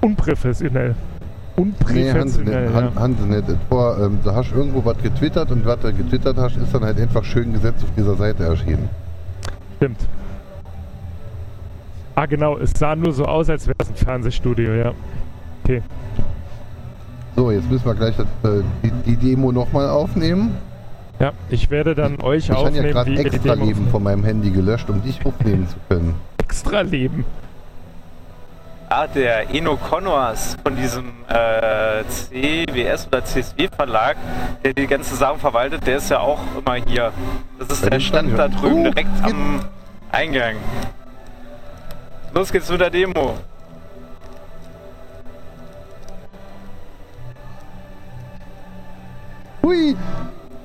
unprofessionell. 0.00 0.90
Nee. 1.56 1.62
Unprofessionell, 1.62 2.72
Han- 2.74 2.94
Haben 2.94 3.16
sie 3.20 3.28
nicht. 3.28 3.44
Vor, 3.68 3.98
ähm, 4.00 4.18
da 4.24 4.34
hast 4.34 4.50
du 4.52 4.56
irgendwo 4.56 4.84
was 4.84 4.96
getwittert 5.02 5.50
und 5.50 5.66
was 5.66 5.78
du 5.80 5.92
getwittert 5.92 6.36
hast, 6.38 6.56
ist 6.56 6.74
dann 6.74 6.82
halt 6.84 6.98
einfach 6.98 7.22
schön 7.24 7.52
gesetzt 7.52 7.82
auf 7.84 7.90
dieser 7.96 8.16
Seite 8.16 8.44
erschienen. 8.44 8.88
Stimmt. 9.76 9.98
Ah, 12.14 12.26
genau, 12.26 12.58
es 12.58 12.72
sah 12.76 12.94
nur 12.96 13.12
so 13.12 13.24
aus, 13.26 13.48
als 13.50 13.66
wäre 13.66 13.76
es 13.80 13.88
ein 13.90 13.96
Fernsehstudio, 13.96 14.72
ja. 14.74 14.92
Okay. 15.64 15.82
So, 17.36 17.50
jetzt 17.50 17.70
müssen 17.70 17.84
wir 17.86 17.94
gleich 17.94 18.14
das, 18.16 18.26
äh, 18.50 18.62
die, 18.82 18.90
die 19.06 19.16
Demo 19.16 19.52
nochmal 19.52 19.88
aufnehmen. 19.88 20.54
Ja, 21.20 21.32
ich 21.50 21.70
werde 21.70 21.94
dann 21.94 22.20
euch 22.20 22.44
Ich 22.44 22.50
habe 22.50 22.60
ja 22.62 22.66
aufnehmen, 22.68 22.90
gerade 22.90 23.10
wie 23.10 23.14
ihr 23.16 23.22
die 23.30 23.36
extra 23.36 23.54
Leben 23.54 23.86
von 23.88 24.02
meinem 24.02 24.24
Handy 24.24 24.50
gelöscht, 24.50 24.88
um 24.90 25.02
dich 25.02 25.24
aufnehmen 25.24 25.68
zu 25.68 25.76
können. 25.88 26.14
extra 26.42 26.80
leben. 26.80 27.24
Ah, 28.94 29.06
der 29.06 29.48
Eno 29.48 29.78
Connors 29.78 30.54
von 30.62 30.76
diesem 30.76 31.12
äh, 31.26 32.04
CWS 32.04 33.06
oder 33.06 33.24
CSW 33.24 33.66
Verlag, 33.74 34.18
der 34.62 34.74
die 34.74 34.86
ganze 34.86 35.16
Sachen 35.16 35.40
verwaltet, 35.40 35.86
der 35.86 35.96
ist 35.96 36.10
ja 36.10 36.20
auch 36.20 36.40
immer 36.58 36.74
hier. 36.74 37.10
Das 37.58 37.68
ist 37.70 37.90
der 37.90 37.98
stand 38.00 38.38
da 38.38 38.48
drüben 38.48 38.80
Oh, 38.80 38.90
direkt 38.90 39.08
am 39.22 39.60
Eingang. 40.10 40.56
Los 42.34 42.52
geht's 42.52 42.68
mit 42.68 42.82
der 42.82 42.90
Demo. 42.90 43.32
Hui! 49.62 49.96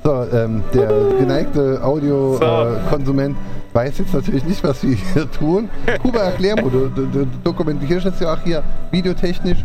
So, 0.03 0.25
ähm, 0.33 0.63
der 0.73 0.89
geneigte 1.17 1.79
Audiokonsument 1.81 3.37
weiß 3.77 3.99
jetzt 3.99 4.13
natürlich 4.13 4.43
nicht, 4.43 4.63
was 4.63 4.81
wir 4.83 4.95
hier 4.95 5.29
tun. 5.39 5.69
Kuba, 6.01 6.19
erklär 6.21 6.55
mal, 6.55 6.71
du, 6.71 6.89
du, 6.89 7.05
du 7.05 7.27
dokumentierst 7.43 8.07
das 8.07 8.19
ja 8.19 8.33
auch 8.33 8.39
hier 8.43 8.63
videotechnisch. 8.89 9.63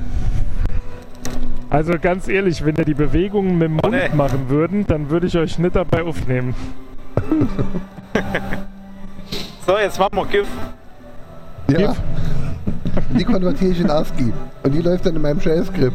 Also 1.70 1.94
ganz 1.98 2.28
ehrlich, 2.28 2.62
wenn 2.62 2.76
ihr 2.76 2.84
die 2.84 2.92
Bewegungen 2.92 3.56
mit 3.56 3.68
dem 3.68 3.76
Mund 3.76 3.90
nee. 3.90 4.14
machen 4.14 4.50
würden, 4.50 4.86
dann 4.86 5.08
würde 5.08 5.28
ich 5.28 5.38
euch 5.38 5.58
nicht 5.58 5.74
dabei 5.76 6.02
aufnehmen. 6.02 6.54
So, 9.64 9.78
jetzt 9.78 9.96
machen 9.96 10.16
wir 10.16 10.26
GIF. 10.26 10.48
Ja. 11.70 11.94
Die 13.16 13.22
konvertiere 13.22 13.70
ich 13.70 13.80
in 13.80 13.88
ASCII. 13.88 14.32
Und 14.64 14.74
die 14.74 14.82
läuft 14.82 15.06
dann 15.06 15.14
in 15.14 15.22
meinem 15.22 15.40
Shell-Skript. 15.40 15.94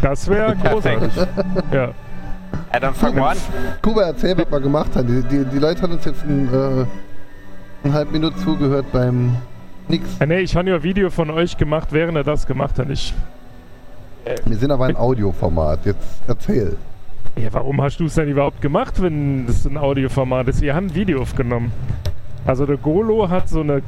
Das 0.00 0.26
wäre 0.26 0.56
großartig. 0.56 1.12
Ja. 1.70 1.90
Ja, 2.72 2.80
dann 2.80 2.94
fangen 2.94 3.16
wir 3.16 3.28
an. 3.28 3.36
Kuba, 3.82 4.04
erzähl, 4.04 4.36
was 4.38 4.50
wir 4.50 4.60
gemacht 4.60 4.96
haben. 4.96 5.06
Die, 5.06 5.22
die, 5.28 5.44
die 5.44 5.58
Leute 5.58 5.82
haben 5.82 5.92
uns 5.92 6.06
jetzt 6.06 6.24
ein, 6.24 6.48
äh, 6.48 6.86
eine 7.84 7.92
halbe 7.92 8.12
Minute 8.12 8.36
zugehört 8.36 8.86
beim 8.92 9.36
Nix. 9.88 10.08
Ah, 10.20 10.26
nee, 10.26 10.40
ich 10.40 10.54
habe 10.56 10.68
ja 10.70 10.76
ein 10.76 10.82
Video 10.82 11.10
von 11.10 11.30
euch 11.30 11.56
gemacht, 11.56 11.88
während 11.92 12.16
er 12.16 12.24
das 12.24 12.46
gemacht 12.46 12.78
hat. 12.78 12.90
Ich, 12.90 13.14
Wir 14.44 14.56
sind 14.56 14.70
aber 14.70 14.86
ein 14.86 14.96
Audioformat. 14.96 15.86
Jetzt 15.86 16.22
erzähl. 16.26 16.76
ja, 17.36 17.48
warum 17.52 17.80
hast 17.80 17.98
du 18.00 18.06
es 18.06 18.14
denn 18.14 18.28
überhaupt 18.28 18.60
gemacht, 18.60 19.00
wenn 19.02 19.46
das 19.46 19.66
ein 19.66 19.76
Audioformat 19.76 20.48
ist? 20.48 20.62
Ihr 20.62 20.74
habt 20.74 20.86
ein 20.86 20.94
Video 20.94 21.22
aufgenommen. 21.22 21.72
Also 22.46 22.66
der 22.66 22.76
Golo 22.76 23.28
hat 23.28 23.48
so 23.48 23.60
eine 23.60 23.80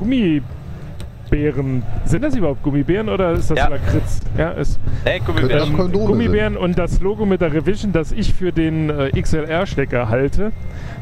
Gummibären. 1.32 1.82
Sind 2.04 2.22
das 2.22 2.34
überhaupt 2.36 2.62
Gummibären 2.62 3.08
oder 3.08 3.32
ist 3.32 3.50
das 3.50 3.58
Ja. 3.58 3.68
Lakritz? 3.68 4.20
Ja, 4.36 4.50
ist 4.50 4.78
Ey, 5.04 5.20
guck 5.24 5.36
Könnte 5.36 5.54
mal, 5.54 5.60
das 5.60 5.68
ähm, 5.68 5.92
Gummibären 5.92 6.56
und 6.56 6.78
das 6.78 7.00
Logo 7.00 7.24
mit 7.24 7.40
der 7.40 7.52
Revision, 7.52 7.92
das 7.92 8.12
ich 8.12 8.34
für 8.34 8.52
den 8.52 8.90
äh, 8.90 9.10
XLR-Stecker 9.20 10.08
halte. 10.08 10.52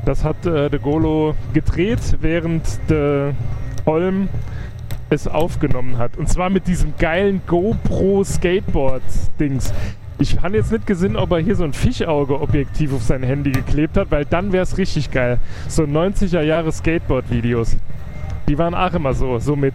Das 0.05 0.25
hat 0.25 0.47
äh, 0.47 0.71
der 0.71 0.79
Golo 0.79 1.35
gedreht, 1.53 1.99
während 2.21 2.63
der 2.89 3.33
Holm 3.87 4.29
es 5.11 5.27
aufgenommen 5.27 5.99
hat. 5.99 6.17
Und 6.17 6.29
zwar 6.29 6.51
mit 6.51 6.69
diesem 6.69 6.95
geilen 6.99 7.43
GoPro 7.47 8.23
Skateboard-Dings. 8.23 9.73
Ich 10.19 10.41
habe 10.43 10.59
jetzt 10.59 10.71
nicht 10.71 10.87
gesehen, 10.87 11.17
ob 11.17 11.33
er 11.33 11.39
hier 11.39 11.57
so 11.57 11.65
ein 11.65 11.73
Fischauge-Objektiv 11.73 12.93
auf 12.95 13.03
sein 13.03 13.23
Handy 13.23 13.51
geklebt 13.51 13.97
hat, 13.97 14.11
weil 14.11 14.27
dann 14.27 14.53
wäre 14.53 14.63
es 14.63 14.79
richtig 14.79 15.11
geil. 15.11 15.39
So 15.67 15.85
90er 15.85 16.43
Jahre 16.43 16.71
Skateboard-Videos. 16.71 17.77
Die 18.51 18.59
waren 18.59 18.75
auch 18.75 18.93
immer 18.95 19.15
so, 19.15 19.39
so 19.39 19.55
mit 19.55 19.75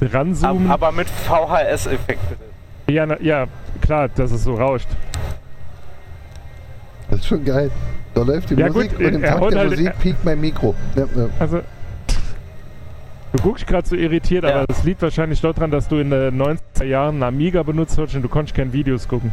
ranzoomen. 0.00 0.70
aber 0.70 0.92
mit 0.92 1.08
VHS-Effekt 1.10 2.20
bitte. 2.28 2.44
Ja, 2.94 3.04
na, 3.04 3.20
ja, 3.20 3.46
klar, 3.80 4.08
dass 4.10 4.30
es 4.30 4.44
so 4.44 4.54
rauscht. 4.54 4.86
Das 7.10 7.18
ist 7.18 7.26
schon 7.26 7.44
geil. 7.44 7.68
Da 8.14 8.22
läuft 8.22 8.50
die 8.50 8.54
Ja, 8.54 8.68
Musik 8.68 8.92
gut, 8.96 9.00
und 9.04 9.14
im 9.16 9.24
er 9.24 9.40
Takt 9.40 9.52
der 9.52 9.58
halt- 9.58 9.70
Musik 9.70 9.98
piekt 9.98 10.24
mein 10.24 10.40
Mikro. 10.40 10.72
Ja, 10.94 11.02
ja. 11.16 11.26
Also. 11.40 11.62
Du 13.32 13.42
guckst 13.42 13.66
gerade 13.66 13.88
so 13.88 13.96
irritiert, 13.96 14.44
Ja. 14.44 14.50
aber 14.54 14.66
das 14.68 14.84
liegt 14.84 15.02
wahrscheinlich 15.02 15.40
daran, 15.40 15.72
dass 15.72 15.88
du 15.88 15.96
in 15.96 16.10
den 16.10 16.36
90er 16.40 16.84
Jahren 16.84 17.14
einen 17.16 17.22
Amiga 17.24 17.64
benutzt 17.64 17.98
hast 17.98 18.14
und 18.14 18.22
du 18.22 18.28
konntest 18.28 18.54
keine 18.56 18.72
Videos 18.72 19.08
gucken. 19.08 19.32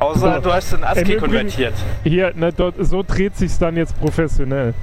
Außer 0.00 0.34
So. 0.34 0.40
du 0.42 0.52
hast 0.52 0.70
den 0.74 0.84
ASCII 0.84 1.16
konvertiert. 1.16 1.72
Hier, 2.04 2.34
ne, 2.34 2.52
dort, 2.52 2.74
so 2.78 3.02
dreht 3.02 3.34
sich's 3.38 3.58
dann 3.58 3.74
jetzt 3.78 3.98
professionell. 3.98 4.74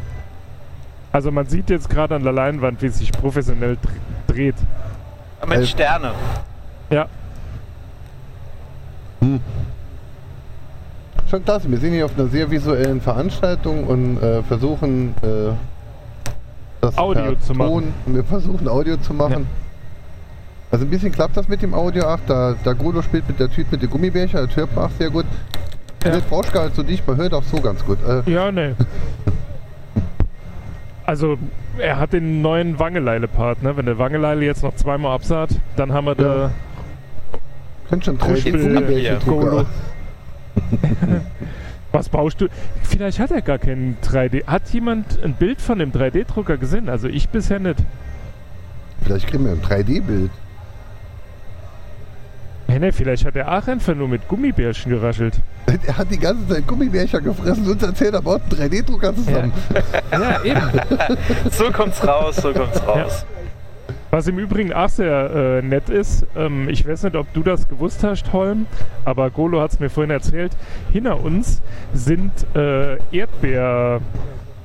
Also 1.14 1.32
man 1.32 1.46
sieht 1.46 1.70
jetzt 1.70 1.90
gerade 1.90 2.16
an 2.16 2.24
der 2.24 2.34
Leinwand, 2.34 2.82
wie 2.82 2.88
es 2.88 2.98
sich 2.98 3.12
professionell 3.12 3.78
dr- 3.82 3.94
dreht. 4.36 4.56
Mit 5.48 5.60
Äh, 5.60 5.66
Sterne. 5.66 6.12
Ja, 6.90 7.08
Schon 11.30 11.44
klasse, 11.46 11.72
wir 11.72 11.78
sind 11.78 11.94
hier 11.94 12.06
auf 12.06 12.18
einer 12.18 12.28
sehr 12.28 12.50
visuellen 12.52 13.00
Veranstaltung 13.02 13.86
und 13.86 14.22
äh, 14.22 14.44
versuchen 14.44 15.16
äh, 15.22 15.52
das 16.82 16.98
Audio 16.98 17.36
zu 17.36 17.54
machen. 17.54 17.94
Wir 18.06 18.24
versuchen 18.24 18.68
Audio 18.68 18.98
zu 18.98 19.14
machen. 19.14 19.48
Also 20.72 20.86
ein 20.86 20.90
bisschen 20.90 21.12
klappt 21.12 21.38
das 21.38 21.48
mit 21.48 21.62
dem 21.62 21.74
Audio. 21.74 22.04
Ach, 22.06 22.20
da, 22.28 22.56
da 22.64 22.74
Golo 22.74 23.02
spielt 23.02 23.28
mit 23.28 23.40
der 23.40 23.50
Typ 23.50 23.72
mit 23.72 23.82
den 23.82 23.90
Gummibärchen, 23.90 24.46
das 24.46 24.56
hört 24.56 24.76
man 24.76 24.86
auch 24.86 24.92
sehr 24.98 25.10
gut. 25.10 25.26
Ja. 26.04 26.10
Ja. 26.10 26.16
Das 26.18 26.24
brauchst 26.26 26.52
gar 26.52 26.66
nicht 26.66 26.76
so 26.76 26.84
dicht, 26.84 27.08
man 27.08 27.16
hört 27.18 27.34
auch 27.34 27.44
so 27.44 27.62
ganz 27.62 27.84
gut. 27.86 27.98
Äh, 28.06 28.30
ja, 28.30 28.52
ne. 28.52 28.76
Also, 31.06 31.38
er 31.78 32.00
hat 32.00 32.14
den 32.14 32.42
neuen 32.42 32.80
Wangeleile-Part, 32.80 33.62
ne? 33.62 33.76
Wenn 33.76 33.86
der 33.86 33.98
Wangeleile 33.98 34.46
jetzt 34.46 34.64
noch 34.64 34.76
zweimal 34.76 35.14
absaht, 35.14 35.50
dann 35.76 35.92
haben 35.92 36.06
wir 36.06 36.16
da 36.16 36.52
könnt 37.94 38.06
schon 38.06 38.18
Gummibärchen 38.18 39.20
Golo. 39.26 39.66
Was 41.92 42.10
brauchst 42.10 42.42
du? 42.42 42.48
Vielleicht 42.82 43.20
hat 43.20 43.30
er 43.30 43.42
gar 43.42 43.60
keinen 43.60 43.98
3D. 44.04 44.48
Hat 44.48 44.68
jemand 44.70 45.24
ein 45.24 45.34
Bild 45.34 45.62
von 45.62 45.78
dem 45.78 45.92
3D-Drucker 45.92 46.58
gesehen? 46.58 46.90
Also 46.90 47.08
ich 47.08 47.30
bisher 47.30 47.60
nicht. 47.60 47.78
Vielleicht 49.04 49.28
kriegen 49.28 49.46
wir 49.46 49.52
ein 49.52 49.62
3D-Bild. 49.62 50.32
Nee, 52.80 52.92
vielleicht 52.92 53.26
hat 53.26 53.36
er 53.36 53.52
auch 53.52 53.68
einfach 53.68 53.96
nur 53.96 54.08
mit 54.08 54.28
Gummibärchen 54.28 54.92
geraschelt. 54.92 55.36
Er 55.88 55.98
hat 55.98 56.12
die 56.12 56.20
ganze 56.20 56.48
Zeit 56.48 56.68
Gummibärchen 56.68 57.24
gefressen 57.24 57.68
und 57.68 57.82
erzählt, 57.82 58.14
er 58.14 58.22
baut 58.22 58.42
einen 58.42 58.72
3D-Drucker 58.72 59.16
zusammen. 59.16 59.52
Ja, 60.12 60.42
eben. 60.44 60.62
So 61.52 61.72
kommt's 61.72 62.06
raus, 62.06 62.36
so 62.36 62.54
kommt's 62.54 62.86
raus. 62.86 63.26
Was 64.12 64.28
im 64.28 64.38
Übrigen 64.38 64.72
auch 64.72 64.90
sehr 64.90 65.32
äh, 65.32 65.62
nett 65.64 65.90
ist, 65.90 66.28
ähm, 66.36 66.70
ich 66.70 66.88
weiß 66.88 67.04
nicht, 67.04 67.16
ob 67.16 67.34
du 67.34 67.42
das 67.42 67.68
gewusst 67.68 68.04
hast, 68.04 68.32
Holm, 68.32 68.68
aber 69.06 69.32
Golo 69.32 69.60
hat 69.60 69.72
es 69.72 69.80
mir 69.80 69.90
vorhin 69.90 70.12
erzählt. 70.12 70.52
Hinter 70.92 71.20
uns 71.20 71.64
sind 71.94 72.32
äh, 72.56 72.98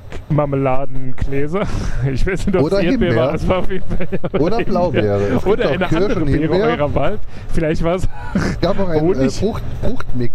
Erdbeer-Marmeladengläser. 0.09 1.61
Ich 2.11 2.25
weiß 2.25 2.47
nicht, 2.47 2.55
ob 2.55 2.61
es 2.61 2.67
Oder 2.67 2.81
Erdbeer 2.81 2.91
Himbeer. 2.91 3.15
war. 3.15 3.33
Es 3.33 3.47
war 3.47 3.57
auf 3.59 3.71
jeden 3.71 3.85
Fall, 3.85 4.07
Oder 4.39 4.57
Himbeer. 4.57 4.65
Blaubeere. 4.65 5.21
Es 5.37 5.45
Oder 5.45 5.69
eine 5.69 5.87
andere 5.87 6.25
Beere 6.25 6.53
eurer 6.53 6.95
Wahl. 6.95 7.19
Vielleicht 7.53 7.83
war 7.83 7.95
es. 7.95 8.07
Es 8.33 8.59
gab 8.61 8.79
auch 8.79 8.89
einen 8.89 8.97
äh, 8.97 9.01
Honig. 9.01 9.31
Frucht, 9.33 9.63
Fruchtmix. 9.81 10.33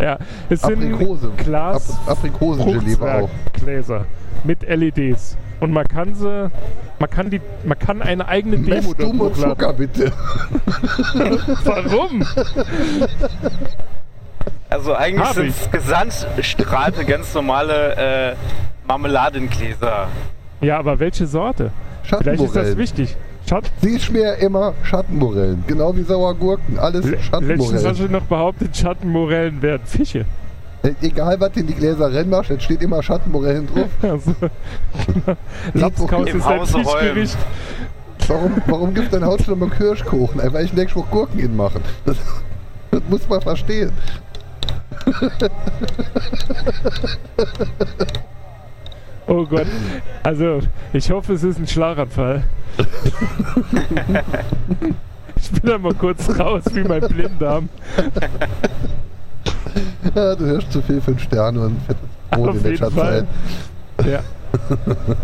Ja, 0.00 0.18
es 0.48 0.60
sind. 0.62 0.98
Glas 1.38 1.90
Ap 2.06 2.12
Aprikosengelee 2.12 2.94
auch. 2.94 3.28
Fruchtwerkgläser 3.28 4.06
mit 4.44 4.62
LEDs. 4.62 5.36
Und 5.60 5.72
man 5.72 5.86
kann 5.86 6.14
sie, 6.14 6.50
man 6.98 7.10
kann 7.10 7.30
die, 7.30 7.40
man 7.64 7.78
kann 7.78 8.02
eine 8.02 8.26
eigene 8.28 8.58
Demo 8.58 8.90
Mess 8.90 9.14
und. 9.14 9.36
Zucker 9.36 9.72
bitte. 9.72 10.12
Warum? 11.64 12.26
Also 14.68 14.94
eigentlich 14.94 15.28
sind 15.28 15.48
es 15.48 15.70
gesandstrahlte, 15.70 17.04
ganz 17.04 17.32
normale 17.32 18.32
äh, 18.32 18.34
Marmeladengläser. 18.86 20.08
Ja, 20.60 20.78
aber 20.78 20.98
welche 20.98 21.26
Sorte? 21.26 21.70
Vielleicht 22.02 22.26
ist 22.26 22.28
das 22.28 22.38
Schattenmorellen. 22.40 22.78
wichtig. 22.78 23.16
Schat 23.48 23.70
Sie 23.82 23.98
schwer 24.00 24.38
immer 24.38 24.72
Schattenmorellen. 24.84 25.64
Genau 25.66 25.94
wie 25.96 26.02
Sauergurken. 26.02 26.78
Alles 26.78 27.04
Le- 27.04 27.10
Letztens 27.12 27.30
hast 27.32 27.42
Schattenmorellen. 27.42 27.96
du 27.96 28.08
noch 28.08 28.22
behauptet, 28.22 28.76
Schattenmorellen 28.76 29.60
wären 29.62 29.82
Fische. 29.84 30.24
Äh, 30.82 30.92
Egal, 31.02 31.38
was 31.40 31.50
in 31.56 31.66
die 31.66 31.74
Gläser 31.74 32.12
reinmachst, 32.14 32.50
es 32.50 32.62
steht 32.62 32.80
immer 32.82 33.02
Schattenmorellen 33.02 33.66
drauf. 33.66 33.88
Also, 34.02 34.34
Lapskaus 35.74 36.28
Im 36.28 36.38
ist 36.38 36.46
ein. 36.46 36.66
Fischgericht. 36.66 37.36
Warum, 38.28 38.52
warum 38.66 38.94
gibt 38.94 39.14
ein 39.14 39.24
Haus 39.24 39.44
schon 39.44 39.58
mal 39.58 39.68
Kirschkuchen? 39.68 40.40
Einfach 40.40 40.60
ich 40.60 40.72
nächste 40.72 40.98
Woche 41.00 41.08
Gurken 41.10 41.38
hinmachen. 41.40 41.82
Das, 42.06 42.16
das 42.90 43.02
muss 43.10 43.28
man 43.28 43.40
verstehen. 43.42 43.92
Oh 49.26 49.46
Gott. 49.46 49.66
Also, 50.22 50.60
ich 50.92 51.10
hoffe, 51.10 51.32
es 51.32 51.42
ist 51.42 51.58
ein 51.58 51.66
Schlaganfall. 51.66 52.44
ich 55.36 55.50
bin 55.50 55.70
da 55.70 55.78
mal 55.78 55.94
kurz 55.94 56.28
raus, 56.38 56.64
wie 56.72 56.82
mein 56.82 57.00
Blinddarm. 57.00 57.68
Ja, 60.14 60.34
du 60.34 60.44
hörst 60.44 60.72
zu 60.72 60.82
viel 60.82 61.00
fünf 61.00 61.22
Sterne 61.22 61.60
und 61.60 61.80
fettes 61.82 62.02
Brot 62.30 62.48
Auf 62.50 62.64
in 62.64 62.76
Fall. 62.76 63.26
Zeit. 63.96 64.06
Ja. 64.06 64.20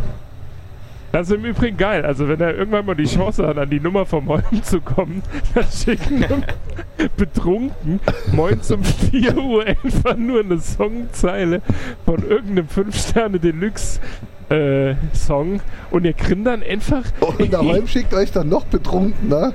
Das 1.12 1.28
ist 1.28 1.34
im 1.34 1.44
Übrigen 1.44 1.76
geil. 1.76 2.04
Also, 2.04 2.28
wenn 2.28 2.40
er 2.40 2.56
irgendwann 2.56 2.86
mal 2.86 2.94
die 2.94 3.04
Chance 3.04 3.44
hat, 3.46 3.58
an 3.58 3.68
die 3.68 3.80
Nummer 3.80 4.06
vom 4.06 4.28
Holm 4.28 4.62
zu 4.62 4.80
kommen, 4.80 5.22
dann 5.54 5.64
schicken 5.64 6.20
wir 6.20 7.08
betrunken 7.16 7.98
morgens 8.32 8.70
um 8.70 8.84
4 8.84 9.36
Uhr 9.36 9.66
einfach 9.66 10.16
nur 10.16 10.40
eine 10.40 10.60
Songzeile 10.60 11.62
von 12.04 12.22
irgendeinem 12.28 12.66
5-Sterne-Deluxe-Song 12.66 15.60
und 15.90 16.04
ihr 16.04 16.12
kriegt 16.12 16.46
dann 16.46 16.62
einfach. 16.62 17.02
Und 17.20 17.40
der 17.52 17.60
Holm 17.60 17.88
schickt 17.88 18.12
euch 18.14 18.30
dann 18.32 18.48
noch 18.48 18.64
betrunkener. 18.66 19.52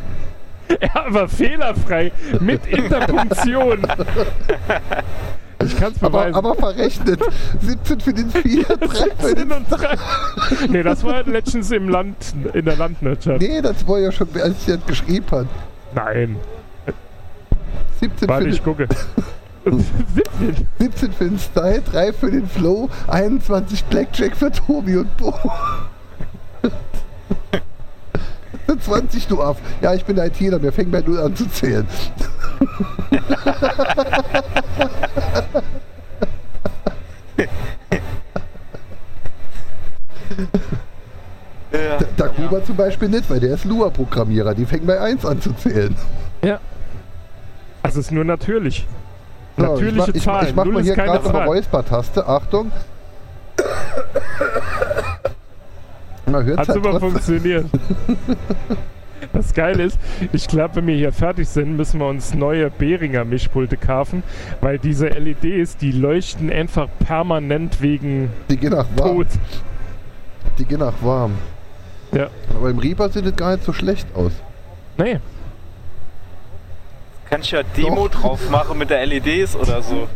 Ja, 0.81 1.05
aber 1.05 1.29
fehlerfrei. 1.29 2.11
Mit 2.39 2.65
Interpunktion. 2.65 3.85
Ich 5.65 5.77
kann 5.77 5.93
es 5.93 6.03
Aber, 6.03 6.19
beweisen. 6.19 6.35
aber 6.35 6.55
verrechnet. 6.55 7.19
17 7.61 7.99
für 7.99 8.13
den 8.13 8.29
4, 8.29 8.63
3 8.63 8.87
für 8.87 9.27
17 9.27 9.35
den 9.35 9.51
und 9.51 9.65
3. 9.69 9.97
Nee, 10.69 10.83
das 10.83 11.03
war 11.03 11.23
letztens 11.23 11.71
im 11.71 11.89
Land, 11.89 12.15
in 12.53 12.65
der 12.65 12.75
Landwirtschaft. 12.75 13.41
Nee, 13.41 13.61
das 13.61 13.87
war 13.87 13.99
ja 13.99 14.11
schon, 14.11 14.27
als 14.41 14.55
ich 14.59 14.75
das 14.75 14.85
geschrieben 14.85 15.25
habe. 15.31 15.47
Nein. 15.93 16.37
17 17.99 18.27
Warte, 18.27 18.43
für, 18.43 18.49
ich 18.49 18.55
den, 18.57 18.63
gucke. 18.63 18.87
17. 19.65 20.67
17 20.79 21.13
für 21.13 21.25
den 21.25 21.39
Style, 21.39 21.81
3 21.91 22.13
für 22.13 22.29
den 22.29 22.47
Flow, 22.47 22.89
21 23.07 23.83
Blackjack 23.85 24.35
für 24.35 24.51
Tobi 24.51 24.97
und 24.97 25.17
Bo. 25.17 25.33
20 28.85 29.27
du 29.27 29.41
auf. 29.41 29.57
Ja, 29.81 29.93
ich 29.93 30.05
bin 30.05 30.17
ITler, 30.17 30.59
mir 30.59 30.71
fängt 30.71 30.91
bei 30.91 31.01
null 31.01 31.19
an 31.19 31.35
zu 31.35 31.49
zählen. 31.49 31.87
Ja. 41.71 41.97
Der 42.17 42.29
Kuba 42.29 42.63
zum 42.63 42.75
Beispiel 42.75 43.09
nicht, 43.09 43.29
weil 43.29 43.39
der 43.39 43.53
ist 43.53 43.65
Lua-Programmierer. 43.65 44.53
Die 44.53 44.65
fängt 44.65 44.87
bei 44.87 44.99
1 44.99 45.25
an 45.25 45.41
zu 45.41 45.53
zählen. 45.53 45.95
Ja. 46.41 46.59
Also 47.83 47.99
es 47.99 48.07
ist 48.07 48.11
nur 48.11 48.23
natürlich. 48.23 48.87
So, 49.57 49.63
Natürliche 49.63 50.11
ich 50.11 50.25
mach, 50.25 50.33
Zahlen. 50.33 50.43
Ich, 50.43 50.49
ich 50.49 50.55
mach 50.55 50.65
Null 50.65 50.73
mal 50.73 50.83
hier 50.83 50.95
gerade 50.95 51.29
eine. 51.29 51.45
Räuspertaste. 51.45 52.27
Achtung. 52.27 52.71
Man 56.25 56.43
hört 56.43 56.59
Hat 56.59 56.67
halt 56.67 56.75
super 56.75 56.91
trotzdem. 56.91 57.11
funktioniert. 57.11 57.65
Das 59.35 59.53
Geile 59.53 59.83
ist, 59.83 59.99
ich 60.31 60.47
glaube, 60.47 60.77
wenn 60.77 60.87
wir 60.87 60.95
hier 60.95 61.11
fertig 61.11 61.47
sind, 61.49 61.75
müssen 61.75 61.99
wir 61.99 62.07
uns 62.07 62.33
neue 62.33 62.69
Behringer 62.71 63.25
Mischpulte 63.25 63.77
kaufen, 63.77 64.23
weil 64.61 64.79
diese 64.79 65.07
LEDs, 65.07 65.77
die 65.77 65.91
leuchten 65.91 66.49
einfach 66.49 66.87
permanent 67.05 67.81
wegen 67.81 68.31
Die 68.49 68.57
gehen 68.57 68.71
nach 68.71 68.87
warm. 68.95 69.17
Tod. 69.17 69.27
Die 70.57 70.65
gehen 70.65 70.79
nach 70.79 70.93
warm. 71.01 71.33
Ja. 72.13 72.29
Aber 72.57 72.69
im 72.69 72.79
Reaper 72.79 73.09
sieht 73.09 73.25
es 73.25 73.35
gar 73.35 73.51
nicht 73.51 73.65
so 73.65 73.73
schlecht 73.73 74.07
aus. 74.15 74.31
Nee, 74.97 75.19
Kannst 77.29 77.51
ja 77.51 77.63
Demo 77.63 78.07
Doch. 78.07 78.21
drauf 78.21 78.49
machen 78.49 78.77
mit 78.77 78.89
der 78.89 79.05
LEDs 79.05 79.55
oder 79.55 79.81
so. 79.81 80.07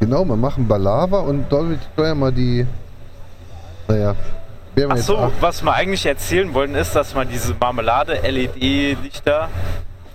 Genau, 0.00 0.24
wir 0.24 0.36
machen 0.36 0.66
Balava 0.66 1.20
und 1.20 1.52
damit 1.52 1.80
steuern 1.92 2.18
wir 2.18 2.32
die. 2.32 2.66
Naja. 3.88 4.14
Werden 4.78 4.88
wir 4.90 4.92
Ach 4.92 4.96
jetzt 4.96 5.06
so, 5.06 5.18
acht- 5.18 5.32
was 5.40 5.62
wir 5.62 5.72
eigentlich 5.74 6.04
erzählen 6.06 6.52
wollten, 6.54 6.74
ist, 6.74 6.94
dass 6.94 7.14
man 7.14 7.28
diese 7.28 7.54
Marmelade-LED-Lichter, 7.58 9.48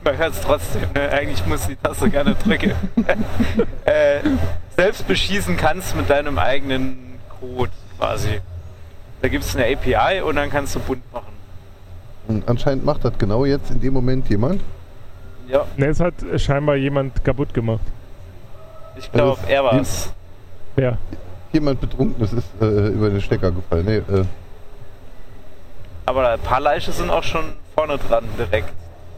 man 0.03 0.18
hört 0.18 0.34
es 0.34 0.41
trotzdem, 0.41 0.82
ne? 0.93 1.09
eigentlich 1.09 1.45
muss 1.45 1.68
die 1.68 1.76
Taste 1.76 2.09
gerne 2.09 2.36
drücken, 2.36 2.72
äh, 3.86 4.20
selbst 4.76 5.07
beschießen 5.07 5.55
kannst 5.57 5.95
mit 5.95 6.09
deinem 6.09 6.38
eigenen 6.38 6.97
Code 7.39 7.72
quasi. 7.97 8.41
Da 9.22 9.28
gibt 9.30 9.43
es 9.45 9.55
eine 9.55 9.66
API 9.74 10.22
und 10.22 10.36
dann 10.36 10.49
kannst 10.49 10.76
du 10.76 10.80
bunt 10.80 11.01
machen. 11.14 11.32
Und 12.28 12.47
anscheinend 12.49 12.84
macht 12.86 13.03
das 13.05 13.18
genau 13.18 13.45
jetzt 13.45 13.70
in 13.72 13.80
dem 13.80 13.93
Moment 13.93 14.28
jemand. 14.30 14.61
Ja, 15.47 15.66
Ne, 15.78 15.88
es 15.88 15.99
hat 15.99 16.14
scheinbar 16.38 16.76
jemand 16.76 17.24
kaputt 17.24 17.53
gemacht. 17.53 17.82
ich 18.97 19.11
glaube, 19.11 19.38
das- 19.41 19.49
er 19.49 19.64
war's. 19.64 20.14
Ja. 20.78 20.97
Jemand 21.51 21.80
Betrunkenes 21.82 22.34
ist 22.34 22.47
äh, 22.61 22.88
über 22.88 23.09
den 23.09 23.22
Stecker 23.22 23.51
gefallen. 23.51 23.86
Nee, 23.86 23.97
äh, 23.97 24.24
Aber 26.06 26.30
ein 26.30 26.39
paar 26.39 26.60
Leiche 26.60 26.91
sind 26.91 27.10
auch 27.10 27.24
schon 27.24 27.54
vorne 27.76 27.97
dran 27.97 28.26
direkt. 28.38 28.70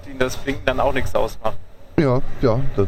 Die 0.06 0.18
das 0.18 0.38
Blinken 0.38 0.66
dann 0.66 0.80
auch 0.80 0.94
nichts 0.94 1.14
ausmacht. 1.16 1.58
ja, 2.00 2.22
ja, 2.42 2.60
das, 2.76 2.88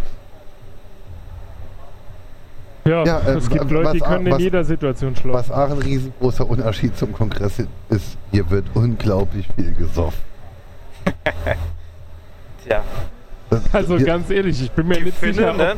Ja, 2.85 3.03
Ja, 3.03 3.19
äh, 3.19 3.31
es 3.33 3.49
gibt 3.49 3.65
was- 3.65 3.71
Leute, 3.71 3.91
die 3.93 4.01
was- 4.01 4.07
können 4.07 4.25
in 4.27 4.31
was- 4.33 4.39
jeder 4.41 4.63
Situation 4.63 5.13
was 5.13 5.19
schlafen. 5.47 5.51
auch 5.53 5.69
ein 5.71 5.77
riesengroßer 5.81 6.47
Unterschied 6.47 6.97
zum 6.97 7.11
Kongress 7.11 7.59
ist, 7.89 8.17
hier 8.31 8.49
wird 8.49 8.65
unglaublich 8.75 9.45
viel 9.55 9.73
gesoffen. 9.73 10.21
Tja, 12.65 12.81
Also 13.73 13.97
ganz 13.99 14.29
ehrlich, 14.29 14.61
ich 14.61 14.71
bin 14.71 14.87
mir 14.87 14.95
die 14.97 15.03
nicht 15.05 15.19
sicher, 15.19 15.51
Finne, 15.51 15.57
ne? 15.57 15.75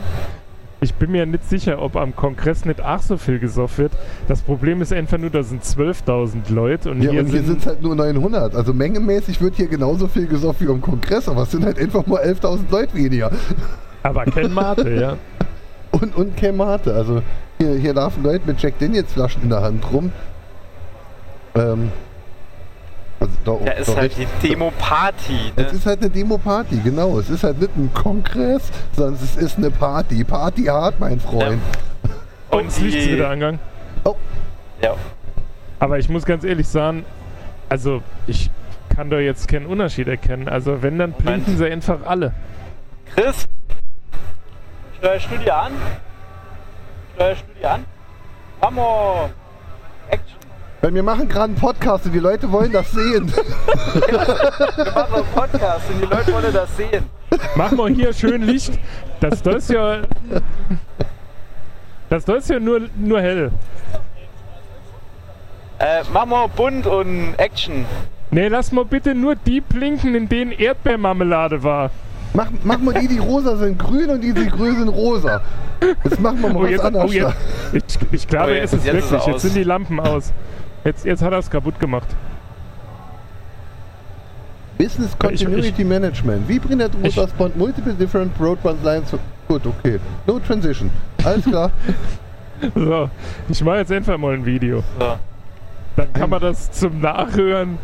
Ich 0.82 0.94
bin 0.94 1.12
mir 1.12 1.26
nicht 1.26 1.48
sicher, 1.50 1.82
ob 1.82 1.96
am 1.96 2.16
Kongress 2.16 2.66
nicht 2.66 2.82
auch 2.82 3.02
so 3.02 3.18
viel 3.18 3.40
gesoffen 3.40 3.84
wird. 3.84 3.92
Das 4.28 4.42
Problem 4.42 4.82
ist 4.82 4.94
einfach 4.94 5.18
nur, 5.18 5.30
da 5.30 5.44
sind 5.44 5.64
12.000 5.64 6.54
Leute 6.54 6.92
und 6.92 7.02
Ja, 7.02 7.12
hier 7.12 7.22
und 7.22 7.28
hier 7.28 7.44
sind 7.44 7.60
es 7.60 7.68
halt 7.68 7.82
nur 7.82 7.96
900. 7.96 8.56
Also 8.56 8.74
mengemäßig 8.74 9.42
wird 9.42 9.56
hier 9.56 9.68
genauso 9.68 10.08
viel 10.08 10.28
gesoffen 10.28 10.68
wie 10.68 10.72
am 10.72 10.82
Kongress, 10.82 11.28
aber 11.28 11.44
es 11.44 11.52
sind 11.52 11.66
halt 11.66 11.78
einfach 11.80 12.06
mal 12.06 12.22
11.000 12.22 12.60
Leute 12.72 12.94
weniger. 12.94 13.32
aber 14.04 14.26
kein 14.26 14.54
Mate, 14.54 14.90
ja. 14.90 15.18
Und, 15.92 16.16
und 16.16 16.38
kein 16.38 16.56
Mate. 16.56 16.94
Also 16.94 17.24
hier, 17.58 17.74
hier 17.74 17.96
laufen 17.96 18.24
Leute 18.24 18.46
mit 18.46 18.62
Jack 18.62 18.78
Daniels 18.78 19.12
Flaschen 19.12 19.42
in 19.42 19.50
der 19.50 19.64
Hand 19.64 19.92
rum. 19.92 20.12
Ähm, 21.56 21.92
also 23.20 23.34
da, 23.44 23.66
Ja, 23.66 23.72
ist 23.74 23.96
halt 23.96 24.18
recht- 24.18 24.28
die 24.44 24.48
Demo-Party, 24.50 25.54
Es 25.56 25.72
ne? 25.72 25.78
ist 25.78 25.86
halt 25.86 26.02
eine 26.02 26.10
Demo-Party, 26.10 26.80
genau. 26.84 27.20
Es 27.20 27.30
ist 27.30 27.44
halt 27.44 27.60
nicht 27.60 27.76
ein 27.76 27.92
Kongress, 27.94 28.72
sondern 28.96 29.16
es 29.16 29.36
ist 29.36 29.58
eine 29.58 29.72
Party. 29.72 30.24
Party 30.24 30.64
hart, 30.66 31.00
mein 31.00 31.20
Freund. 31.20 31.62
Und 32.52 32.68
das 32.68 32.80
Licht 32.80 32.98
ist 32.98 33.08
die- 33.08 33.14
wieder 33.14 33.30
angegangen. 33.30 33.60
Ja. 34.82 34.96
Aber 35.80 36.00
ich 36.00 36.08
muss 36.08 36.24
ganz 36.26 36.44
ehrlich 36.46 36.68
sagen, 36.68 37.04
also 37.68 38.02
ich 38.28 38.50
kann 38.96 39.10
da 39.10 39.20
jetzt 39.20 39.48
keinen 39.50 39.66
Unterschied 39.66 40.08
erkennen. 40.08 40.48
Also 40.48 40.82
wenn, 40.82 40.98
dann 40.98 41.12
Moment. 41.12 41.26
blinken 41.46 41.58
sie 41.58 41.66
einfach 41.70 42.00
alle. 42.06 42.34
Chris, 43.14 43.46
Steuerstudie 45.00 45.52
an. 45.52 45.74
Steuerstudie 47.16 47.66
an. 47.66 47.86
Vamos! 48.62 49.30
Action! 50.10 50.39
Weil 50.82 50.94
wir 50.94 51.04
machen 51.04 51.28
gerade 51.28 51.46
einen 51.46 51.56
Podcast 51.56 52.06
und 52.06 52.14
die 52.14 52.20
Leute 52.20 52.50
wollen 52.52 52.72
das 52.72 52.90
sehen. 52.92 53.28
Wir 53.34 54.86
machen 54.94 55.14
einen 55.16 55.26
Podcast 55.36 55.90
und 55.90 56.02
die 56.02 56.06
Leute 56.06 56.34
wollen 56.34 56.54
das 56.54 56.78
sehen. 56.78 57.06
Mach 57.56 57.72
mal 57.72 57.90
hier 57.90 58.14
schön 58.14 58.44
Licht. 58.44 58.80
Das 59.20 59.42
da 59.44 59.52
ist 59.52 59.70
ja. 59.70 59.98
Das 62.10 62.24
da 62.24 62.36
ist 62.36 62.50
ja 62.50 62.60
nur, 62.60 62.82
nur 62.98 63.20
hell. 63.22 63.52
Äh, 65.80 66.04
machen 66.14 66.30
wir 66.30 66.48
bunt 66.48 66.88
und 66.88 67.34
Action. 67.38 67.86
Nee, 68.32 68.48
lass 68.48 68.72
mal 68.72 68.86
bitte 68.86 69.14
nur 69.16 69.36
die 69.36 69.60
blinken, 69.62 70.16
in 70.16 70.30
denen 70.30 70.52
Erdbeermarmelade 70.52 71.62
war. 71.64 71.90
mach, 72.34 72.48
mach 72.64 72.78
mal 72.80 72.94
die, 72.94 73.08
die 73.08 73.18
rosa 73.20 73.56
sind 73.58 73.80
grün 73.80 74.10
und 74.10 74.22
die, 74.22 74.34
die 74.34 74.48
grün 74.48 74.78
sind 74.78 74.90
rosa. 74.90 75.42
Jetzt 76.04 76.20
machen 76.20 76.42
wir 76.42 76.50
mal 76.50 76.58
Oh, 76.60 76.64
was 76.64 76.70
jetzt, 76.72 76.84
anderes. 76.86 77.12
oh, 77.12 77.14
jetzt, 77.14 78.00
ich, 78.02 78.14
ich 78.14 78.28
glaube, 78.28 78.52
Oh, 78.52 78.56
es 78.56 78.72
jetzt- 78.72 78.74
ist 78.74 78.86
jetzt 78.86 78.96
ist 78.96 79.12
wirklich. 79.12 79.28
er 79.28 79.34
Jetzt 79.34 79.42
sind 79.42 79.56
die 79.56 79.64
Lampen 79.64 80.00
aus. 80.00 80.32
Jetzt, 80.84 81.06
jetzt 81.06 81.22
hat 81.22 81.32
er 81.32 81.40
es 81.40 81.50
kaputt 81.50 81.80
gemacht. 81.80 82.08
Business 84.78 85.18
Continuity 85.20 85.84
Management. 85.84 86.48
Wie 86.48 86.58
bringt 86.58 86.80
der 86.82 86.90
Ich- 87.04 87.18
Router 87.18 87.52
multiple 87.56 87.94
different 87.94 88.36
broadband 88.38 88.82
lines? 88.84 89.14
Gut, 89.48 89.66
okay. 89.66 90.00
No 90.26 90.40
transition. 90.40 90.90
Alles 91.24 91.46
klar. 91.46 91.72
So, 92.76 93.10
ich 93.48 93.64
mache 93.64 93.78
jetzt 93.78 93.92
einfach 93.94 94.18
mal 94.18 94.34
ein 94.34 94.46
Video. 94.46 94.84
So. 95.00 95.18
Dann 95.96 96.12
kann 96.12 96.30
man 96.30 96.42
das 96.42 96.70
zum 96.72 97.00
Nachhören. 97.00 97.78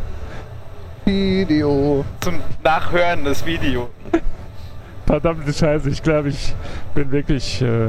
Video. 1.06 2.04
Zum 2.20 2.34
Nachhören 2.62 3.24
des 3.24 3.46
Video. 3.46 3.88
Verdammte 5.06 5.50
Scheiße, 5.50 5.88
ich 5.88 6.02
glaube, 6.02 6.28
ich 6.28 6.54
bin 6.94 7.10
wirklich. 7.10 7.62
Äh 7.62 7.88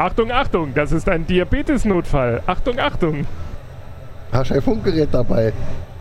Achtung, 0.00 0.32
Achtung, 0.32 0.72
das 0.74 0.92
ist 0.92 1.06
ein 1.10 1.26
Diabetesnotfall. 1.26 2.40
Achtung, 2.46 2.78
Achtung. 2.78 3.26
Hast 4.32 4.50
du 4.50 4.54
ein 4.54 4.62
Funkgerät 4.62 5.10
dabei? 5.12 5.52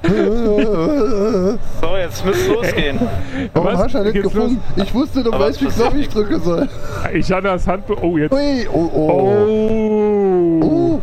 So, 0.03 1.59
jetzt 1.97 2.25
müsste 2.25 2.53
losgehen. 2.53 2.97
Warum 3.53 3.67
Was? 3.67 3.79
hast 3.79 3.95
du 3.95 4.03
nicht 4.05 4.23
gefunden? 4.23 4.63
Ich 4.77 4.93
wusste, 4.93 5.21
du 5.21 5.31
weißt, 5.33 5.61
es 5.61 5.77
wie 5.77 5.81
Knopf 5.81 5.95
ich 5.95 6.07
drücken 6.07 6.39
soll. 6.41 6.69
Ich 7.13 7.29
hatte 7.29 7.47
das 7.49 7.67
Handbuch. 7.67 8.01
Oh, 8.01 8.17
jetzt. 8.17 8.31
Ui, 8.31 8.67
oh, 8.71 8.89
oh. 8.93 10.61
Oh. 10.61 10.63
Oh. 10.63 11.01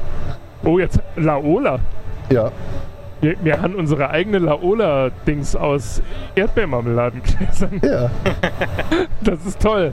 Oh, 0.65 0.79
jetzt 0.79 0.99
Laola. 1.17 1.79
Ja. 2.31 2.51
Wir, 3.21 3.37
wir 3.43 3.61
haben 3.61 3.75
unsere 3.75 4.09
eigene 4.09 4.39
Laola-Dings 4.39 5.55
aus 5.55 6.01
Erdbeermarmeladengläsern. 6.35 7.79
Ja. 7.85 8.11
Das 9.21 9.45
ist 9.45 9.61
toll. 9.61 9.93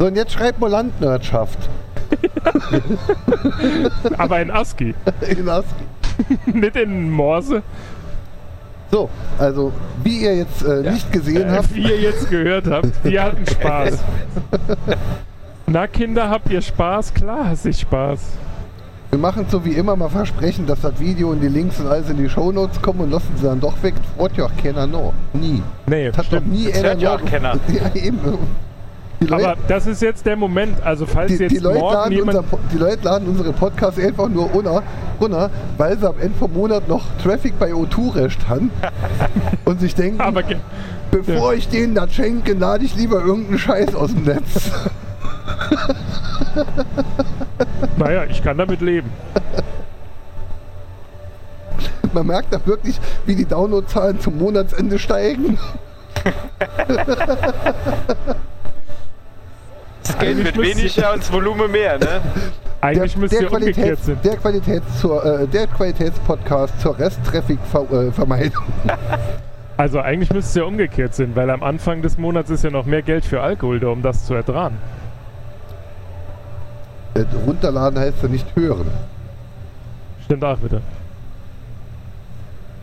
So, 0.00 0.06
und 0.06 0.16
jetzt 0.16 0.32
schreibt 0.32 0.58
mal 0.58 0.70
Landwirtschaft. 0.70 1.68
Aber 4.18 4.40
in 4.40 4.50
ASCII, 4.50 4.94
In 5.28 5.48
ASCII. 5.48 6.38
nicht 6.52 6.76
in 6.76 7.10
Morse. 7.10 7.62
So, 8.90 9.08
also, 9.38 9.72
wie 10.02 10.24
ihr 10.24 10.36
jetzt 10.36 10.62
äh, 10.64 10.90
nicht 10.90 11.12
gesehen 11.12 11.48
Äh, 11.48 11.52
habt, 11.52 11.74
wie 11.74 11.82
ihr 11.82 12.00
jetzt 12.00 12.28
gehört 12.28 12.66
habt, 12.66 12.88
wir 13.04 13.22
hatten 13.22 13.46
Spaß. 13.46 13.98
Na, 15.66 15.86
Kinder, 15.86 16.28
habt 16.28 16.50
ihr 16.50 16.60
Spaß? 16.60 17.14
Klar, 17.14 17.50
hast 17.50 17.64
ich 17.66 17.78
Spaß. 17.80 18.18
wir 19.10 19.18
machen 19.18 19.46
so 19.48 19.64
wie 19.64 19.74
immer 19.74 19.94
mal 19.94 20.08
versprechen, 20.08 20.66
dass 20.66 20.80
das 20.80 20.98
Video 20.98 21.30
und 21.30 21.40
die 21.40 21.46
Links 21.48 21.78
und 21.78 21.86
alles 21.86 22.10
in 22.10 22.16
die 22.16 22.28
Shownotes 22.28 22.82
kommen 22.82 23.00
und 23.02 23.10
lassen 23.12 23.32
sie 23.36 23.44
dann 23.44 23.60
doch 23.60 23.80
weg. 23.84 23.94
Freut 24.16 24.36
ja 24.36 24.46
auch 24.46 24.56
keiner 24.60 24.88
noch. 24.88 25.12
Nie. 25.34 25.62
Nee, 25.86 26.08
Das 26.10 26.18
hat 26.18 26.32
doch 26.32 26.40
nie 26.40 26.66
Das 26.72 26.82
hört 26.82 27.00
ja 27.00 27.14
auch 27.14 27.24
keiner. 27.24 27.56
Ja, 27.68 27.94
eben. 27.94 28.18
Leute, 29.26 29.48
Aber 29.48 29.56
das 29.68 29.86
ist 29.86 30.00
jetzt 30.02 30.24
der 30.24 30.36
Moment. 30.36 30.82
Also, 30.82 31.06
falls 31.06 31.32
die, 31.32 31.38
jetzt 31.38 31.52
die, 31.52 31.58
Leute 31.58 31.78
morgen 31.78 31.94
laden 31.94 32.20
unser, 32.20 32.32
jemand. 32.32 32.50
Po- 32.50 32.58
die 32.72 32.78
Leute 32.78 33.04
laden 33.04 33.28
unsere 33.28 33.52
Podcasts 33.52 34.00
einfach 34.00 34.28
nur 34.28 34.46
runter, 34.46 34.82
runter, 35.20 35.50
weil 35.76 35.98
sie 35.98 36.08
am 36.08 36.18
Ende 36.18 36.36
vom 36.38 36.52
Monat 36.52 36.88
noch 36.88 37.04
Traffic 37.22 37.58
bei 37.58 37.72
O2 37.72 38.14
recht 38.14 38.48
haben 38.48 38.70
und 39.66 39.80
sich 39.80 39.94
denken, 39.94 40.20
Aber 40.20 40.42
bevor 41.10 41.54
ich 41.54 41.68
denen 41.68 41.94
das 41.94 42.12
schenke, 42.14 42.54
lade 42.54 42.84
ich 42.84 42.96
lieber 42.96 43.20
irgendeinen 43.20 43.58
Scheiß 43.58 43.94
aus 43.94 44.10
dem 44.10 44.24
Netz. 44.24 44.70
naja, 47.98 48.24
ich 48.24 48.42
kann 48.42 48.56
damit 48.56 48.80
leben. 48.80 49.10
Man 52.12 52.26
merkt 52.26 52.52
da 52.52 52.58
wirklich, 52.64 52.98
wie 53.26 53.36
die 53.36 53.44
Downloadzahlen 53.44 54.18
zum 54.18 54.38
Monatsende 54.38 54.98
steigen. 54.98 55.58
Das 60.02 60.18
Geld 60.18 60.36
wird 60.38 60.46
Eigentlich 60.48 60.74
müsste- 60.76 60.96
weniger 60.96 61.12
und 61.12 61.22
das 61.22 61.32
Volumen 61.32 61.70
mehr, 61.70 61.98
ne? 61.98 62.06
Eigentlich 62.82 63.16
müsste 63.16 63.36
ihr 63.42 63.52
umgekehrt 63.52 63.74
Qualitäts, 63.76 64.06
sind. 64.06 64.24
der, 64.24 64.36
Qualitäts 64.38 65.00
zur, 65.00 65.24
äh, 65.24 65.46
der 65.46 65.66
Qualitätspodcast 65.66 66.80
zur 66.80 66.98
Resttraffic-Vermeidung. 66.98 68.64
Also 69.76 69.98
eigentlich 69.98 70.30
müsste 70.30 70.48
es 70.50 70.54
ja 70.56 70.64
umgekehrt 70.64 71.14
sein, 71.14 71.30
weil 71.36 71.48
am 71.48 71.62
Anfang 71.62 72.02
des 72.02 72.18
Monats 72.18 72.50
ist 72.50 72.64
ja 72.64 72.70
noch 72.70 72.84
mehr 72.84 73.00
Geld 73.00 73.24
für 73.24 73.40
Alkohol 73.40 73.80
da, 73.80 73.88
um 73.88 74.02
das 74.02 74.26
zu 74.26 74.34
ertragen. 74.34 74.76
Äh, 77.14 77.24
runterladen 77.46 77.98
heißt 77.98 78.22
ja 78.22 78.28
nicht 78.28 78.46
hören. 78.54 78.90
Stimmt 80.22 80.44
auch 80.44 80.62
wieder. 80.62 80.82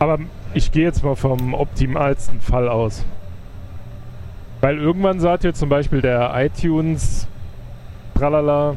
Aber 0.00 0.18
ich 0.54 0.72
gehe 0.72 0.86
jetzt 0.86 1.04
mal 1.04 1.14
vom 1.14 1.54
optimalsten 1.54 2.40
Fall 2.40 2.68
aus. 2.68 3.04
Weil 4.60 4.78
irgendwann 4.78 5.20
sagt 5.20 5.44
ja 5.44 5.52
zum 5.52 5.68
Beispiel 5.68 6.00
der 6.00 6.32
iTunes 6.34 7.26
Tralala, 8.14 8.76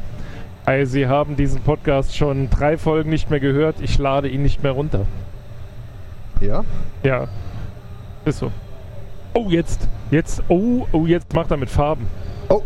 Sie 0.84 1.08
haben 1.08 1.34
diesen 1.36 1.60
Podcast 1.62 2.16
schon 2.16 2.48
drei 2.48 2.78
Folgen 2.78 3.10
nicht 3.10 3.30
mehr 3.30 3.40
gehört, 3.40 3.76
ich 3.80 3.98
lade 3.98 4.28
ihn 4.28 4.42
nicht 4.42 4.62
mehr 4.62 4.72
runter. 4.72 5.06
Ja? 6.40 6.64
Ja, 7.02 7.26
ist 8.24 8.38
so. 8.38 8.52
Oh, 9.34 9.46
jetzt, 9.48 9.88
jetzt, 10.12 10.42
oh, 10.48 10.86
oh, 10.92 11.06
jetzt 11.06 11.32
macht 11.34 11.50
er 11.50 11.56
mit 11.56 11.68
Farben. 11.70 12.06
Oh. 12.48 12.62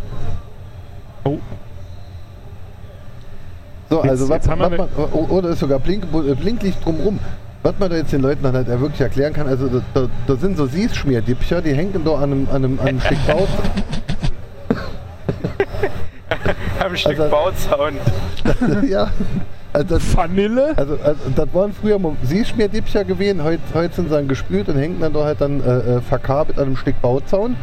Oh, 1.24 1.38
So, 3.88 4.02
Jetzt- 4.02 4.10
also 4.10 4.28
was, 4.28 4.36
jetzt 4.36 4.48
haben 4.48 4.60
was 4.60 4.70
wir 4.72 4.78
man, 4.78 4.88
oh, 5.12 5.26
oder 5.30 5.50
ist 5.50 5.60
sogar 5.60 5.78
Blink, 5.78 6.04
Blinklicht 6.10 6.84
drumrum. 6.84 7.18
Was 7.62 7.74
man 7.78 7.90
da 7.90 7.96
jetzt 7.96 8.12
den 8.12 8.22
Leuten 8.22 8.42
dann 8.44 8.54
halt 8.54 8.68
wirklich 8.68 9.00
erklären 9.00 9.32
kann, 9.32 9.48
also 9.48 9.66
da, 9.68 9.80
da, 9.94 10.06
da 10.26 10.36
sind 10.36 10.56
so 10.56 10.66
Sies-Schmierdippcher, 10.66 11.62
die 11.62 11.74
hängen 11.74 12.02
da 12.04 12.14
an 12.14 12.22
einem, 12.24 12.48
an 12.50 12.56
einem, 12.64 12.80
an 12.80 12.86
einem 12.88 13.00
Stück 13.00 13.18
Baut. 13.26 13.48
Am 16.84 16.96
Stück 16.96 17.18
Also- 17.18 17.30
Bauzaun. 17.30 17.94
ja. 18.88 19.10
Also 19.72 19.96
das, 19.96 20.16
Vanille? 20.16 20.72
also, 20.76 20.96
also 21.04 21.20
das 21.34 21.48
waren 21.52 21.72
früher 21.74 21.98
mal 21.98 22.12
Seeschmierdipcher 22.22 23.04
gewesen, 23.04 23.42
heute, 23.42 23.60
heute 23.74 23.94
sind 23.94 24.08
sie 24.08 24.14
dann 24.14 24.26
gespült 24.26 24.70
und 24.70 24.78
hängen 24.78 25.00
dann 25.00 25.12
da 25.12 25.24
halt 25.24 25.40
dann 25.42 25.60
äh, 25.62 25.96
äh, 25.96 26.00
verkabelt 26.00 26.58
an 26.58 26.66
einem 26.66 26.76
Stück 26.76 26.98
Bauzaun 27.02 27.56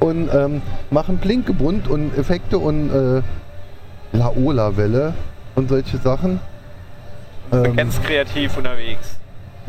und 0.00 0.28
ähm, 0.34 0.60
machen 0.90 1.16
Blinkebund 1.16 1.88
und 1.88 2.16
Effekte 2.18 2.58
und 2.58 2.90
äh, 2.90 3.22
Laola-Welle 4.16 5.14
und 5.54 5.70
solche 5.70 5.96
Sachen. 5.96 6.38
Ähm, 7.52 7.76
Ganz 7.76 8.00
kreativ 8.02 8.56
unterwegs. 8.56 9.16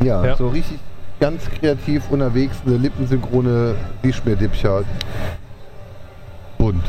ja, 0.00 0.24
Ja. 0.24 0.36
so 0.36 0.48
richtig 0.48 0.78
ganz 1.18 1.42
kreativ 1.50 2.10
unterwegs, 2.10 2.56
eine 2.66 2.76
lippensynchrone 2.78 3.74
Seeschmierdipcher. 4.02 4.84
Bunt. 6.58 6.84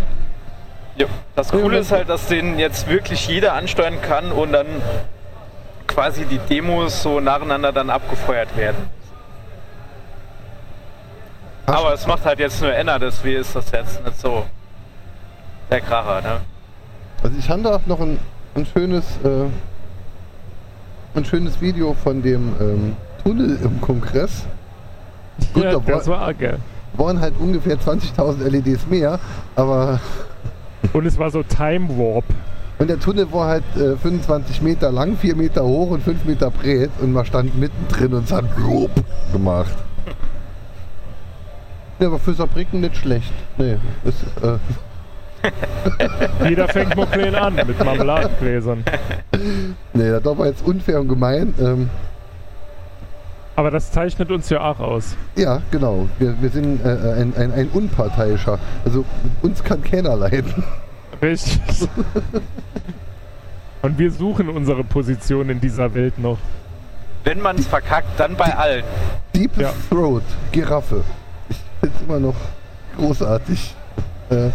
Ja. 0.95 1.07
Das 1.35 1.49
Coole 1.51 1.79
ist 1.79 1.91
halt, 1.91 2.09
dass 2.09 2.27
den 2.27 2.59
jetzt 2.59 2.87
wirklich 2.87 3.27
jeder 3.27 3.53
ansteuern 3.53 4.01
kann 4.01 4.31
und 4.31 4.51
dann 4.53 4.67
quasi 5.87 6.25
die 6.25 6.37
Demos 6.37 7.01
so 7.03 7.19
nacheinander 7.19 7.71
dann 7.71 7.89
abgefeuert 7.89 8.55
werden. 8.55 8.89
Aber 11.65 11.93
es 11.93 12.05
macht 12.07 12.25
halt 12.25 12.39
jetzt 12.39 12.61
nur 12.61 12.73
Enna, 12.73 12.99
deswegen 12.99 13.39
ist 13.39 13.55
das 13.55 13.71
jetzt 13.71 14.03
nicht 14.03 14.19
so 14.19 14.45
der 15.69 15.81
Kracher, 15.81 16.21
ne? 16.21 16.41
Also 17.23 17.37
ich 17.37 17.49
habe 17.49 17.61
da 17.61 17.75
auch 17.75 17.85
noch 17.85 17.99
ein, 17.99 18.19
ein 18.55 18.65
schönes 18.65 19.05
äh, 19.23 19.45
ein 21.15 21.25
schönes 21.25 21.59
Video 21.61 21.93
von 21.93 22.21
dem 22.21 22.53
ähm, 22.59 22.93
Tunnel 23.23 23.57
im 23.63 23.81
Kongress. 23.81 24.45
Gut, 25.53 25.63
Ja, 25.63 25.71
da 25.73 25.79
das 25.79 26.07
war, 26.07 26.21
war 26.21 26.33
geil. 26.33 26.59
waren 26.93 27.19
halt 27.19 27.33
ungefähr 27.39 27.77
20.000 27.77 28.47
LEDs 28.49 28.87
mehr, 28.87 29.19
aber 29.55 29.99
Und 30.93 31.05
es 31.05 31.17
war 31.19 31.29
so 31.29 31.43
Time 31.43 31.89
Warp. 31.89 32.25
und 32.79 32.89
der 32.89 32.99
Tunnel 32.99 33.31
war 33.31 33.47
halt 33.47 33.63
äh, 33.75 33.95
25 33.97 34.61
Meter 34.61 34.91
lang, 34.91 35.15
4 35.17 35.35
Meter 35.35 35.63
hoch 35.63 35.91
und 35.91 36.03
5 36.03 36.25
Meter 36.25 36.49
breit 36.49 36.89
und 37.01 37.11
man 37.13 37.25
stand 37.25 37.57
mittendrin 37.59 38.13
und 38.13 38.23
es 38.25 38.31
hat 38.31 38.55
Blub 38.55 38.89
gemacht. 39.31 39.75
Ja, 41.99 42.07
aber 42.07 42.17
für 42.17 42.33
Saarbrücken 42.33 42.81
nicht 42.81 42.97
schlecht. 42.97 43.31
Nee, 43.57 43.77
ist, 44.03 44.23
äh, 44.43 44.57
Jeder 46.47 46.67
fängt 46.67 46.95
mal 46.95 47.05
klein 47.07 47.35
an 47.35 47.55
mit 47.55 47.83
Marmeladengläsern. 47.83 48.83
nee, 49.93 50.09
das 50.09 50.23
war 50.37 50.45
jetzt 50.47 50.65
unfair 50.65 50.99
und 50.99 51.07
gemein. 51.09 51.53
Ähm, 51.59 51.89
Aber 53.55 53.71
das 53.71 53.91
zeichnet 53.91 54.31
uns 54.31 54.49
ja 54.49 54.61
auch 54.61 54.79
aus. 54.79 55.15
Ja, 55.35 55.61
genau. 55.71 56.07
Wir, 56.19 56.35
wir 56.41 56.49
sind 56.49 56.83
äh, 56.85 56.89
ein, 56.89 57.33
ein, 57.35 57.51
ein 57.53 57.69
Unparteiischer. 57.73 58.59
Also 58.85 59.05
uns 59.41 59.63
kann 59.63 59.83
keiner 59.83 60.15
leiden. 60.15 60.63
Richtig. 61.21 61.87
Und 63.83 63.97
wir 63.97 64.11
suchen 64.11 64.47
unsere 64.49 64.83
Position 64.83 65.49
in 65.49 65.59
dieser 65.59 65.93
Welt 65.95 66.19
noch. 66.19 66.37
Wenn 67.23 67.41
man 67.41 67.57
es 67.57 67.67
verkackt, 67.67 68.19
dann 68.19 68.35
bei 68.35 68.55
allen. 68.55 68.83
Deepest 69.35 69.59
Ja. 69.61 69.73
Throat, 69.89 70.23
Giraffe. 70.51 71.03
Ich 71.49 71.57
finde 71.79 71.95
es 71.95 72.03
immer 72.07 72.19
noch 72.19 72.35
großartig. 72.97 73.75
Äh, 74.29 74.49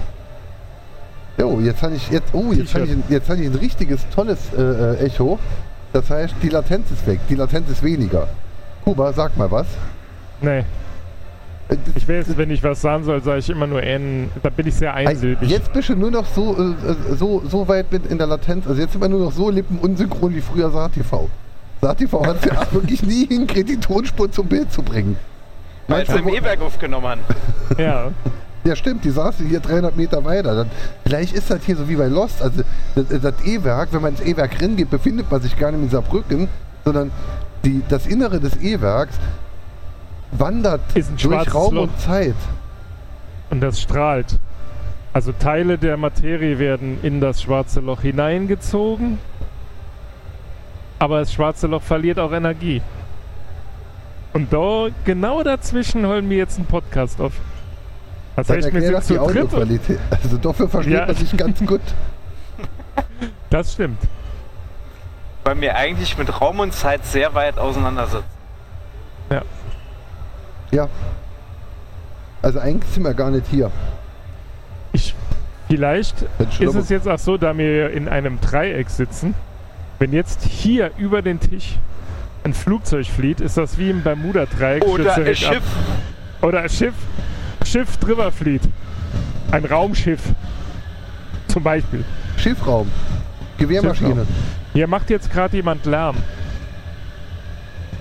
jo, 1.38 1.60
jetzt 1.60 1.82
habe 1.82 1.94
ich 1.94 2.10
jetzt, 2.10 2.32
oh, 2.32 2.52
jetzt 2.52 2.74
habe 2.74 2.84
ich, 2.84 2.90
ein- 2.92 3.04
jetzt 3.08 3.28
hab 3.28 3.38
ich 3.38 3.46
ein 3.46 3.54
richtiges 3.54 4.06
tolles 4.14 4.38
äh, 4.56 4.60
äh, 4.62 5.06
Echo. 5.06 5.38
Das 5.92 6.10
heißt, 6.10 6.34
die 6.42 6.48
Latenz 6.48 6.90
ist 6.90 7.06
weg. 7.06 7.20
Die 7.28 7.34
Latenz 7.34 7.70
ist 7.70 7.82
weniger. 7.82 8.28
Kuba, 8.84 9.12
sag 9.12 9.36
mal 9.36 9.50
was. 9.50 9.66
Nee. 10.40 10.58
Äh, 11.68 11.76
Ich 11.94 12.08
weiß, 12.08 12.36
wenn 12.36 12.50
ich 12.50 12.62
was 12.62 12.80
sagen 12.80 13.04
soll, 13.04 13.22
sage 13.22 13.38
ich 13.38 13.50
immer 13.50 13.66
nur 13.66 13.82
N. 13.82 14.28
Da 14.42 14.50
bin 14.50 14.66
ich 14.66 14.74
sehr 14.74 14.92
einsilbig. 14.94 15.48
Jetzt 15.48 15.72
bist 15.72 15.88
du 15.88 15.94
nur 15.96 16.10
noch 16.10 16.26
so, 16.26 16.54
äh, 16.56 17.14
so, 17.16 17.42
so 17.48 17.66
weit 17.68 17.90
mit 17.92 18.06
in 18.06 18.18
der 18.18 18.26
Latenz. 18.26 18.66
Also 18.66 18.80
jetzt 18.80 18.92
sind 18.92 19.00
wir 19.00 19.08
nur 19.08 19.20
noch 19.20 19.32
so 19.32 19.50
lippenunsynchrон 19.50 20.34
wie 20.34 20.40
früher 20.40 20.70
SATV. 20.70 21.28
SATV 21.80 22.26
hat 22.26 22.36
es 22.44 22.44
ja 22.52 22.60
auch 22.62 22.72
wirklich 22.72 23.02
nie 23.02 23.26
hingekriegt, 23.26 23.68
die 23.68 23.76
Tonspur 23.80 24.30
zum 24.30 24.46
Bild 24.46 24.72
zu 24.72 24.82
bringen. 24.82 25.16
Weil 25.88 26.06
sie 26.06 26.18
im 26.18 26.28
E-Werk 26.28 26.60
aufgenommen 26.60 27.06
haben. 27.06 27.20
Ja. 27.78 28.10
Ja, 28.66 28.74
stimmt, 28.74 29.04
die 29.04 29.10
saß 29.10 29.36
hier 29.48 29.60
300 29.60 29.96
Meter 29.96 30.24
weiter. 30.24 30.56
Dann, 30.56 30.70
vielleicht 31.04 31.34
ist 31.34 31.48
das 31.48 31.64
hier 31.64 31.76
so 31.76 31.88
wie 31.88 31.94
bei 31.94 32.08
Lost. 32.08 32.42
Also 32.42 32.62
das, 32.96 33.20
das 33.20 33.34
E-Werk, 33.44 33.90
wenn 33.92 34.02
man 34.02 34.16
ins 34.16 34.20
E-Werk 34.22 34.60
reingeht, 34.60 34.90
befindet 34.90 35.30
man 35.30 35.40
sich 35.40 35.56
gar 35.56 35.70
nicht 35.70 35.82
in 35.84 35.88
Saarbrücken, 35.88 36.48
sondern 36.84 37.12
die, 37.64 37.82
das 37.88 38.08
Innere 38.08 38.40
des 38.40 38.56
E-Werks 38.56 39.14
wandert 40.32 40.80
durch 41.22 41.54
Raum 41.54 41.74
Loch. 41.76 41.82
und 41.84 42.00
Zeit. 42.00 42.34
Und 43.50 43.60
das 43.60 43.80
strahlt. 43.80 44.36
Also 45.12 45.30
Teile 45.30 45.78
der 45.78 45.96
Materie 45.96 46.58
werden 46.58 46.98
in 47.02 47.20
das 47.20 47.42
schwarze 47.42 47.78
Loch 47.78 48.02
hineingezogen. 48.02 49.18
Aber 50.98 51.20
das 51.20 51.32
schwarze 51.32 51.68
Loch 51.68 51.82
verliert 51.82 52.18
auch 52.18 52.32
Energie. 52.32 52.82
Und 54.32 54.52
da, 54.52 54.88
genau 55.04 55.44
dazwischen, 55.44 56.04
holen 56.04 56.28
wir 56.28 56.36
jetzt 56.36 56.58
einen 56.58 56.66
Podcast 56.66 57.20
auf. 57.20 57.34
Das 58.36 58.46
Dann 58.48 58.56
heißt, 58.58 58.72
wir 58.72 58.82
erklärt 58.82 58.84
sind 58.84 58.94
das 58.94 59.06
die 59.06 59.14
zu 59.14 59.32
dritt. 59.32 59.44
Audioqualität. 59.54 59.98
Also 60.22 60.36
dafür 60.36 60.68
versteht 60.68 60.94
Ja. 60.94 61.06
man 61.06 61.16
sich 61.16 61.36
ganz 61.36 61.58
gut. 61.64 61.80
Das 63.50 63.72
stimmt. 63.72 63.98
Weil 65.44 65.60
wir 65.60 65.76
eigentlich 65.76 66.18
mit 66.18 66.40
Raum 66.40 66.58
und 66.60 66.72
Zeit 66.74 67.04
sehr 67.06 67.32
weit 67.34 67.58
auseinandersitzen. 67.58 68.24
Ja. 70.72 70.88
Also 72.42 72.58
eigentlich 72.58 72.90
sind 72.92 73.04
wir 73.04 73.14
gar 73.14 73.30
nicht 73.30 73.46
hier. 73.46 73.70
Ich, 74.92 75.14
vielleicht 75.68 76.22
ist 76.58 76.74
es 76.74 76.88
jetzt 76.88 77.08
auch 77.08 77.18
so, 77.18 77.36
da 77.38 77.56
wir 77.56 77.90
in 77.90 78.08
einem 78.08 78.40
Dreieck 78.40 78.90
sitzen, 78.90 79.34
wenn 80.00 80.12
jetzt 80.12 80.42
hier 80.42 80.90
über 80.98 81.22
den 81.22 81.38
Tisch 81.40 81.78
ein 82.44 82.52
Flugzeug 82.52 83.06
flieht, 83.06 83.40
ist 83.40 83.56
das 83.56 83.78
wie 83.78 83.90
im 83.90 84.02
Bermuda-Dreieck. 84.02 84.84
Oder 84.84 85.14
ein 85.14 85.22
direkt 85.24 85.44
ab. 85.46 85.54
Schiff. 85.54 85.64
Oder 86.42 86.60
ein 86.62 86.68
Schiff. 86.68 86.94
Schiff 87.66 87.96
drüber 87.98 88.30
flieht. 88.32 88.62
Ein 89.50 89.64
Raumschiff. 89.64 90.20
Zum 91.48 91.62
Beispiel. 91.62 92.04
Schiffraum. 92.36 92.90
Gewehrmaschine. 93.58 94.08
Schiffraum. 94.10 94.26
Hier 94.72 94.86
macht 94.86 95.10
jetzt 95.10 95.30
gerade 95.32 95.56
jemand 95.56 95.86
Lärm. 95.86 96.16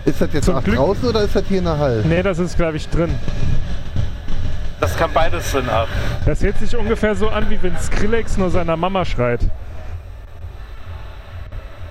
Ist 0.05 0.22
das 0.22 0.32
jetzt 0.34 0.45
Zum 0.45 0.55
nach 0.55 0.63
Glück- 0.63 0.76
draußen 0.78 1.07
oder 1.09 1.22
ist 1.22 1.36
das 1.36 1.43
hier 1.47 1.59
in 1.59 1.66
der 1.66 1.78
Halle? 1.78 2.05
Ne, 2.05 2.22
das 2.22 2.38
ist, 2.39 2.55
glaube 2.57 2.78
ich, 2.78 2.88
drin. 2.89 3.13
Das 4.80 4.95
kann 4.97 5.09
beides 5.13 5.51
Sinn 5.51 5.66
haben. 5.72 5.89
Das 6.26 6.43
hört 6.43 6.59
sich 6.59 6.76
ungefähr 6.76 7.16
so 7.16 7.30
an, 7.30 7.49
wie 7.49 7.61
wenn 7.63 7.76
Skrillex 7.78 8.38
nur 8.38 8.49
seiner 8.51 8.76
Mama 8.76 9.03
schreit. 9.05 9.39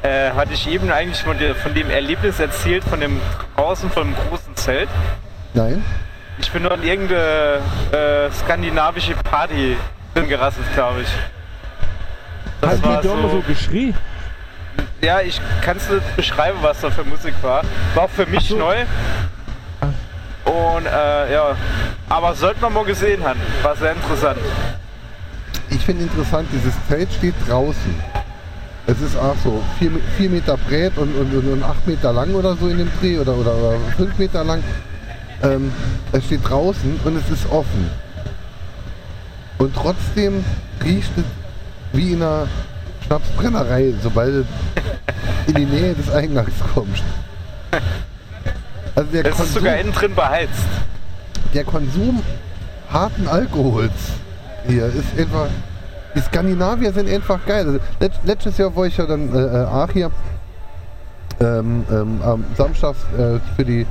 Äh, 0.02 0.30
hatte 0.32 0.52
ich 0.52 0.68
eben 0.68 0.90
eigentlich 0.92 1.22
von, 1.22 1.38
der, 1.38 1.54
von 1.54 1.72
dem 1.74 1.88
Erlebnis 1.90 2.38
erzählt, 2.38 2.84
von 2.84 3.00
dem 3.00 3.18
draußen 3.56 3.90
von 3.90 4.08
dem 4.08 4.14
großen 4.28 4.54
Zelt. 4.54 4.88
Nein? 5.54 5.82
Ich 6.38 6.50
bin 6.50 6.64
dort 6.64 6.80
in 6.82 6.88
irgendeine 6.88 7.60
äh, 7.92 8.30
skandinavische 8.32 9.14
Party 9.14 9.76
drin 10.14 10.28
gerasselt, 10.28 10.66
glaube 10.74 11.02
ich. 11.02 11.08
Das 12.60 12.72
Hat 12.72 12.82
war 12.82 13.00
die 13.00 13.08
Dome 13.08 13.22
so 13.22 13.28
so, 13.28 13.40
geschrien? 13.42 13.94
ja, 15.00 15.20
ich 15.20 15.40
kann 15.60 15.76
es 15.76 15.88
nicht 15.88 16.16
beschreiben, 16.16 16.58
was 16.62 16.80
da 16.80 16.90
für 16.90 17.04
Musik 17.04 17.34
war. 17.42 17.62
War 17.94 18.04
auch 18.04 18.10
für 18.10 18.26
mich 18.26 18.48
so. 18.48 18.56
neu. 18.56 18.76
Und 20.44 20.86
äh, 20.86 21.32
ja, 21.32 21.56
aber 22.08 22.34
sollte 22.34 22.60
man 22.60 22.72
mal 22.72 22.84
gesehen 22.84 23.22
haben. 23.24 23.40
War 23.62 23.76
sehr 23.76 23.92
interessant. 23.92 24.38
Ich 25.70 25.80
finde 25.80 26.04
interessant, 26.04 26.48
dieses 26.52 26.74
Zelt 26.88 27.12
steht 27.12 27.34
draußen. 27.48 28.02
Es 28.86 29.00
ist 29.00 29.16
auch 29.16 29.36
so 29.42 29.62
vier, 29.78 29.90
vier 30.16 30.28
Meter 30.28 30.56
breit 30.56 30.92
und, 30.96 31.14
und, 31.16 31.34
und, 31.34 31.52
und 31.52 31.62
acht 31.62 31.86
Meter 31.86 32.12
lang 32.12 32.34
oder 32.34 32.54
so 32.54 32.68
in 32.68 32.78
dem 32.78 32.90
Dreh 33.00 33.18
oder, 33.18 33.32
oder, 33.34 33.54
oder 33.54 33.78
fünf 33.96 34.18
Meter 34.18 34.44
lang. 34.44 34.62
Ähm, 35.44 35.72
es 36.12 36.24
steht 36.24 36.48
draußen 36.48 37.00
und 37.04 37.16
es 37.16 37.30
ist 37.30 37.50
offen. 37.50 37.90
Und 39.58 39.74
trotzdem 39.74 40.44
riecht 40.82 41.10
es 41.16 41.24
wie 41.92 42.12
in 42.12 42.22
einer 42.22 42.48
Schnapsbrennerei, 43.06 43.94
sobald 44.02 44.34
du 44.34 44.44
in 45.46 45.54
die 45.54 45.66
Nähe 45.66 45.94
des 45.94 46.10
Eingangs 46.10 46.52
kommst. 46.74 47.04
Also 48.94 49.10
der 49.12 49.24
Es 49.26 49.30
ist 49.32 49.36
Konsum, 49.36 49.54
sogar 49.54 49.76
innen 49.76 49.92
drin 49.92 50.14
beheizt. 50.14 50.66
der 51.52 51.64
Konsum 51.64 52.22
harten 52.90 53.28
Alkohols 53.28 53.92
hier 54.66 54.86
ist 54.86 55.18
einfach. 55.18 55.48
Die 56.14 56.20
Skandinavier 56.20 56.92
sind 56.92 57.10
einfach 57.10 57.44
geil. 57.44 57.66
Also, 57.66 57.80
let, 57.98 58.12
letztes 58.24 58.56
Jahr 58.56 58.74
war 58.76 58.86
ich 58.86 58.96
ja 58.96 59.04
dann 59.04 59.34
äh, 59.34 59.62
äh, 59.62 59.64
auch 59.66 59.90
hier 59.90 60.10
ähm, 61.40 61.84
ähm, 61.90 62.20
am 62.22 62.44
Samstag 62.56 62.94
äh, 63.18 63.40
für 63.56 63.64
die 63.64 63.84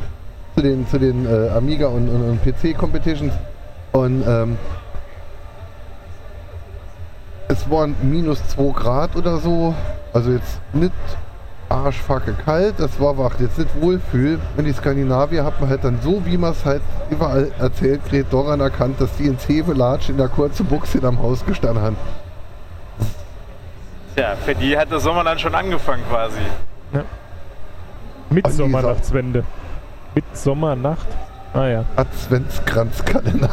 zu 0.56 0.62
den 0.62 0.88
zu 0.88 1.00
den 1.00 1.26
äh, 1.26 1.50
Amiga 1.50 1.88
und, 1.88 2.10
und, 2.10 2.30
und 2.30 2.44
PC 2.44 2.78
Competitions 2.78 3.34
und 3.92 4.24
ähm, 4.28 4.58
es 7.48 7.70
waren 7.70 7.96
minus 8.02 8.46
2 8.50 8.72
Grad 8.74 9.16
oder 9.16 9.38
so. 9.38 9.76
Also 10.12 10.32
jetzt 10.32 10.60
nicht 10.74 10.94
arschfacke 11.70 12.34
kalt, 12.34 12.76
das 12.78 13.00
war 13.00 13.18
wach, 13.18 13.40
jetzt 13.40 13.58
nicht 13.58 13.70
Wohlfühl. 13.82 14.40
Und 14.58 14.66
die 14.66 14.74
Skandinavier 14.74 15.44
hat 15.44 15.60
man 15.60 15.70
halt 15.70 15.84
dann 15.84 16.00
so, 16.02 16.26
wie 16.26 16.38
man 16.38 16.52
es 16.52 16.66
halt 16.66 16.82
überall 17.10 17.52
erzählt, 17.60 18.02
kriegt, 18.08 18.34
daran 18.34 18.60
erkannt, 18.60 19.00
dass 19.02 19.16
die 19.18 19.26
ins 19.26 19.48
Hevelatsch 19.48 20.10
in 20.10 20.18
der 20.18 20.28
kurzen 20.28 20.66
Buchse 20.66 21.00
am 21.04 21.20
Haus 21.20 21.46
gestanden 21.46 21.84
haben. 21.84 21.98
Tja, 24.16 24.36
für 24.36 24.54
die 24.54 24.78
hat 24.78 24.92
der 24.92 25.00
Sommer 25.00 25.24
dann 25.24 25.40
schon 25.40 25.56
angefangen 25.56 26.04
quasi. 26.10 26.40
Mitsommernachtswende. 28.30 29.44
Mitsommernacht? 30.16 31.08
Ah 31.54 31.68
ja. 31.68 31.86
Adventskranzkalender. 31.96 33.50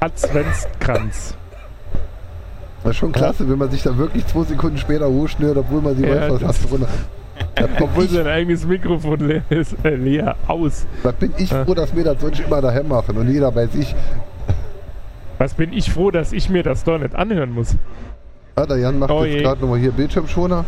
Adventskranz. 0.00 1.34
Das 2.82 2.90
ist 2.92 2.96
schon 2.96 3.12
klasse, 3.12 3.48
wenn 3.48 3.58
man 3.58 3.70
sich 3.70 3.82
dann 3.82 3.96
wirklich 3.96 4.26
zwei 4.26 4.42
Sekunden 4.42 4.76
später 4.76 5.08
hochschnürt, 5.08 5.56
obwohl 5.56 5.80
man 5.80 5.96
sie 5.96 6.04
Ja, 6.04 6.22
weiß, 6.22 6.32
was 6.32 6.40
das- 6.40 6.48
hast 6.48 6.64
du 6.64 6.68
runter. 6.68 6.88
Da 7.54 7.66
Obwohl 7.80 8.08
sein 8.08 8.26
eigenes 8.26 8.66
Mikrofon 8.66 9.20
leer 9.20 9.42
ist. 9.50 9.76
Äh, 9.84 9.94
leer. 9.96 10.36
Aus. 10.48 10.86
da 11.02 11.12
bin 11.12 11.32
ich 11.38 11.50
froh, 11.50 11.74
dass 11.74 11.94
wir 11.94 12.02
das 12.04 12.20
sonst 12.20 12.40
immer 12.40 12.60
daheim 12.60 12.88
machen 12.88 13.16
und 13.16 13.28
jeder 13.30 13.52
bei 13.52 13.66
sich. 13.66 13.94
Was 15.38 15.54
bin 15.54 15.72
ich 15.72 15.90
froh, 15.92 16.10
dass 16.10 16.32
ich 16.32 16.48
mir 16.50 16.62
das 16.62 16.82
doch 16.84 16.98
nicht 16.98 17.14
anhören 17.14 17.50
muss. 17.52 17.76
Ah, 18.54 18.66
der 18.66 18.78
Jan 18.78 18.98
macht 18.98 19.10
Oh 19.10 19.24
jetzt 19.24 19.36
je. 19.36 19.42
gerade 19.42 19.60
nochmal 19.60 19.78
hier 19.78 19.92
Bildschirmschoner. 19.92 20.64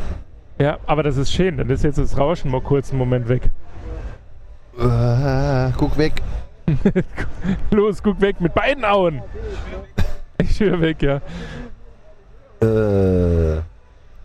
Ja, 0.58 0.78
aber 0.86 1.02
das 1.02 1.16
ist 1.16 1.32
schön. 1.32 1.56
Dann 1.58 1.68
ist 1.68 1.84
jetzt 1.84 1.98
das 1.98 2.16
Rauschen 2.16 2.50
mal 2.50 2.60
kurz 2.60 2.90
einen 2.90 2.98
Moment 2.98 3.28
weg. 3.28 3.50
Äh, 4.78 5.70
guck 5.76 5.96
weg. 5.98 6.22
Los, 7.70 8.02
guck 8.02 8.20
weg 8.20 8.40
mit 8.40 8.54
beiden 8.54 8.84
Augen. 8.84 9.22
Ich 10.38 10.58
höre 10.60 10.80
weg, 10.80 11.02
ja. 11.02 11.16
Äh, 12.60 13.60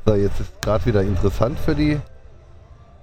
so, 0.05 0.15
jetzt 0.15 0.39
ist 0.39 0.61
gerade 0.61 0.85
wieder 0.85 1.01
interessant 1.01 1.59
für 1.59 1.75
die. 1.75 1.99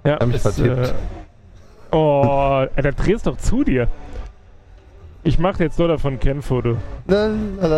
Ja, 0.05 0.15
Hab 0.19 0.27
mich 0.27 0.41
vertippt. 0.41 0.89
Äh, 0.89 1.95
oh, 1.95 2.65
dann 2.77 2.95
drehst 2.97 3.27
doch 3.27 3.37
zu 3.37 3.63
dir. 3.65 3.89
Ich 5.27 5.41
mache 5.41 5.65
jetzt 5.65 5.77
nur 5.81 5.89
davon 5.89 6.21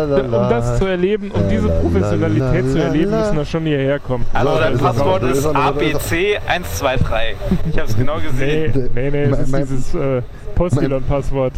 la, 0.05 0.15
Um 0.43 0.49
das 0.51 0.77
zu 0.77 0.85
erleben, 0.85 1.31
um 1.31 1.49
diese 1.49 1.67
Professionalität 1.67 2.69
zu 2.71 2.77
erleben, 2.77 3.09
müssen 3.09 3.37
wir 3.37 3.45
schon 3.45 3.63
hierher 3.63 3.97
kommen. 3.97 4.23
Also 4.33 4.53
So, 4.53 4.59
dein 4.59 4.73
das 4.73 4.81
Passwort 4.83 5.23
ist 5.23 5.29
das 5.29 5.37
ist 5.39 5.45
auch- 5.47 5.55
ABC 5.55 6.37
123. 6.47 7.35
Ich 7.71 7.79
habe 7.79 7.89
es 7.89 7.97
genau 7.97 8.17
Nee, 8.17 8.67
gesehen. 8.67 8.89
nee, 8.93 9.09
nee, 9.09 9.23
es 9.23 9.47
Mein- 9.49 9.63
ist 9.63 9.71
dieses 9.71 9.95
äh, 9.95 10.21
Postillon-Passwort. 10.53 11.53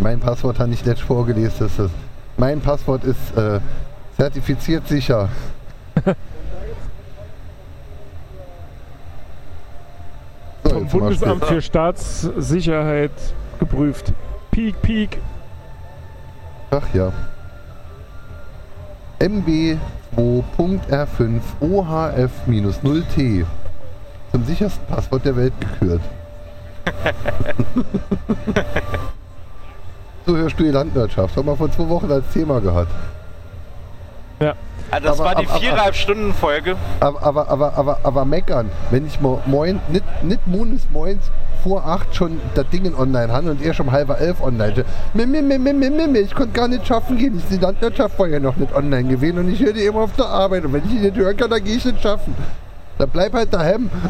Mein 0.00 0.18
Passwort 0.18 0.58
habe 0.58 0.72
ich 0.72 0.84
nicht 0.84 1.00
vorgelesen. 1.00 1.54
Das 1.60 1.78
ist, 1.78 1.94
mein 2.36 2.60
Passwort 2.60 3.04
ist 3.04 3.36
äh, 3.36 3.60
zertifiziert 4.16 4.88
sicher. 4.88 5.28
Vom 10.64 10.86
Bundesamt 10.88 11.44
für 11.44 11.62
Staatssicherheit 11.62 13.12
geprüft. 13.58 14.12
Peak, 14.58 14.82
Peak. 14.82 15.18
Ach 16.72 16.82
ja. 16.92 17.12
MB2.R5 19.20 21.40
OHF-0T. 21.60 23.46
Zum 24.32 24.44
sichersten 24.44 24.84
Passwort 24.88 25.24
der 25.24 25.36
Welt 25.36 25.52
gekürt. 25.60 26.00
so 30.26 30.36
hörst 30.36 30.58
du 30.58 30.64
die 30.64 30.70
Landwirtschaft. 30.70 31.36
Haben 31.36 31.46
wir 31.46 31.56
vor 31.56 31.70
zwei 31.70 31.88
Wochen 31.88 32.10
als 32.10 32.28
Thema 32.32 32.60
gehabt. 32.60 32.90
Ja. 34.40 34.54
Ah, 34.90 34.98
das 34.98 35.20
Aber- 35.20 35.28
war 35.28 35.34
die 35.36 35.46
aber- 35.46 35.60
viereinhalb 35.60 35.94
Stunden 35.94 36.34
Folge. 36.34 36.74
Aber, 36.98 37.22
aber, 37.22 37.48
aber, 37.48 37.74
aber, 37.78 38.00
aber 38.02 38.24
meckern, 38.24 38.68
wenn 38.90 39.06
ich 39.06 39.20
mo 39.20 39.40
moin, 39.46 39.78
nicht, 39.86 40.04
nicht 40.24 40.44
Mondes 40.48 40.90
moins 40.90 41.30
vor 41.62 41.84
acht 41.84 42.14
schon 42.14 42.40
das 42.54 42.68
Ding 42.70 42.94
online 42.94 43.32
habe 43.32 43.50
und 43.50 43.62
er 43.62 43.74
schon 43.74 43.86
um 43.88 43.92
halber 43.92 44.18
elf 44.18 44.40
online. 44.42 44.84
Ich 45.14 46.34
konnte 46.34 46.52
gar 46.52 46.68
nicht 46.68 46.86
schaffen 46.86 47.16
gehen. 47.16 47.38
Ich 47.38 47.44
die 47.56 47.62
Landwirtschaft 47.62 48.16
vorher 48.16 48.40
noch 48.40 48.56
nicht 48.56 48.74
online 48.74 49.08
gewesen 49.08 49.38
und 49.38 49.52
ich 49.52 49.60
höre 49.60 49.72
die 49.72 49.84
immer 49.84 50.00
auf 50.00 50.14
der 50.16 50.26
Arbeit. 50.26 50.64
Und 50.64 50.72
wenn 50.72 50.84
ich 50.84 50.92
ihn 50.92 51.02
nicht 51.02 51.16
hören 51.16 51.36
kann, 51.36 51.50
dann 51.50 51.62
gehe 51.62 51.76
ich 51.76 51.84
nicht 51.84 52.00
schaffen. 52.02 52.34
Dann 52.98 53.08
bleib 53.10 53.32
halt 53.32 53.52
daheim. 53.52 53.90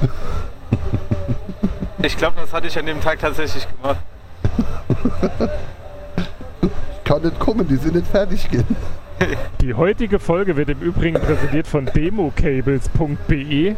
Ich 2.01 2.16
glaube, 2.16 2.36
das 2.40 2.53
hatte 2.53 2.68
ich 2.68 2.78
an 2.78 2.86
dem 2.86 3.01
Tag 3.01 3.18
tatsächlich 3.18 3.66
gemacht. 3.68 3.99
Kann 7.05 7.22
nicht 7.22 7.40
kommen, 7.40 7.66
die 7.66 7.74
sind 7.74 7.96
nicht 7.96 8.07
fertig 8.07 8.49
gehen. 8.49 8.76
Die 9.61 9.74
heutige 9.74 10.20
Folge 10.20 10.57
wird 10.57 10.68
im 10.68 10.80
Übrigen 10.80 11.18
präsentiert 11.20 11.66
von 11.66 11.86
democables.be. 11.86 13.76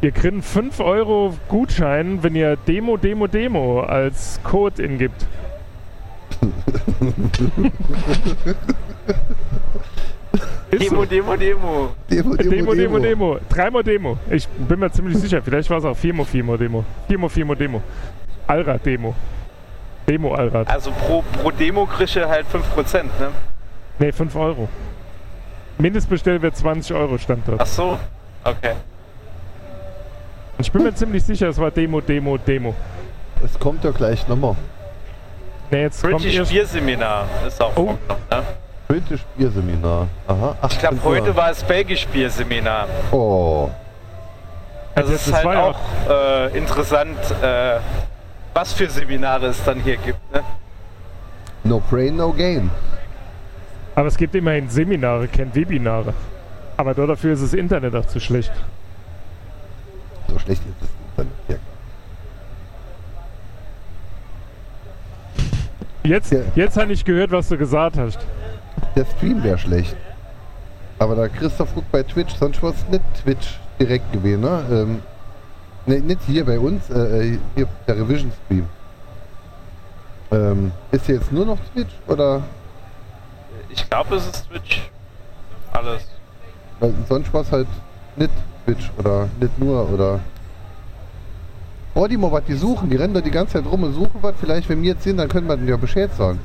Ihr 0.00 0.12
kriegt 0.12 0.44
5 0.44 0.78
Euro 0.80 1.34
Gutschein, 1.48 2.22
wenn 2.22 2.36
ihr 2.36 2.56
Demo, 2.56 2.96
Demo, 2.96 3.26
Demo 3.26 3.80
als 3.80 4.40
Code 4.44 4.80
ingibt. 4.82 5.26
Demo. 10.70 11.04
Demo, 11.04 11.36
Demo. 11.36 11.94
Demo, 12.08 12.36
Demo, 12.36 12.74
Demo, 12.74 12.98
Demo. 13.00 13.38
Dreimal 13.48 13.82
Demo. 13.82 14.18
Ich 14.30 14.46
bin 14.46 14.78
mir 14.78 14.90
ziemlich 14.92 15.18
sicher. 15.18 15.42
Vielleicht 15.42 15.68
war 15.70 15.78
es 15.78 15.84
auch 15.84 15.96
viermal, 15.96 16.26
viermal 16.26 16.58
Demo. 16.58 16.84
Viermal, 17.08 17.30
viermal 17.30 17.56
Demo. 17.56 17.82
Allrad 18.46 18.86
Demo. 18.86 19.14
Demo 20.06 20.34
Allrad. 20.34 20.68
Also 20.68 20.92
pro, 20.92 21.22
pro 21.22 21.50
Demo 21.50 21.86
kriege 21.86 22.28
halt 22.28 22.46
5%, 22.46 23.02
ne? 23.02 23.08
Ne, 23.98 24.12
5 24.12 24.36
Euro. 24.36 24.68
Mindestbestellwert 25.78 26.56
20 26.56 26.94
Euro 26.94 27.18
stand 27.18 27.48
dort. 27.48 27.60
Ach 27.60 27.66
so. 27.66 27.98
Okay. 28.44 28.74
Und 30.58 30.64
ich 30.66 30.72
bin 30.72 30.82
mir 30.82 30.94
ziemlich 30.94 31.22
sicher, 31.24 31.48
es 31.48 31.58
war 31.58 31.70
Demo, 31.70 32.00
Demo, 32.00 32.36
Demo. 32.36 32.74
Es 33.44 33.58
kommt 33.58 33.84
ja 33.84 33.90
gleich 33.92 34.26
nochmal. 34.26 34.56
Ne, 35.70 35.82
jetzt 35.82 36.02
kommt 36.02 36.16
British 36.16 36.36
erst... 36.36 36.50
Beer 36.52 36.66
Seminar 36.66 37.24
ist 37.46 37.60
auch 37.62 37.70
Oh. 37.76 37.86
vorgenommen, 37.86 38.22
ne? 38.30 38.42
British 38.88 39.20
Bierseminar. 39.36 40.08
Aha. 40.26 40.56
Ich 40.70 40.78
glaube, 40.80 40.96
18 40.96 40.98
Uhr. 40.98 41.02
heute 41.04 41.36
war 41.36 41.50
es 41.50 41.62
Belgisch 41.62 42.06
Bier 42.08 42.30
Seminar. 42.30 42.86
Oh. 43.12 43.68
Das 44.94 45.04
Also 45.04 45.14
ist 45.14 45.28
das 45.28 45.44
halt 45.44 45.58
auch 45.58 45.78
äh, 46.08 46.56
interessant, 46.58 47.18
äh, 47.42 47.78
was 48.54 48.72
für 48.72 48.88
Seminare 48.88 49.48
es 49.48 49.62
dann 49.62 49.80
hier 49.80 49.98
gibt, 49.98 50.18
ne? 50.32 50.42
No 51.64 51.80
brain, 51.90 52.16
no 52.16 52.32
gain. 52.32 52.70
Aber 53.94 54.08
es 54.08 54.16
gibt 54.16 54.34
immerhin 54.34 54.70
Seminare, 54.70 55.28
kein 55.28 55.54
Webinare. 55.54 56.14
Aber 56.78 56.94
dafür 56.94 57.34
ist 57.34 57.42
das 57.42 57.52
Internet 57.52 57.94
auch 57.94 58.06
zu 58.06 58.20
schlecht. 58.20 58.52
So 60.28 60.38
schlecht 60.38 60.62
ist 60.62 60.82
es 60.82 60.88
dann 61.16 61.26
nicht. 61.48 61.60
Jetzt, 66.04 66.32
Ja. 66.32 66.40
jetzt 66.54 66.76
habe 66.76 66.92
ich 66.92 67.04
gehört, 67.04 67.30
was 67.32 67.48
du 67.48 67.58
gesagt 67.58 67.98
hast. 67.98 68.18
Der 68.96 69.04
Stream 69.04 69.42
wäre 69.42 69.58
schlecht. 69.58 69.96
Aber 70.98 71.14
da 71.14 71.28
Christoph 71.28 71.74
guckt 71.74 71.90
bei 71.92 72.02
Twitch, 72.02 72.34
sonst 72.34 72.62
war 72.62 72.70
es 72.70 72.86
nicht 72.88 73.02
Twitch 73.22 73.58
direkt 73.78 74.10
gewesen, 74.12 74.40
ne? 74.40 74.64
Ähm, 74.70 75.02
ne, 75.86 76.00
nicht 76.00 76.20
hier 76.26 76.44
bei 76.44 76.58
uns, 76.58 76.88
äh, 76.90 77.34
äh, 77.34 77.38
hier 77.54 77.68
der 77.86 77.96
Revision 77.96 78.32
Stream. 78.46 78.66
Ähm, 80.32 80.72
ist 80.90 81.06
hier 81.06 81.16
jetzt 81.16 81.30
nur 81.32 81.46
noch 81.46 81.58
Twitch 81.72 81.92
oder 82.06 82.42
Ich 83.70 83.88
glaube, 83.88 84.16
es 84.16 84.26
ist 84.26 84.48
Twitch. 84.48 84.90
Alles. 85.72 86.06
weil 86.80 86.94
sonst 87.08 87.32
war 87.32 87.42
es 87.42 87.52
halt 87.52 87.68
nicht 88.16 88.30
Twitch 88.68 88.90
oder 88.98 89.28
nicht 89.40 89.58
nur 89.58 89.90
oder. 89.90 90.20
Oh, 91.94 92.06
die 92.06 92.16
mal 92.16 92.30
was 92.30 92.44
die 92.44 92.54
suchen, 92.54 92.90
die 92.90 92.96
rennen 92.96 93.14
da 93.14 93.20
die 93.20 93.30
ganze 93.30 93.54
Zeit 93.54 93.66
rum 93.66 93.82
und 93.82 93.94
suchen 93.94 94.18
was. 94.20 94.34
Vielleicht, 94.38 94.68
wenn 94.68 94.82
wir 94.82 94.90
jetzt 94.90 95.02
sehen, 95.02 95.16
dann 95.16 95.28
können 95.28 95.48
wir 95.48 95.56
denen 95.56 95.68
ja 95.68 95.76
Bescheid 95.76 96.14
sagen. 96.14 96.38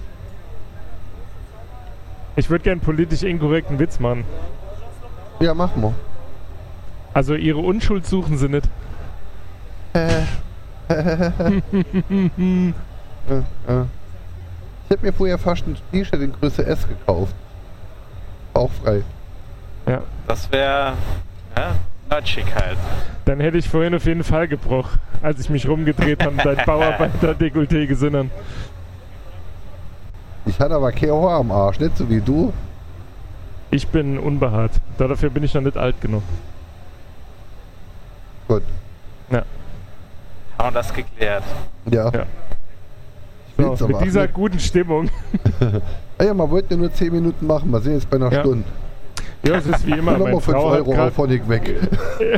Ich 2.36 2.50
würde 2.50 2.64
gern 2.64 2.80
politisch 2.80 3.24
inkorrekten 3.24 3.78
Witz 3.78 4.00
machen. 4.00 4.24
Ja, 5.40 5.54
machen 5.54 5.84
wir. 5.84 5.94
Also 7.14 7.36
ihre 7.36 7.60
Unschuld 7.60 8.08
suchen 8.08 8.38
sie 8.38 8.50
nicht. 8.50 8.70
Äh, 13.30 13.38
äh. 13.38 13.86
Ich 14.86 14.92
habe 14.92 15.06
mir 15.06 15.14
vorher 15.14 15.38
fast 15.38 15.66
ein 15.66 15.78
T-Shirt 15.94 16.20
in 16.20 16.34
Größe 16.34 16.66
S 16.66 16.86
gekauft. 16.86 17.34
Bauchfrei. 18.52 19.02
Ja. 19.88 20.02
Das 20.28 20.52
wäre, 20.52 20.96
ja, 21.56 21.76
nerdschig 22.10 22.46
halt. 22.56 22.78
Dann 23.26 23.40
hätte 23.40 23.58
ich 23.58 23.68
vorhin 23.70 23.96
auf 23.96 24.06
jeden 24.06 24.24
Fall 24.24 24.48
gebrochen, 24.48 25.00
als 25.22 25.40
ich 25.40 25.50
mich 25.50 25.68
rumgedreht 25.68 26.22
habe 26.24 26.32
und 26.32 26.46
dein 26.46 26.58
Bauarbeiter-Dekolleté 26.66 28.14
habe. 28.18 28.30
Ich 30.46 30.60
hatte 30.60 30.76
aber 30.76 30.92
kein 30.92 31.12
Ohr 31.12 31.32
am 31.32 31.52
Arsch, 31.52 31.80
nicht 31.80 31.98
so 31.98 32.10
wie 32.10 32.20
du. 32.22 32.52
Ich 33.72 33.88
bin 33.88 34.20
unbehaart. 34.20 34.72
Dafür 34.98 35.30
bin 35.30 35.44
ich 35.44 35.54
noch 35.54 35.62
nicht 35.62 35.78
alt 35.78 36.00
genug. 36.02 36.22
Gut. 38.48 38.64
Haben 39.32 39.46
wir 40.68 40.72
das 40.72 40.94
geklärt. 40.94 41.44
Ja. 41.90 42.12
Ja. 42.12 42.26
Ich 43.58 43.80
So, 43.80 43.88
mit 43.88 44.02
dieser 44.02 44.22
nicht. 44.24 44.34
guten 44.34 44.60
Stimmung. 44.60 45.10
Ah 46.20 46.26
ja, 46.26 46.34
man 46.36 46.50
wollte 46.52 46.76
ja 46.76 46.80
nur 46.80 46.94
10 46.94 47.12
Minuten 47.12 47.48
machen. 47.48 47.72
Wir 47.72 47.82
sind 47.82 47.94
jetzt 47.94 48.08
bei 48.08 48.18
einer 48.18 48.32
Ja. 48.32 48.42
Stunde. 48.42 48.64
Ja, 49.46 49.56
es 49.56 49.66
ist 49.66 49.86
wie 49.88 49.92
immer. 49.92 50.12
Nochmal 50.14 50.32
Meine 50.34 50.42
5 50.42 50.56
Frau 50.58 50.70
hat 50.72 50.78
Euro 50.80 50.92
grad- 50.92 51.08
auf 51.12 51.18
Honig 51.18 51.48
weg. 51.50 51.76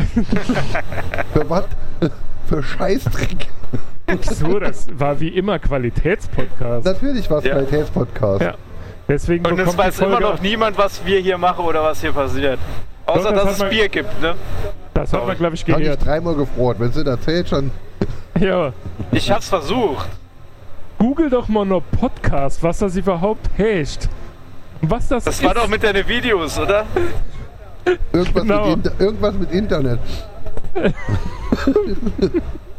Für 1.34 1.50
was? 1.50 1.64
Für 2.48 2.64
Scheißdreck. 2.64 3.48
So, 4.22 4.60
das 4.60 4.88
war 4.98 5.20
wie 5.20 5.30
immer 5.30 5.58
Qualitätspodcast. 5.60 6.86
Natürlich 6.86 7.30
war 7.30 7.40
es 7.40 7.46
Ja. 7.46 7.54
Qualitätspodcast. 7.54 8.42
Ja. 8.42 8.54
Deswegen 9.08 9.46
Und 9.46 9.60
es 9.60 9.78
weiß 9.78 10.00
immer 10.00 10.20
noch 10.20 10.42
niemand, 10.42 10.78
was 10.78 11.04
wir 11.06 11.20
hier 11.20 11.38
machen 11.38 11.66
oder 11.66 11.84
was 11.84 12.02
hier 12.02 12.12
passiert. 12.12 12.60
Außer, 13.06 13.24
Doch, 13.30 13.34
das 13.34 13.44
dass 13.44 13.54
es 13.54 13.60
man- 13.60 13.70
Bier 13.70 13.90
gibt, 13.90 14.22
ne? 14.22 14.34
Das 14.96 15.14
hat 15.14 15.28
man, 15.28 15.38
glaube 15.38 15.56
ich, 15.56 15.62
Habe 15.64 15.74
ich 15.74 15.84
gehört. 15.86 16.06
dreimal 16.06 16.34
gefroren. 16.36 16.76
Wenn 16.80 16.92
sie 16.92 17.04
das 17.04 17.18
erzählt, 17.20 17.50
schon. 17.50 17.72
Ja. 18.40 18.74
Ich 19.12 19.30
hab's 19.32 19.48
versucht. 19.50 20.08
Google 20.98 21.30
doch 21.30 21.48
mal 21.48 21.66
noch 21.66 21.82
Podcast, 22.00 22.62
was 22.64 22.80
das 22.80 22.96
überhaupt 22.96 23.48
heißt. 23.58 24.10
Was 24.88 25.08
das, 25.08 25.24
Das 25.24 25.36
ist. 25.36 25.44
war 25.44 25.54
doch 25.54 25.68
mit 25.68 25.84
deinen 25.84 26.08
Videos, 26.08 26.58
oder? 26.60 26.86
Irgendwas, 28.14 28.42
Genau. 28.44 28.76
mit, 28.76 28.92
irgendwas 29.00 29.34
mit 29.36 29.52
Internet. 29.52 30.00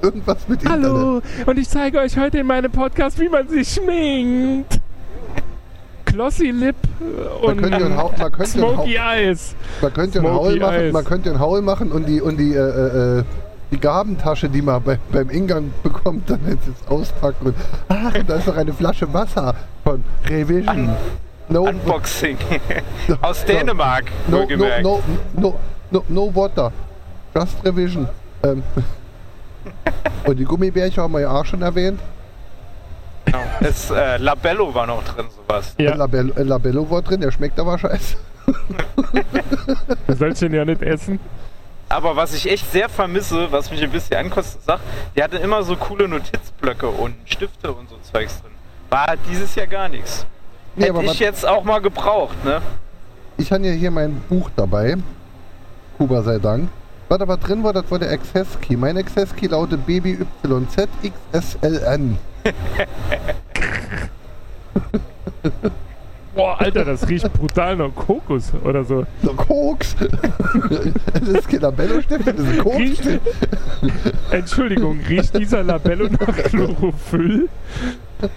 irgendwas 0.02 0.48
mit 0.48 0.62
Internet. 0.62 0.84
Hallo, 0.84 1.22
und 1.46 1.58
ich 1.58 1.68
zeige 1.68 1.98
euch 2.00 2.16
heute 2.18 2.38
in 2.38 2.46
meinem 2.46 2.70
Podcast, 2.70 3.18
wie 3.18 3.28
man 3.28 3.48
sich 3.48 3.68
schminkt. 3.68 4.80
Glossy 6.04 6.50
Lip 6.50 6.76
und 7.42 7.60
könnte 7.60 7.78
ja 7.78 7.86
ein 7.86 7.96
Hau- 7.96 8.12
man 8.16 8.32
könnte 8.32 8.58
ja 8.58 8.64
ein 8.66 8.74
Smoky 8.74 8.96
Eyes. 8.96 9.54
Man 9.82 9.92
könnte 9.92 10.18
einen 10.20 10.28
Smoky 10.28 10.44
Haul 10.48 10.58
machen, 10.60 10.92
man 10.92 11.04
könnte 11.04 11.30
einen 11.30 11.40
Haul 11.40 11.62
machen 11.62 11.92
und 11.92 12.06
die 12.08 12.20
und 12.20 12.36
die 12.38 12.54
äh, 12.54 12.58
äh, 12.58 13.18
äh, 13.18 13.24
die 13.72 13.78
Gabentasche, 13.80 14.48
die 14.48 14.62
man 14.62 14.82
bei, 14.82 14.98
beim 15.12 15.28
Eingang 15.28 15.72
bekommt, 15.82 16.30
dann 16.30 16.38
jetzt 16.48 16.68
jetzt 16.68 16.88
auspacken 16.88 17.46
und 17.48 17.54
ach, 17.88 18.14
da 18.26 18.36
ist 18.36 18.46
noch 18.46 18.56
eine 18.56 18.72
Flasche 18.72 19.12
Wasser 19.12 19.54
von 19.84 20.02
Revision. 20.28 20.90
No, 21.48 21.62
Unboxing. 21.62 22.36
Aus 23.22 23.44
Dänemark, 23.44 24.06
no, 24.26 24.36
no, 24.36 24.42
wohlgemerkt. 24.42 24.82
no, 24.82 25.02
no, 25.34 25.60
no, 25.90 26.04
no 26.08 26.34
water, 26.34 26.72
just 27.34 27.64
Revision. 27.64 28.08
Ähm. 28.42 28.62
und 30.26 30.36
die 30.38 30.44
Gummibärchen 30.44 31.02
haben 31.02 31.12
wir 31.12 31.20
ja 31.20 31.30
auch 31.30 31.44
schon 31.44 31.62
erwähnt. 31.62 32.00
Genau. 33.26 33.38
Das 33.60 33.90
äh, 33.90 34.16
Labello 34.18 34.74
war 34.74 34.86
noch 34.86 35.02
drin, 35.04 35.26
sowas. 35.34 35.74
Ja, 35.78 35.94
Labello, 35.94 36.32
Labello 36.36 36.88
war 36.90 37.02
drin, 37.02 37.20
der 37.20 37.30
schmeckt 37.30 37.58
aber 37.58 37.78
scheiße. 37.78 38.16
du 40.06 40.14
sollst 40.14 40.42
den 40.42 40.54
ja 40.54 40.64
nicht 40.64 40.82
essen. 40.82 41.18
Aber 41.88 42.16
was 42.16 42.34
ich 42.34 42.50
echt 42.50 42.70
sehr 42.72 42.88
vermisse, 42.88 43.50
was 43.52 43.70
mich 43.70 43.82
ein 43.82 43.90
bisschen 43.90 44.16
ankostet, 44.16 44.62
sagt, 44.64 44.82
die 45.16 45.22
hatte 45.22 45.36
immer 45.38 45.62
so 45.62 45.76
coole 45.76 46.08
Notizblöcke 46.08 46.88
und 46.88 47.14
Stifte 47.24 47.72
und 47.72 47.88
so 47.88 47.96
Zeugs 48.12 48.40
drin. 48.42 48.50
War 48.90 49.14
dieses 49.30 49.54
Jahr 49.54 49.68
gar 49.68 49.88
nichts. 49.88 50.26
Nee, 50.76 50.86
Hätte 50.86 51.02
ich 51.04 51.18
jetzt 51.18 51.46
auch 51.48 51.64
mal 51.64 51.80
gebraucht, 51.80 52.44
ne? 52.44 52.60
Ich 53.38 53.50
habe 53.50 53.66
ja 53.66 53.72
hier 53.72 53.90
mein 53.90 54.20
Buch 54.28 54.50
dabei. 54.54 54.96
Kuba 55.96 56.22
sei 56.22 56.38
Dank. 56.38 56.68
Was 57.08 57.20
aber 57.20 57.38
drin 57.38 57.62
war, 57.62 57.72
das 57.72 57.88
war 57.90 57.98
der 57.98 58.10
Access 58.10 58.60
Key. 58.60 58.76
Mein 58.76 58.98
Access 58.98 59.34
Key 59.34 59.46
lautet 59.46 59.86
BBYZXSLN. 59.86 62.18
Boah, 66.34 66.60
Alter, 66.60 66.84
das 66.84 67.08
riecht 67.08 67.32
brutal 67.32 67.76
nach 67.76 67.94
Kokos 67.94 68.52
oder 68.62 68.84
so. 68.84 69.06
So 69.22 69.32
Koks. 69.32 69.96
das 71.14 71.28
ist 71.28 71.48
kein 71.48 71.60
Labello-Stift, 71.60 72.26
das 72.26 72.34
ist 72.34 72.46
ein 72.46 72.58
Koks. 72.58 72.76
Riecht, 72.76 73.08
Entschuldigung, 74.30 75.00
riecht 75.08 75.38
dieser 75.38 75.62
Labello 75.62 76.08
nach 76.08 76.36
Chlorophyll? 76.36 77.48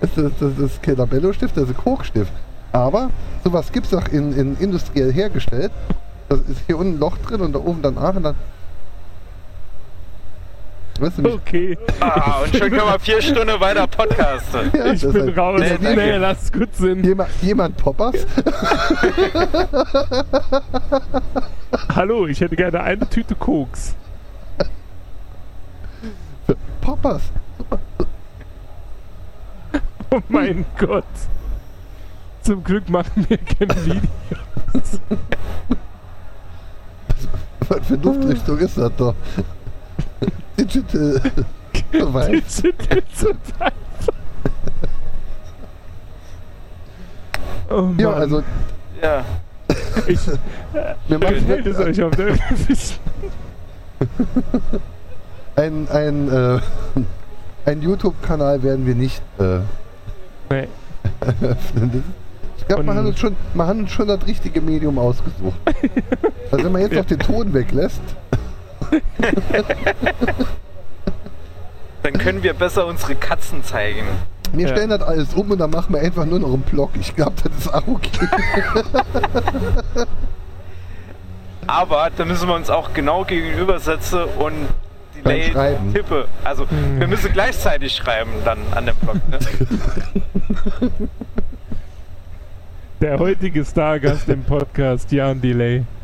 Das, 0.00 0.10
das, 0.14 0.32
das 0.38 0.58
ist 0.58 0.82
kein 0.82 0.96
Labello-Stift, 0.96 1.56
das 1.56 1.64
ist 1.64 1.70
ein 1.70 1.76
Kokstift. 1.76 2.32
Aber 2.72 3.10
sowas 3.42 3.72
gibt 3.72 3.86
es 3.86 3.94
auch 3.94 4.06
in, 4.08 4.32
in 4.32 4.56
industriell 4.58 5.12
hergestellt. 5.12 5.72
Das 6.28 6.40
ist 6.40 6.60
hier 6.66 6.78
unten 6.78 6.94
ein 6.94 6.98
Loch 7.00 7.16
drin 7.18 7.40
und 7.40 7.52
da 7.54 7.58
oben 7.58 7.82
dann 7.82 7.98
auch 7.98 8.14
und 8.14 8.22
dann. 8.22 8.36
Weißt 11.00 11.18
du 11.18 11.22
nicht? 11.22 11.34
Okay, 11.34 11.78
Ah, 12.00 12.40
und 12.42 12.50
schon 12.56 12.70
können 12.70 12.86
wir 12.86 12.98
vier 12.98 13.22
Stunden 13.22 13.60
weiter 13.60 13.86
podcasten. 13.86 14.70
Ja, 14.76 14.92
ich 14.92 15.00
das 15.00 15.12
bin 15.12 15.28
ist 15.28 15.38
raus. 15.38 15.60
Nee. 15.80 15.94
Nee, 15.94 16.16
lass 16.16 16.52
gut 16.52 16.74
Sinn. 16.74 17.04
Jemand, 17.04 17.30
jemand 17.40 17.76
Poppers? 17.76 18.14
Hallo, 21.94 22.26
ich 22.26 22.40
hätte 22.40 22.56
gerne 22.56 22.80
eine 22.82 23.08
Tüte 23.08 23.34
Koks. 23.36 23.94
Poppers. 26.80 27.22
Oh 30.10 30.20
mein 30.28 30.64
Gott. 30.78 31.04
Zum 32.42 32.64
Glück 32.64 32.88
machen 32.88 33.26
wir 33.28 33.36
kein 33.36 33.68
Video. 33.84 34.00
Was 37.68 37.86
für 37.86 37.98
Duftrichtung 37.98 38.58
ist 38.58 38.78
das 38.78 38.90
doch? 38.96 39.14
Digital. 40.58 41.20
Weiß. 41.92 42.62
Digital 42.62 43.02
Survivor. 43.14 43.72
Oh 47.70 47.82
Mann. 47.82 47.98
Ja, 47.98 48.12
also 48.12 48.42
Ja. 49.02 49.24
ich 50.06 50.18
wir 51.08 51.18
machen 51.18 51.44
hält 51.44 51.66
es 51.66 51.78
euch 51.78 52.02
auf 52.02 52.16
der 52.16 52.34
ein, 55.56 55.88
ein, 55.90 56.28
äh, 56.30 56.60
ein 57.66 57.82
YouTube-Kanal 57.82 58.62
werden 58.62 58.86
wir 58.86 58.94
nicht 58.94 59.20
äh, 59.38 59.58
nee. 60.50 60.68
öffnen. 61.20 61.90
Das- 61.92 62.02
Ich 62.60 62.66
glaube, 62.66 62.82
man, 62.82 62.98
hat 62.98 63.06
uns 63.06 63.18
schon- 63.18 63.36
man 63.54 63.66
hat 63.66 63.76
uns 63.76 63.90
schon 63.92 64.08
das 64.08 64.26
richtige 64.26 64.60
Medium 64.60 64.98
ausgesucht. 64.98 65.56
Also 66.50 66.64
wenn 66.64 66.72
man 66.72 66.82
jetzt 66.82 66.92
noch 66.94 67.04
den 67.04 67.18
Ton 67.18 67.52
weglässt, 67.54 68.00
Dann 72.02 72.12
können 72.18 72.42
wir 72.42 72.54
besser 72.54 72.86
unsere 72.86 73.14
Katzen 73.14 73.62
zeigen. 73.64 74.06
wir 74.52 74.66
Ja. 74.66 74.72
stellen 74.74 74.90
das 74.90 75.02
alles 75.02 75.34
um 75.34 75.50
und 75.50 75.58
dann 75.58 75.70
machen 75.70 75.94
wir 75.94 76.00
einfach 76.00 76.24
nur 76.24 76.38
noch 76.38 76.52
einen 76.52 76.62
Blog. 76.62 76.90
Ich 77.00 77.14
glaube, 77.14 77.32
das 77.44 77.56
ist 77.66 77.72
auch 77.74 77.86
okay. 77.86 78.28
Aber 81.66 82.08
da 82.16 82.24
müssen 82.24 82.48
wir 82.48 82.54
uns 82.54 82.70
auch 82.70 82.94
genau 82.94 83.24
gegenübersetzen 83.24 84.24
und 84.38 84.54
Delay 85.24 85.52
Schreiben. 85.52 85.94
tippe. 85.94 86.26
Also 86.44 86.66
wir 86.98 87.06
müssen 87.06 87.32
gleichzeitig 87.32 87.94
schreiben 87.94 88.30
dann 88.44 88.58
an 88.74 88.86
dem 88.86 88.96
Blog. 88.96 89.16
Ne? 89.28 89.38
Der 93.00 93.18
heutige 93.18 93.64
Stargast 93.64 94.28
im 94.28 94.42
Podcast, 94.42 95.12
Jan 95.12 95.40
Delay. 95.40 95.84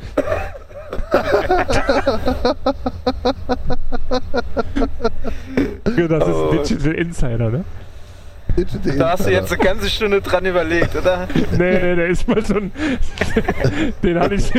Das 5.85 6.29
ist 6.29 6.35
ein 6.35 6.51
Digital 6.63 6.93
Insider, 6.95 7.51
ne? 7.51 7.65
Digital 8.57 8.99
Da 8.99 9.11
hast 9.11 9.27
du 9.27 9.31
jetzt 9.31 9.53
eine 9.53 9.63
ganze 9.63 9.91
Stunde 9.91 10.21
dran 10.21 10.45
überlegt, 10.45 10.95
oder? 10.97 11.27
Nee, 11.53 11.79
nee, 11.79 11.97
der 11.97 12.07
ist 12.07 12.29
mal 12.29 12.45
schon. 12.45 12.71
Den 14.03 14.19
hatte 14.21 14.35
ich. 14.35 14.51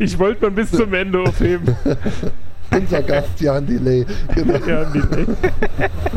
Ich 0.00 0.18
wollte 0.18 0.42
mal 0.42 0.50
bis 0.50 0.70
zum 0.70 0.92
Ende 0.92 1.20
aufheben. 1.20 1.76
Unser 2.70 3.02
Gast 3.02 3.40
Jan 3.40 3.66
Delay. 3.66 4.04
Genau. 4.34 4.58
Jan 4.66 4.92
Delay. 4.92 5.26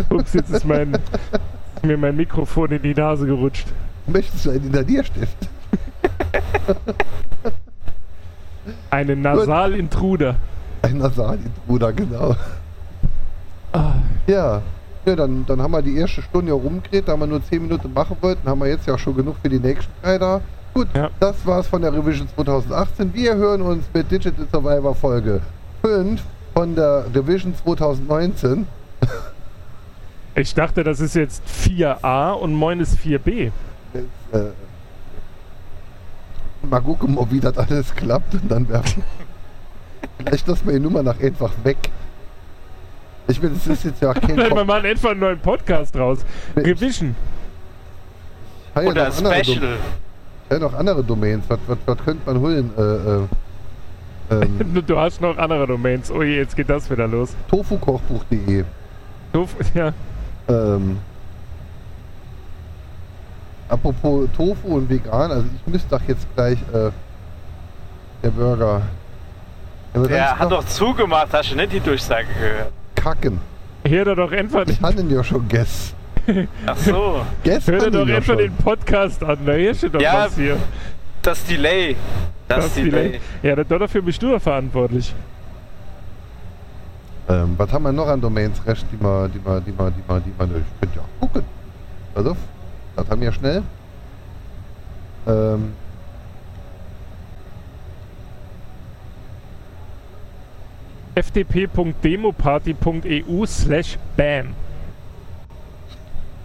Ups, 0.09 0.33
jetzt 0.33 0.49
ist 0.51 0.65
mein. 0.65 0.93
ist 0.93 1.83
mir 1.85 1.97
mein 1.97 2.15
Mikrofon 2.15 2.71
in 2.71 2.81
die 2.81 2.93
Nase 2.93 3.25
gerutscht. 3.25 3.67
Möchtest 4.07 4.45
du 4.45 4.49
einen 4.51 4.65
Inhalierstift? 4.67 5.37
Einen 8.89 9.21
Nasal-Intruder. 9.21 10.35
Ein 10.81 10.97
Nasali-Bruder, 10.97 11.93
genau. 11.93 12.35
Ah, 13.71 13.93
Ja. 14.27 14.61
Ja, 15.03 15.15
dann, 15.15 15.43
dann 15.47 15.59
haben 15.59 15.71
wir 15.71 15.81
die 15.81 15.97
erste 15.97 16.21
Stunde 16.21 16.51
rumgedreht, 16.53 17.07
da 17.07 17.17
wir 17.17 17.25
nur 17.25 17.43
10 17.43 17.63
Minuten 17.63 17.91
machen 17.91 18.15
wollten, 18.21 18.47
haben 18.47 18.59
wir 18.59 18.67
jetzt 18.67 18.85
ja 18.85 18.95
schon 18.99 19.15
genug 19.15 19.35
für 19.41 19.49
die 19.49 19.57
nächsten 19.59 19.91
drei 20.03 20.19
da. 20.19 20.41
Gut, 20.75 20.89
Ja. 20.95 21.09
das 21.19 21.43
war's 21.43 21.65
von 21.67 21.81
der 21.81 21.91
Revision 21.91 22.27
2018. 22.35 23.11
Wir 23.11 23.35
hören 23.35 23.63
uns 23.63 23.83
mit 23.95 24.11
Digital 24.11 24.45
Survivor 24.51 24.93
Folge 24.93 25.41
5 25.81 26.21
von 26.53 26.75
der 26.75 27.05
Revision 27.13 27.53
2019. 27.55 28.67
Ich 30.35 30.53
dachte, 30.53 30.83
das 30.83 30.99
ist 30.99 31.15
jetzt 31.15 31.43
4a 31.45 32.31
und 32.33 32.53
Moin 32.53 32.79
ist 32.79 32.97
4b. 32.97 33.51
Jetzt, 33.93 34.05
äh, 34.33 34.51
mal 36.65 36.79
gucken, 36.81 37.17
ob 37.17 37.31
wie 37.31 37.39
das 37.39 37.57
alles 37.57 37.93
klappt 37.95 38.33
und 38.35 38.49
dann 38.49 38.67
werfen. 38.69 39.03
Vielleicht 40.17 40.47
lassen 40.47 40.65
wir 40.65 40.73
die 40.73 40.79
Nummer 40.79 41.03
nach 41.03 41.19
einfach 41.19 41.51
weg. 41.63 41.77
Ich 43.27 43.39
bin, 43.39 43.53
es 43.55 43.67
ist 43.67 43.83
jetzt 43.85 44.01
ja 44.01 44.11
auch 44.11 44.15
kein 44.15 44.35
Nein, 44.35 44.49
wir 44.55 44.65
machen 44.65 44.85
einfach 44.85 45.11
einen 45.11 45.19
neuen 45.19 45.39
Podcast 45.39 45.95
raus. 45.95 46.19
Revision. 46.55 47.15
Ja 48.75 48.81
Oder 48.83 49.09
noch 49.09 49.17
andere 49.17 49.33
Dom- 49.33 49.43
Special. 49.43 49.77
Ja, 50.49 50.59
noch 50.59 50.73
andere 50.73 51.03
Domains. 51.03 51.45
Was, 51.47 51.59
was, 51.67 51.77
was 51.85 51.97
könnte 51.99 52.21
man 52.25 52.39
holen? 52.41 52.71
Äh, 52.77 52.81
äh, 52.81 53.21
ähm, 54.31 54.83
Du 54.87 54.97
hast 54.99 55.21
noch 55.21 55.37
andere 55.37 55.67
Domains. 55.67 56.09
Oh 56.11 56.23
je, 56.23 56.37
jetzt 56.37 56.55
geht 56.55 56.69
das 56.69 56.89
wieder 56.89 57.07
los. 57.07 57.35
tofukochbuch.de. 57.49 58.63
Doof, 59.33 59.55
ja. 59.73 59.93
Ähm, 60.49 60.97
apropos 63.69 64.27
Tofu 64.35 64.75
und 64.75 64.89
vegan, 64.89 65.31
also 65.31 65.45
ich 65.55 65.71
müsste 65.71 65.89
doch 65.97 66.01
jetzt 66.07 66.27
gleich 66.35 66.57
äh, 66.73 66.91
der 68.23 68.29
Burger 68.29 68.81
Der 69.93 70.01
sonst 70.03 70.39
hat 70.39 70.51
doch 70.51 70.65
zugemacht, 70.65 71.27
hast 71.31 71.51
du 71.51 71.55
nicht 71.55 71.71
die 71.73 71.79
Durchsage 71.79 72.27
gehört? 72.33 72.71
Kacken. 72.95 73.39
Hört 73.87 74.07
er 74.07 74.15
doch 74.15 74.31
einfach 74.31 74.67
Ich 74.67 74.77
den, 74.77 74.85
hatte 74.85 74.99
ihn 75.01 75.09
ja 75.09 75.23
schon 75.23 75.47
Guess. 75.47 75.93
Ach 76.67 76.77
so, 76.77 77.25
hört 77.43 77.67
er 77.67 77.75
hatte 77.77 77.91
doch 77.91 78.07
einfach 78.07 78.23
schon. 78.25 78.37
den 78.37 78.55
Podcast 78.57 79.23
an. 79.23 79.39
Da 79.45 79.53
hier 79.53 79.73
steht 79.73 79.95
doch 79.95 80.01
Ja, 80.01 80.25
was 80.25 80.35
hier. 80.35 80.57
das 81.21 81.43
Delay. 81.45 81.95
Das, 82.57 82.73
Delay. 82.73 83.19
Ja, 83.43 83.55
da- 83.55 83.77
dafür 83.77 84.01
bist 84.01 84.21
du 84.21 84.31
doch 84.31 84.41
verantwortlich. 84.41 85.13
Ähm, 87.29 87.53
was 87.57 87.71
haben 87.71 87.83
wir 87.83 87.91
noch 87.91 88.07
an 88.07 88.19
Domains 88.19 88.59
recht, 88.65 88.85
die 88.91 88.99
wir, 89.01 89.29
die 89.29 89.45
wir, 89.45 89.61
die 89.61 89.77
wir, 89.77 89.89
die 89.91 90.03
wir, 90.07 90.19
die 90.19 90.33
wir, 90.51 90.57
ich 90.57 90.79
könnte 90.81 90.97
ja 90.97 91.01
auch 91.03 91.19
gucken. 91.21 91.43
Pass 92.13 92.25
auf, 92.25 92.37
das 92.95 93.09
haben 93.09 93.21
wir 93.21 93.31
schnell. 93.31 93.63
Ähm, 95.27 95.73
fdp.demoparty.eu 102.11 103.45
slash 103.45 103.97
bam. 104.17 104.53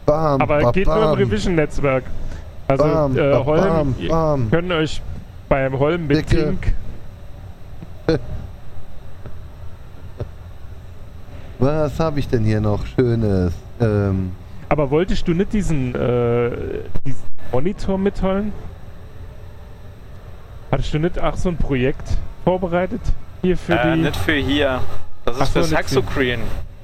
bam, 0.05 0.41
Aber 0.41 0.61
bam, 0.61 0.73
geht 0.73 0.87
nur 0.87 1.13
im. 1.13 1.19
Revision-Netzwerk. 1.19 2.05
Also 2.69 2.85
Bam, 2.85 3.17
äh, 3.17 3.31
bam, 3.33 3.45
Holm, 3.47 3.95
bam, 3.95 4.09
bam. 4.09 4.51
könnt 4.51 4.73
euch 4.73 5.01
beim 5.49 5.79
Holm 5.79 6.07
mit 6.07 6.19
Dicke. 6.31 6.45
Tink 6.47 6.73
Was 11.59 11.99
habe 11.99 12.21
ich 12.21 12.29
denn 12.29 12.45
hier 12.45 12.61
noch 12.61 12.85
Schönes? 12.87 13.53
Ähm, 13.81 14.33
Aber 14.69 14.91
wolltest 14.91 15.27
du 15.27 15.33
nicht 15.33 15.53
diesen, 15.53 15.95
äh, 15.95 16.51
diesen 17.05 17.23
Monitor 17.53 17.97
mitholen? 17.99 18.53
Hattest 20.71 20.93
du 20.93 20.99
nicht 20.99 21.19
auch 21.19 21.37
so 21.37 21.49
ein 21.49 21.57
Projekt 21.57 22.17
vorbereitet 22.45 23.01
hier 23.43 23.57
für 23.57 23.73
Äh, 23.75 23.95
die? 23.95 24.03
nicht 24.03 24.17
für 24.17 24.33
hier. 24.35 24.81
Das 25.25 25.39
ist 25.41 25.47
so, 25.47 25.53
für 25.53 25.59
nicht 25.61 25.69
für- 25.69 25.75
Saxocreen. 25.95 26.41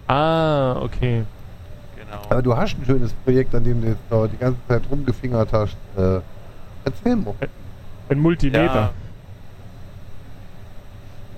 Ah, 0.09 0.77
okay. 0.81 1.25
Genau. 1.97 2.23
aber 2.29 2.43
du 2.43 2.57
hast 2.57 2.77
ein 2.79 2.85
schönes 2.85 3.13
Projekt, 3.25 3.55
an 3.55 3.65
dem 3.65 3.81
du 3.81 3.89
jetzt 3.89 4.01
da 4.11 4.27
die 4.27 4.37
ganze 4.37 4.59
Zeit 4.69 4.83
rumgefingert 4.91 5.53
hast. 5.53 5.77
Äh, 5.97 6.21
erzähl 6.85 7.17
mal. 7.17 7.35
Ein 8.13 8.21
Multimeter. 8.21 8.75
Ja. 8.75 8.91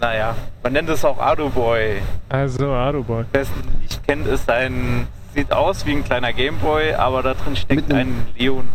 Naja, 0.01 0.35
man 0.63 0.73
nennt 0.73 0.89
es 0.89 1.05
auch 1.05 1.19
Adoboy. 1.19 1.97
Also, 2.29 2.71
Adoboy. 2.73 3.25
Wer 3.33 3.43
es 3.43 3.49
nicht 3.81 4.07
kennt, 4.07 4.27
ist 4.27 4.51
ein. 4.51 5.07
Sieht 5.35 5.53
aus 5.53 5.85
wie 5.87 5.93
ein 5.93 6.05
kleiner 6.05 6.33
Gameboy, 6.33 6.95
aber 6.95 7.23
da 7.23 7.35
drin 7.35 7.57
steckt 7.57 7.89
Mit 7.89 7.93
ein 7.97 8.27
Leon. 8.39 8.69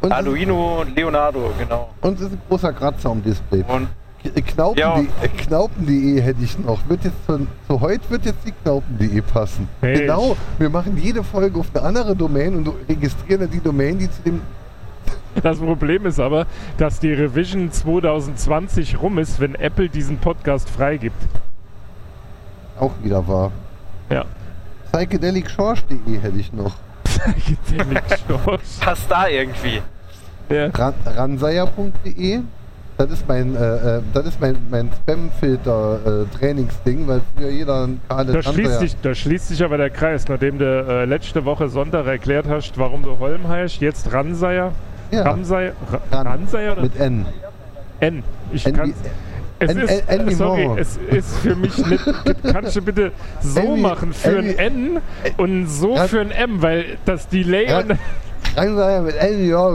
Und 0.00 0.12
Arduino 0.12 0.84
Leonardo, 0.94 1.50
genau. 1.58 1.88
und 2.02 2.14
es 2.16 2.26
ist 2.26 2.32
ein 2.32 2.40
großer 2.48 2.72
Kratzer 2.72 3.08
am 3.10 3.22
Display. 3.22 3.64
Und 3.66 3.88
K- 4.22 4.40
Knaupen.de 4.42 4.80
Ja. 4.80 5.00
äh, 5.22 5.28
Knaupen.de 5.28 6.20
hätte 6.20 6.42
ich 6.44 6.58
noch. 6.58 6.78
Wird 6.88 7.04
jetzt 7.04 7.16
zu, 7.26 7.46
zu 7.66 7.80
heute 7.80 8.08
wird 8.10 8.26
jetzt 8.26 8.38
die 8.46 8.52
Knaupen.de 8.52 9.20
passen. 9.22 9.66
Hey, 9.80 10.00
genau. 10.00 10.36
Wir 10.58 10.68
machen 10.70 10.96
jede 10.98 11.24
Folge 11.24 11.58
auf 11.58 11.66
eine 11.74 11.82
andere 11.84 12.14
Domain 12.14 12.54
und 12.54 12.68
registrieren 12.88 13.40
dann 13.42 13.50
die 13.50 13.60
Domain, 13.60 13.98
die 13.98 14.10
zu 14.10 14.20
dem 14.22 14.42
Das 15.42 15.58
Problem 15.58 16.06
ist 16.06 16.20
aber, 16.20 16.46
dass 16.78 17.00
die 17.00 17.12
Revision 17.12 17.70
2020 17.70 19.00
rum 19.00 19.18
ist, 19.18 19.40
wenn 19.40 19.54
Apple 19.54 19.88
diesen 19.88 20.18
Podcast 20.18 20.68
freigibt. 20.68 21.20
auch 22.78 22.92
wieder 23.02 23.26
war. 23.26 23.52
Ja. 24.10 24.24
Psychedelicshorsch.de 24.92 26.20
hätte 26.20 26.38
ich 26.38 26.52
noch. 26.52 26.74
Psychedelic 27.04 28.04
Shores. 28.26 28.78
passt 28.80 29.10
da 29.10 29.28
irgendwie. 29.28 29.82
ja. 30.48 30.68
Ran, 30.68 30.94
Ranseier.de 31.04 32.40
das 32.98 33.10
ist 33.12 33.26
mein, 33.28 33.54
äh, 33.54 33.98
äh, 33.98 34.02
das 34.12 34.26
ist 34.26 34.40
mein, 34.40 34.56
mein 34.70 34.90
Spamfilter-Trainingsding, 34.92 37.06
weil 37.06 37.20
früher 37.36 37.50
jeder 37.50 37.86
ein 37.86 38.00
Karl 38.08 38.26
Da 38.26 38.42
schließt, 38.42 38.80
sich, 38.80 38.96
da 39.00 39.14
schließt 39.14 39.46
sich 39.48 39.62
aber 39.62 39.76
der 39.76 39.90
Kreis, 39.90 40.26
nachdem 40.26 40.58
du 40.58 40.64
äh, 40.64 41.04
letzte 41.04 41.44
Woche 41.44 41.68
Sonntag 41.68 42.06
erklärt 42.06 42.48
hast, 42.48 42.76
warum 42.76 43.04
du 43.04 43.20
Holm 43.20 43.46
heißt, 43.46 43.80
jetzt 43.80 44.12
Ranseier. 44.12 44.72
Ja, 45.10 45.22
Ranseier, 45.22 45.72
Ra 45.90 46.00
Ran. 46.10 46.26
Ranseier 46.26 46.72
oder 46.72 46.82
mit 46.82 46.98
N. 47.00 47.26
N? 48.00 48.22
Ich 48.52 48.66
N 48.66 48.76
kann 48.76 48.94
es 49.60 49.70
N- 49.72 49.78
ist, 49.80 50.08
N- 50.08 50.30
sorry, 50.36 50.70
es 50.76 50.96
ist 51.10 51.36
für 51.38 51.56
mich 51.56 51.76
nicht. 51.86 52.04
Kannst 52.44 52.76
du 52.76 52.82
bitte 52.82 53.10
so 53.40 53.58
N 53.60 53.80
machen 53.82 54.12
für 54.12 54.38
ein 54.38 54.56
N 54.56 55.00
und 55.36 55.66
so 55.66 55.96
für 55.96 56.20
ein 56.20 56.30
M, 56.30 56.62
weil 56.62 56.96
das 57.04 57.26
Delay 57.28 57.70
Ran- 57.72 57.90
und 57.90 57.98
Ranseier 58.56 59.00
mit 59.02 59.16
N, 59.16 59.48
ja. 59.48 59.70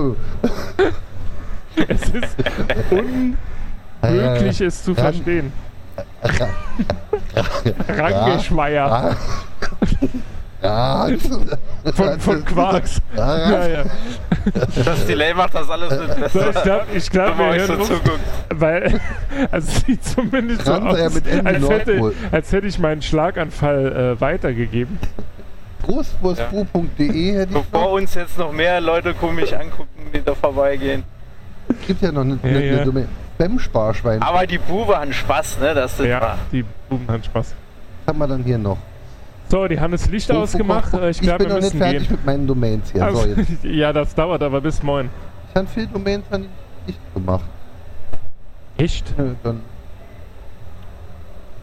es 1.88 2.02
ist 2.02 2.38
unmöglich, 4.02 4.62
es 4.62 4.84
zu 4.84 4.92
Ran- 4.92 5.02
verstehen. 5.14 5.52
Rangeschmeier. 7.90 9.16
Ja, 10.64 11.08
von, 11.94 12.20
von 12.20 12.46
Quarks. 12.46 13.02
Ja, 13.16 13.50
Ja, 13.52 13.68
ja. 13.68 13.84
Das 14.86 15.06
Delay 15.06 15.34
macht 15.34 15.54
das 15.54 15.70
alles 15.70 15.90
nicht 15.92 16.32
So, 16.32 16.40
besser. 16.40 16.50
ich 16.56 16.64
glaube, 16.64 16.86
ich 16.96 17.10
glaub, 17.10 17.38
wir 17.38 17.60
so 17.66 17.74
hören 17.74 17.82
auf, 17.82 17.88
zuguckt. 17.88 18.20
weil 18.56 19.02
also 19.52 19.68
es 19.72 19.82
sieht 19.86 20.04
zumindest 20.06 20.66
so 20.66 20.72
Ranseier 20.74 21.08
aus, 21.08 21.22
als 21.46 21.70
hätte, 21.70 22.14
als 22.32 22.52
hätte 22.52 22.68
ich 22.68 22.80
meinen 22.80 23.02
Schlaganfall 23.02 24.16
äh, 24.18 24.22
weitergegeben. 24.22 24.98
Großwurstbu.de 25.86 27.34
hätte 27.34 27.58
ich 27.58 27.64
Bevor 27.66 27.92
uns 27.92 28.14
jetzt 28.16 28.38
noch 28.38 28.52
mehr 28.52 28.80
Leute 28.80 29.14
komisch 29.14 29.54
angucken, 29.54 29.88
die 30.14 30.22
da 30.24 30.34
vorbeigehen. 30.34 31.04
Gibt 31.86 32.02
ja 32.02 32.12
noch 32.12 32.22
eine, 32.22 32.40
Ja, 32.44 32.50
eine, 32.50 32.66
ja. 32.66 32.74
eine 32.76 32.86
Domain. 32.86 33.08
Spam-Sparschwein. 33.38 34.22
Was 34.22 34.28
Aber 34.28 34.46
die 34.48 34.58
Bube 34.60 34.98
hat 34.98 35.14
Spaß, 35.14 35.60
ne? 35.60 35.74
Das 35.74 35.98
Ja, 36.00 36.22
wahr. 36.22 36.38
die 36.52 36.64
Buben 36.88 37.06
haben 37.08 37.24
Spaß. 37.24 37.54
haben 38.08 38.18
wir 38.20 38.28
dann 38.28 38.44
hier 38.44 38.58
noch? 38.58 38.78
So, 39.54 39.68
die 39.68 39.80
haben 39.80 39.92
das 39.92 40.10
Licht 40.10 40.30
wo- 40.30 40.34
ausgemacht. 40.40 40.92
wo- 40.94 40.98
Äh, 40.98 41.12
Ich 41.12 41.18
ich 41.18 41.22
glaube, 41.22 41.44
bin 41.44 41.50
wir 41.50 41.54
noch 41.54 41.62
nicht 41.62 41.74
müssen 41.76 41.78
fertig 41.78 42.08
gehen. 42.08 42.18
mit 42.18 42.26
meinen 42.26 42.48
Domains 42.48 42.92
hier. 42.92 43.06
Also, 43.06 43.20
So, 43.62 43.68
ja, 43.68 43.94
das 43.94 44.16
dauert 44.16 44.42
aber 44.42 44.60
bis 44.62 44.82
morgen. 44.82 45.12
Ich 45.50 45.56
habe 45.56 45.68
viele 45.68 45.86
Domains 45.86 46.26
dann 46.32 46.48
nicht 46.88 47.00
gemacht. 47.14 47.46
Echt? 48.78 49.16
Nö, 49.16 49.36
Dann. 49.44 49.60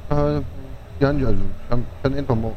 Äh, 0.08 0.40
ja, 1.00 1.08
also, 1.08 1.18
ich 1.32 1.68
kann, 1.68 1.84
kann 2.04 2.14
einfach 2.14 2.36
mal. 2.36 2.52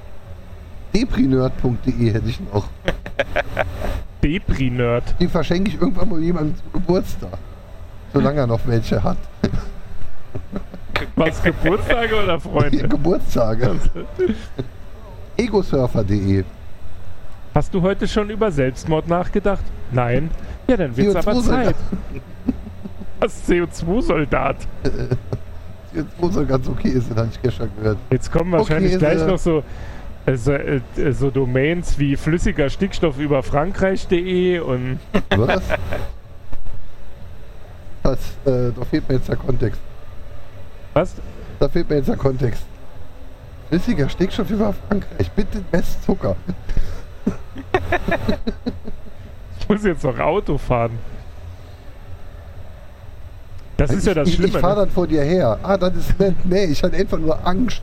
Deprinerd.de 0.93 2.13
hätte 2.13 2.29
ich 2.29 2.39
noch. 2.53 2.67
Depri-Nerd. 4.23 5.15
Die 5.19 5.27
verschenke 5.27 5.71
ich 5.71 5.81
irgendwann 5.81 6.09
mal 6.09 6.19
jemandem 6.21 6.55
zum 6.61 6.73
Geburtstag. 6.73 7.39
Solange 8.13 8.41
er 8.41 8.45
noch 8.47 8.59
welche 8.67 9.01
hat. 9.03 9.17
Was, 11.15 11.41
Geburtstage 11.41 12.23
oder 12.23 12.39
Freunde? 12.39 12.87
Geburtstage. 12.87 13.71
Egosurfer.de. 15.37 16.43
Hast 17.55 17.73
du 17.73 17.81
heute 17.81 18.07
schon 18.07 18.29
über 18.29 18.51
Selbstmord 18.51 19.07
nachgedacht? 19.07 19.63
Nein? 19.91 20.31
Ja, 20.67 20.77
dann 20.77 20.95
wird's 20.95 21.15
aber 21.15 21.33
CO2-Soldat. 21.33 21.65
Zeit. 21.65 21.75
Was 23.19 23.49
CO2-Soldat? 23.49 24.55
Jetzt, 25.93 26.07
wo 26.17 26.29
so 26.29 26.45
ganz 26.45 26.67
okay 26.67 26.89
ist, 26.89 27.09
habe 27.15 27.29
ich 27.31 27.41
gestern 27.41 27.69
gehört. 27.77 27.97
Jetzt 28.09 28.31
kommen 28.31 28.51
wahrscheinlich 28.51 28.95
Okay, 28.95 28.99
gleich 28.99 29.21
äh, 29.21 29.27
noch 29.27 29.37
so, 29.37 29.63
äh, 30.25 30.35
so, 30.35 30.51
äh, 30.53 30.81
so 31.11 31.29
Domains 31.29 31.99
wie 31.99 32.15
flüssiger 32.15 32.69
Stickstoff 32.69 33.19
über 33.19 33.43
Frankreich.de 33.43 34.59
und 34.59 34.99
Was? 35.35 35.61
Das, 38.01 38.19
äh, 38.45 38.71
da 38.75 38.85
fehlt 38.89 39.07
mir 39.07 39.15
jetzt 39.15 39.29
der 39.29 39.35
Kontext. 39.37 39.79
was? 40.93 41.13
Da 41.59 41.69
fehlt 41.69 41.89
mir 41.89 41.97
jetzt 41.97 42.09
der 42.09 42.17
Kontext. 42.17 42.63
Flüssiger 43.73 44.07
Stickstoff 44.07 44.51
über 44.51 44.71
Frankreich. 44.87 45.31
Bitte 45.31 45.59
Best 45.71 46.03
Zucker. 46.03 46.35
Ich 49.59 49.67
muss 49.67 49.83
jetzt 49.83 50.03
noch 50.03 50.19
Auto 50.19 50.59
fahren. 50.59 50.99
Das 53.77 53.89
ist 53.89 54.05
ja 54.05 54.13
das 54.13 54.27
ich, 54.27 54.35
Ich 54.35 54.39
Schlimme. 54.41 54.59
fahre 54.59 54.75
ne? 54.75 54.85
dann 54.85 54.91
vor 54.91 55.07
dir 55.07 55.23
her. 55.23 55.57
Ah, 55.63 55.75
das 55.75 55.95
ist 55.95 56.19
nett. 56.19 56.35
Nee, 56.43 56.65
ich 56.65 56.83
hatte 56.83 56.97
einfach 56.97 57.17
nur 57.17 57.47
Angst. 57.47 57.81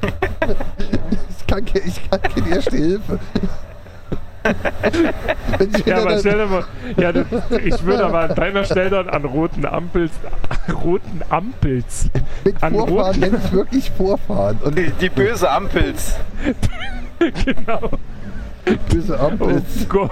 ich, 1.40 1.46
kann, 1.48 1.64
ich 1.84 2.10
kann 2.10 2.22
keine 2.22 2.54
erste 2.54 2.76
Hilfe. 2.76 3.18
Wenn 5.58 5.70
ich 5.74 5.86
Ja, 5.86 5.98
aber 6.02 6.18
stell 6.18 6.38
dir 6.38 6.46
mal, 6.46 6.64
ja, 6.98 7.12
das, 7.12 7.26
ich 7.64 7.82
würde 7.84 8.04
aber 8.06 8.20
an 8.20 8.34
deiner 8.34 8.64
Stelle 8.64 8.90
dann 8.90 9.08
an 9.08 9.24
roten 9.24 9.64
Ampels, 9.64 10.12
roten 10.84 11.22
Ampels, 11.30 12.10
mit 12.44 12.62
an 12.62 12.74
Vorfahren 12.74 13.20
nenne 13.20 13.40
ich 13.42 13.52
wirklich 13.52 13.90
Vorfahren. 13.90 14.58
Und 14.62 14.76
Die, 14.76 14.90
die 15.00 15.08
böse 15.08 15.50
Ampels. 15.50 16.16
genau. 17.44 17.90
böse 18.90 19.18
Oh 19.18 19.26
Ampel. 19.26 19.62
Gott. 19.88 20.10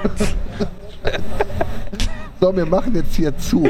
So, 2.43 2.57
wir 2.57 2.67
machen 2.67 2.93
jetzt 2.97 3.15
hier 3.15 3.39
zu. 3.39 3.69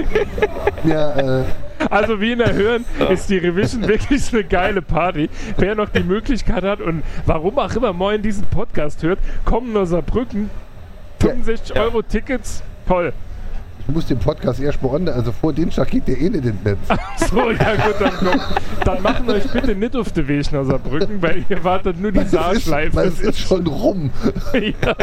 Ja, 0.85 1.41
äh, 1.41 1.45
Also 1.91 2.19
wie 2.23 2.33
in 2.33 2.39
der 2.39 2.55
Hören 2.55 2.87
ist 3.11 3.29
die 3.29 3.37
Revision 3.37 3.87
wirklich 3.87 4.33
eine 4.33 4.45
geile 4.45 4.81
Party. 4.81 5.29
Wer 5.59 5.75
noch 5.75 5.91
die 5.91 6.03
Möglichkeit 6.03 6.63
hat 6.65 6.81
und 6.81 7.03
warum 7.27 7.59
auch 7.59 7.71
immer 7.77 7.93
moin 7.93 8.23
diesen 8.23 8.47
Podcast 8.47 9.03
hört, 9.03 9.19
kommen 9.45 9.75
nur 9.75 9.85
Saarbrücken. 9.85 10.49
65 11.21 11.77
Ja. 11.77 11.83
Euro 11.83 12.01
Tickets, 12.01 12.63
toll. 12.89 13.13
Ich 13.87 13.95
muss 13.95 14.07
den 14.07 14.19
Podcast 14.19 14.59
erst 14.59 14.83
online, 14.83 15.13
also 15.13 15.33
vor 15.33 15.53
Dienstag 15.53 15.91
geht 15.91 16.09
der 16.09 16.19
eh 16.19 16.31
nicht 16.31 16.47
ins 16.47 16.65
Netz. 16.65 16.79
So, 17.29 17.51
ja 17.51 17.75
gut, 17.75 17.97
dann, 18.01 18.13
komm. 18.21 18.41
dann 18.87 19.03
machen 19.03 19.29
euch 19.29 19.51
bitte 19.53 19.75
nicht 19.75 19.95
auf 19.95 20.13
die 20.13 20.27
Weg 20.27 20.51
nach 20.51 20.65
Saarbrücken, 20.65 21.21
weil 21.21 21.45
ihr 21.47 21.63
wartet 21.63 22.01
nur 22.01 22.11
die 22.13 22.25
Saarschleife. 22.25 22.97
weil 22.97 23.09
es 23.09 23.21
ist 23.21 23.39
schon 23.39 23.67
rum. 23.67 24.11
ja. 24.55 24.95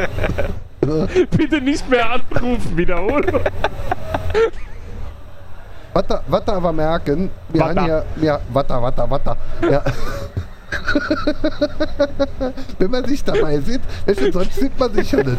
Bitte 1.32 1.62
nicht 1.62 1.90
mehr 1.90 2.10
anrufen, 2.12 2.78
wiederholen. 2.78 3.32
Was 5.94 6.46
da 6.46 6.54
aber 6.54 6.72
merken, 6.72 7.30
wir 7.50 7.64
haben 7.66 7.88
ja, 7.88 8.04
ja, 8.22 8.40
watter, 8.54 8.82
watter, 8.82 9.10
watter. 9.10 9.38
Ja. 9.70 9.84
wenn 12.78 12.92
man 12.92 13.04
sich 13.06 13.24
dabei 13.24 13.60
sieht, 13.60 13.82
weißt 14.06 14.22
du, 14.22 14.32
sonst 14.32 14.54
sieht 14.56 14.78
man 14.80 14.94
sich 14.94 15.12
ja 15.12 15.24
nicht. 15.24 15.38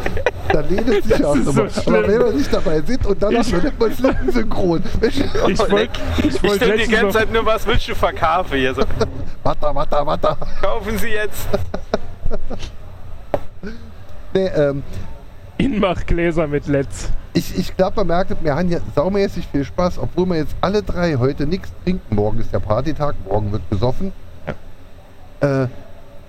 Dann 0.51 0.65
redet 0.65 1.03
sich 1.05 1.17
ja 1.19 1.25
auch 1.27 1.35
ist 1.35 1.45
so. 1.45 1.61
Aber 1.61 2.07
wenn 2.07 2.21
man 2.21 2.37
sich 2.37 2.49
dabei 2.49 2.81
sieht 2.81 3.05
und 3.05 3.23
dann 3.23 3.31
Ich- 3.31 3.51
noch 3.53 3.63
nimmt 3.63 3.79
man 3.79 3.97
Lippen 3.97 4.31
synchron. 4.31 4.83
Weißt 4.99 5.19
du, 5.19 5.49
Ich 5.49 5.59
wollte 5.71 5.89
ich 6.19 6.25
Ich 6.35 6.43
wollt 6.43 6.61
denke 6.61 6.77
die 6.85 6.91
ganze 6.91 7.05
noch, 7.05 7.13
Zeit 7.13 7.31
nur, 7.31 7.45
was 7.45 7.65
willst 7.65 7.87
du 7.87 7.95
verkaufen 7.95 8.57
hier? 8.57 8.73
So, 8.75 8.83
watter, 9.43 9.73
watter, 9.73 10.05
watter. 10.05 10.37
kaufen 10.61 10.97
Sie 10.97 11.09
jetzt. 11.09 11.47
Nee, 14.33 14.47
ähm, 14.47 14.83
Inmachgläser 15.65 16.47
mit 16.47 16.67
Let's. 16.67 17.09
ich, 17.33 17.57
ich 17.57 17.75
glaube, 17.77 17.97
man 17.97 18.07
merkt, 18.07 18.43
wir 18.43 18.55
haben 18.55 18.69
ja 18.69 18.79
saumäßig 18.95 19.47
viel 19.47 19.63
Spaß, 19.63 19.99
obwohl 19.99 20.25
wir 20.27 20.37
jetzt 20.37 20.55
alle 20.61 20.81
drei 20.81 21.15
heute 21.15 21.45
nichts 21.45 21.71
trinken. 21.83 22.15
Morgen 22.15 22.39
ist 22.39 22.51
der 22.53 22.59
Partytag, 22.59 23.15
morgen 23.29 23.51
wird 23.51 23.69
besoffen. 23.69 24.11
Äh, 25.41 25.67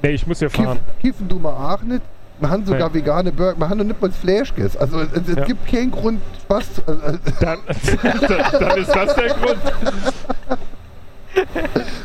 Nee, 0.03 0.11
ich 0.11 0.27
muss 0.27 0.41
ja 0.41 0.49
fahren. 0.49 0.81
kiffen 1.01 1.29
du 1.29 1.39
mal 1.39 1.53
auch 1.75 1.83
nicht. 1.83 2.03
Wir 2.41 2.51
haben 2.51 2.67
sogar 2.67 2.89
Nee. 2.89 2.95
vegane 2.97 3.31
Burger, 3.31 3.57
wir 3.59 3.69
haben 3.69 3.79
noch 3.79 3.85
nicht 3.85 4.03
mal 4.03 4.09
das 4.09 4.17
Fleisch 4.17 4.53
gegessen. 4.55 4.79
Also 4.81 5.01
es, 5.01 5.29
es 5.29 5.37
Ja. 5.37 5.45
gibt 5.45 5.65
keinen 5.67 5.93
Grund, 5.93 6.21
Spaß 6.43 6.75
zu, 6.75 6.81
äh, 6.83 7.19
Dann, 7.41 7.59
dann 8.59 8.79
ist 8.79 8.95
das 8.95 9.15
der 9.15 9.29
Grund. 9.29 9.59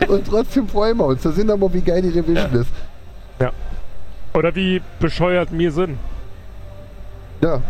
und 0.09 0.27
trotzdem 0.27 0.67
freuen 0.67 0.97
wir 0.97 1.05
uns. 1.07 1.23
Da 1.23 1.31
sind 1.31 1.47
wir 1.47 1.57
mal, 1.57 1.73
wie 1.73 1.81
geil 1.81 2.01
die 2.03 2.09
Revision 2.09 2.53
ist. 2.53 2.69
Oder 4.33 4.53
wie 4.53 4.81
bescheuert 4.99 5.49
wir 5.51 5.71
sind. 5.71 5.97
Ja, 7.41 7.61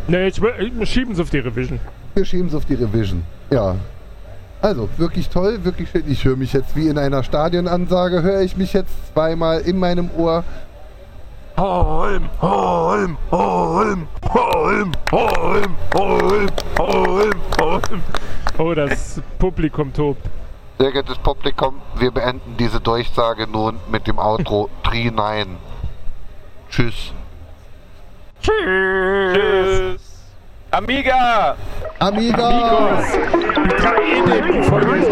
will- 0.41 0.71
wir 0.75 0.85
schieben 0.85 1.13
es 1.13 1.19
auf 1.19 1.29
die 1.29 1.39
Revision. 1.39 1.79
wir 2.15 2.25
schieben 2.25 2.47
es 2.47 2.55
auf 2.55 2.65
die 2.65 2.75
Revision. 2.75 3.23
Ja. 3.49 3.75
Also, 4.61 4.89
wirklich 4.97 5.29
toll, 5.29 5.59
wirklich 5.63 5.89
schön. 5.89 6.03
Ich 6.07 6.25
höre 6.25 6.35
mich 6.35 6.53
jetzt 6.53 6.75
wie 6.75 6.87
in 6.87 6.97
einer 6.97 7.21
Stadionansage, 7.23 8.23
höre 8.23 8.41
ich 8.41 8.57
mich 8.57 8.73
jetzt 8.73 8.91
zweimal 9.13 9.59
in 9.61 9.77
meinem 9.77 10.09
Ohr. 10.17 10.43
Holm, 11.57 12.29
Holm, 12.41 13.17
Holm, 13.31 14.07
Holm, 14.33 14.91
Holm, 15.11 15.75
Holm, 15.93 16.51
Holm, 16.79 17.31
Holm. 17.59 18.03
Oh, 18.57 18.73
das 18.73 19.21
Publikum 19.37 19.93
tobt. 19.93 20.21
Sehr 20.79 20.91
geehrtes 20.91 21.17
Publikum, 21.17 21.75
wir 21.97 22.11
beenden 22.11 22.55
diese 22.59 22.79
Durchsage 22.79 23.47
nun 23.47 23.77
mit 23.91 24.05
dem 24.07 24.17
Outro 24.19 24.69
3-9. 24.85 25.45
Tschüss. 26.69 27.11
Tschüss. 28.41 30.01
Amiga! 30.71 31.55
Amiga! 31.99 32.47
Amigos. 32.47 33.05
Die 33.33 33.69
drei, 33.81 34.51
die 34.51 34.63
Amigos. 34.63 35.07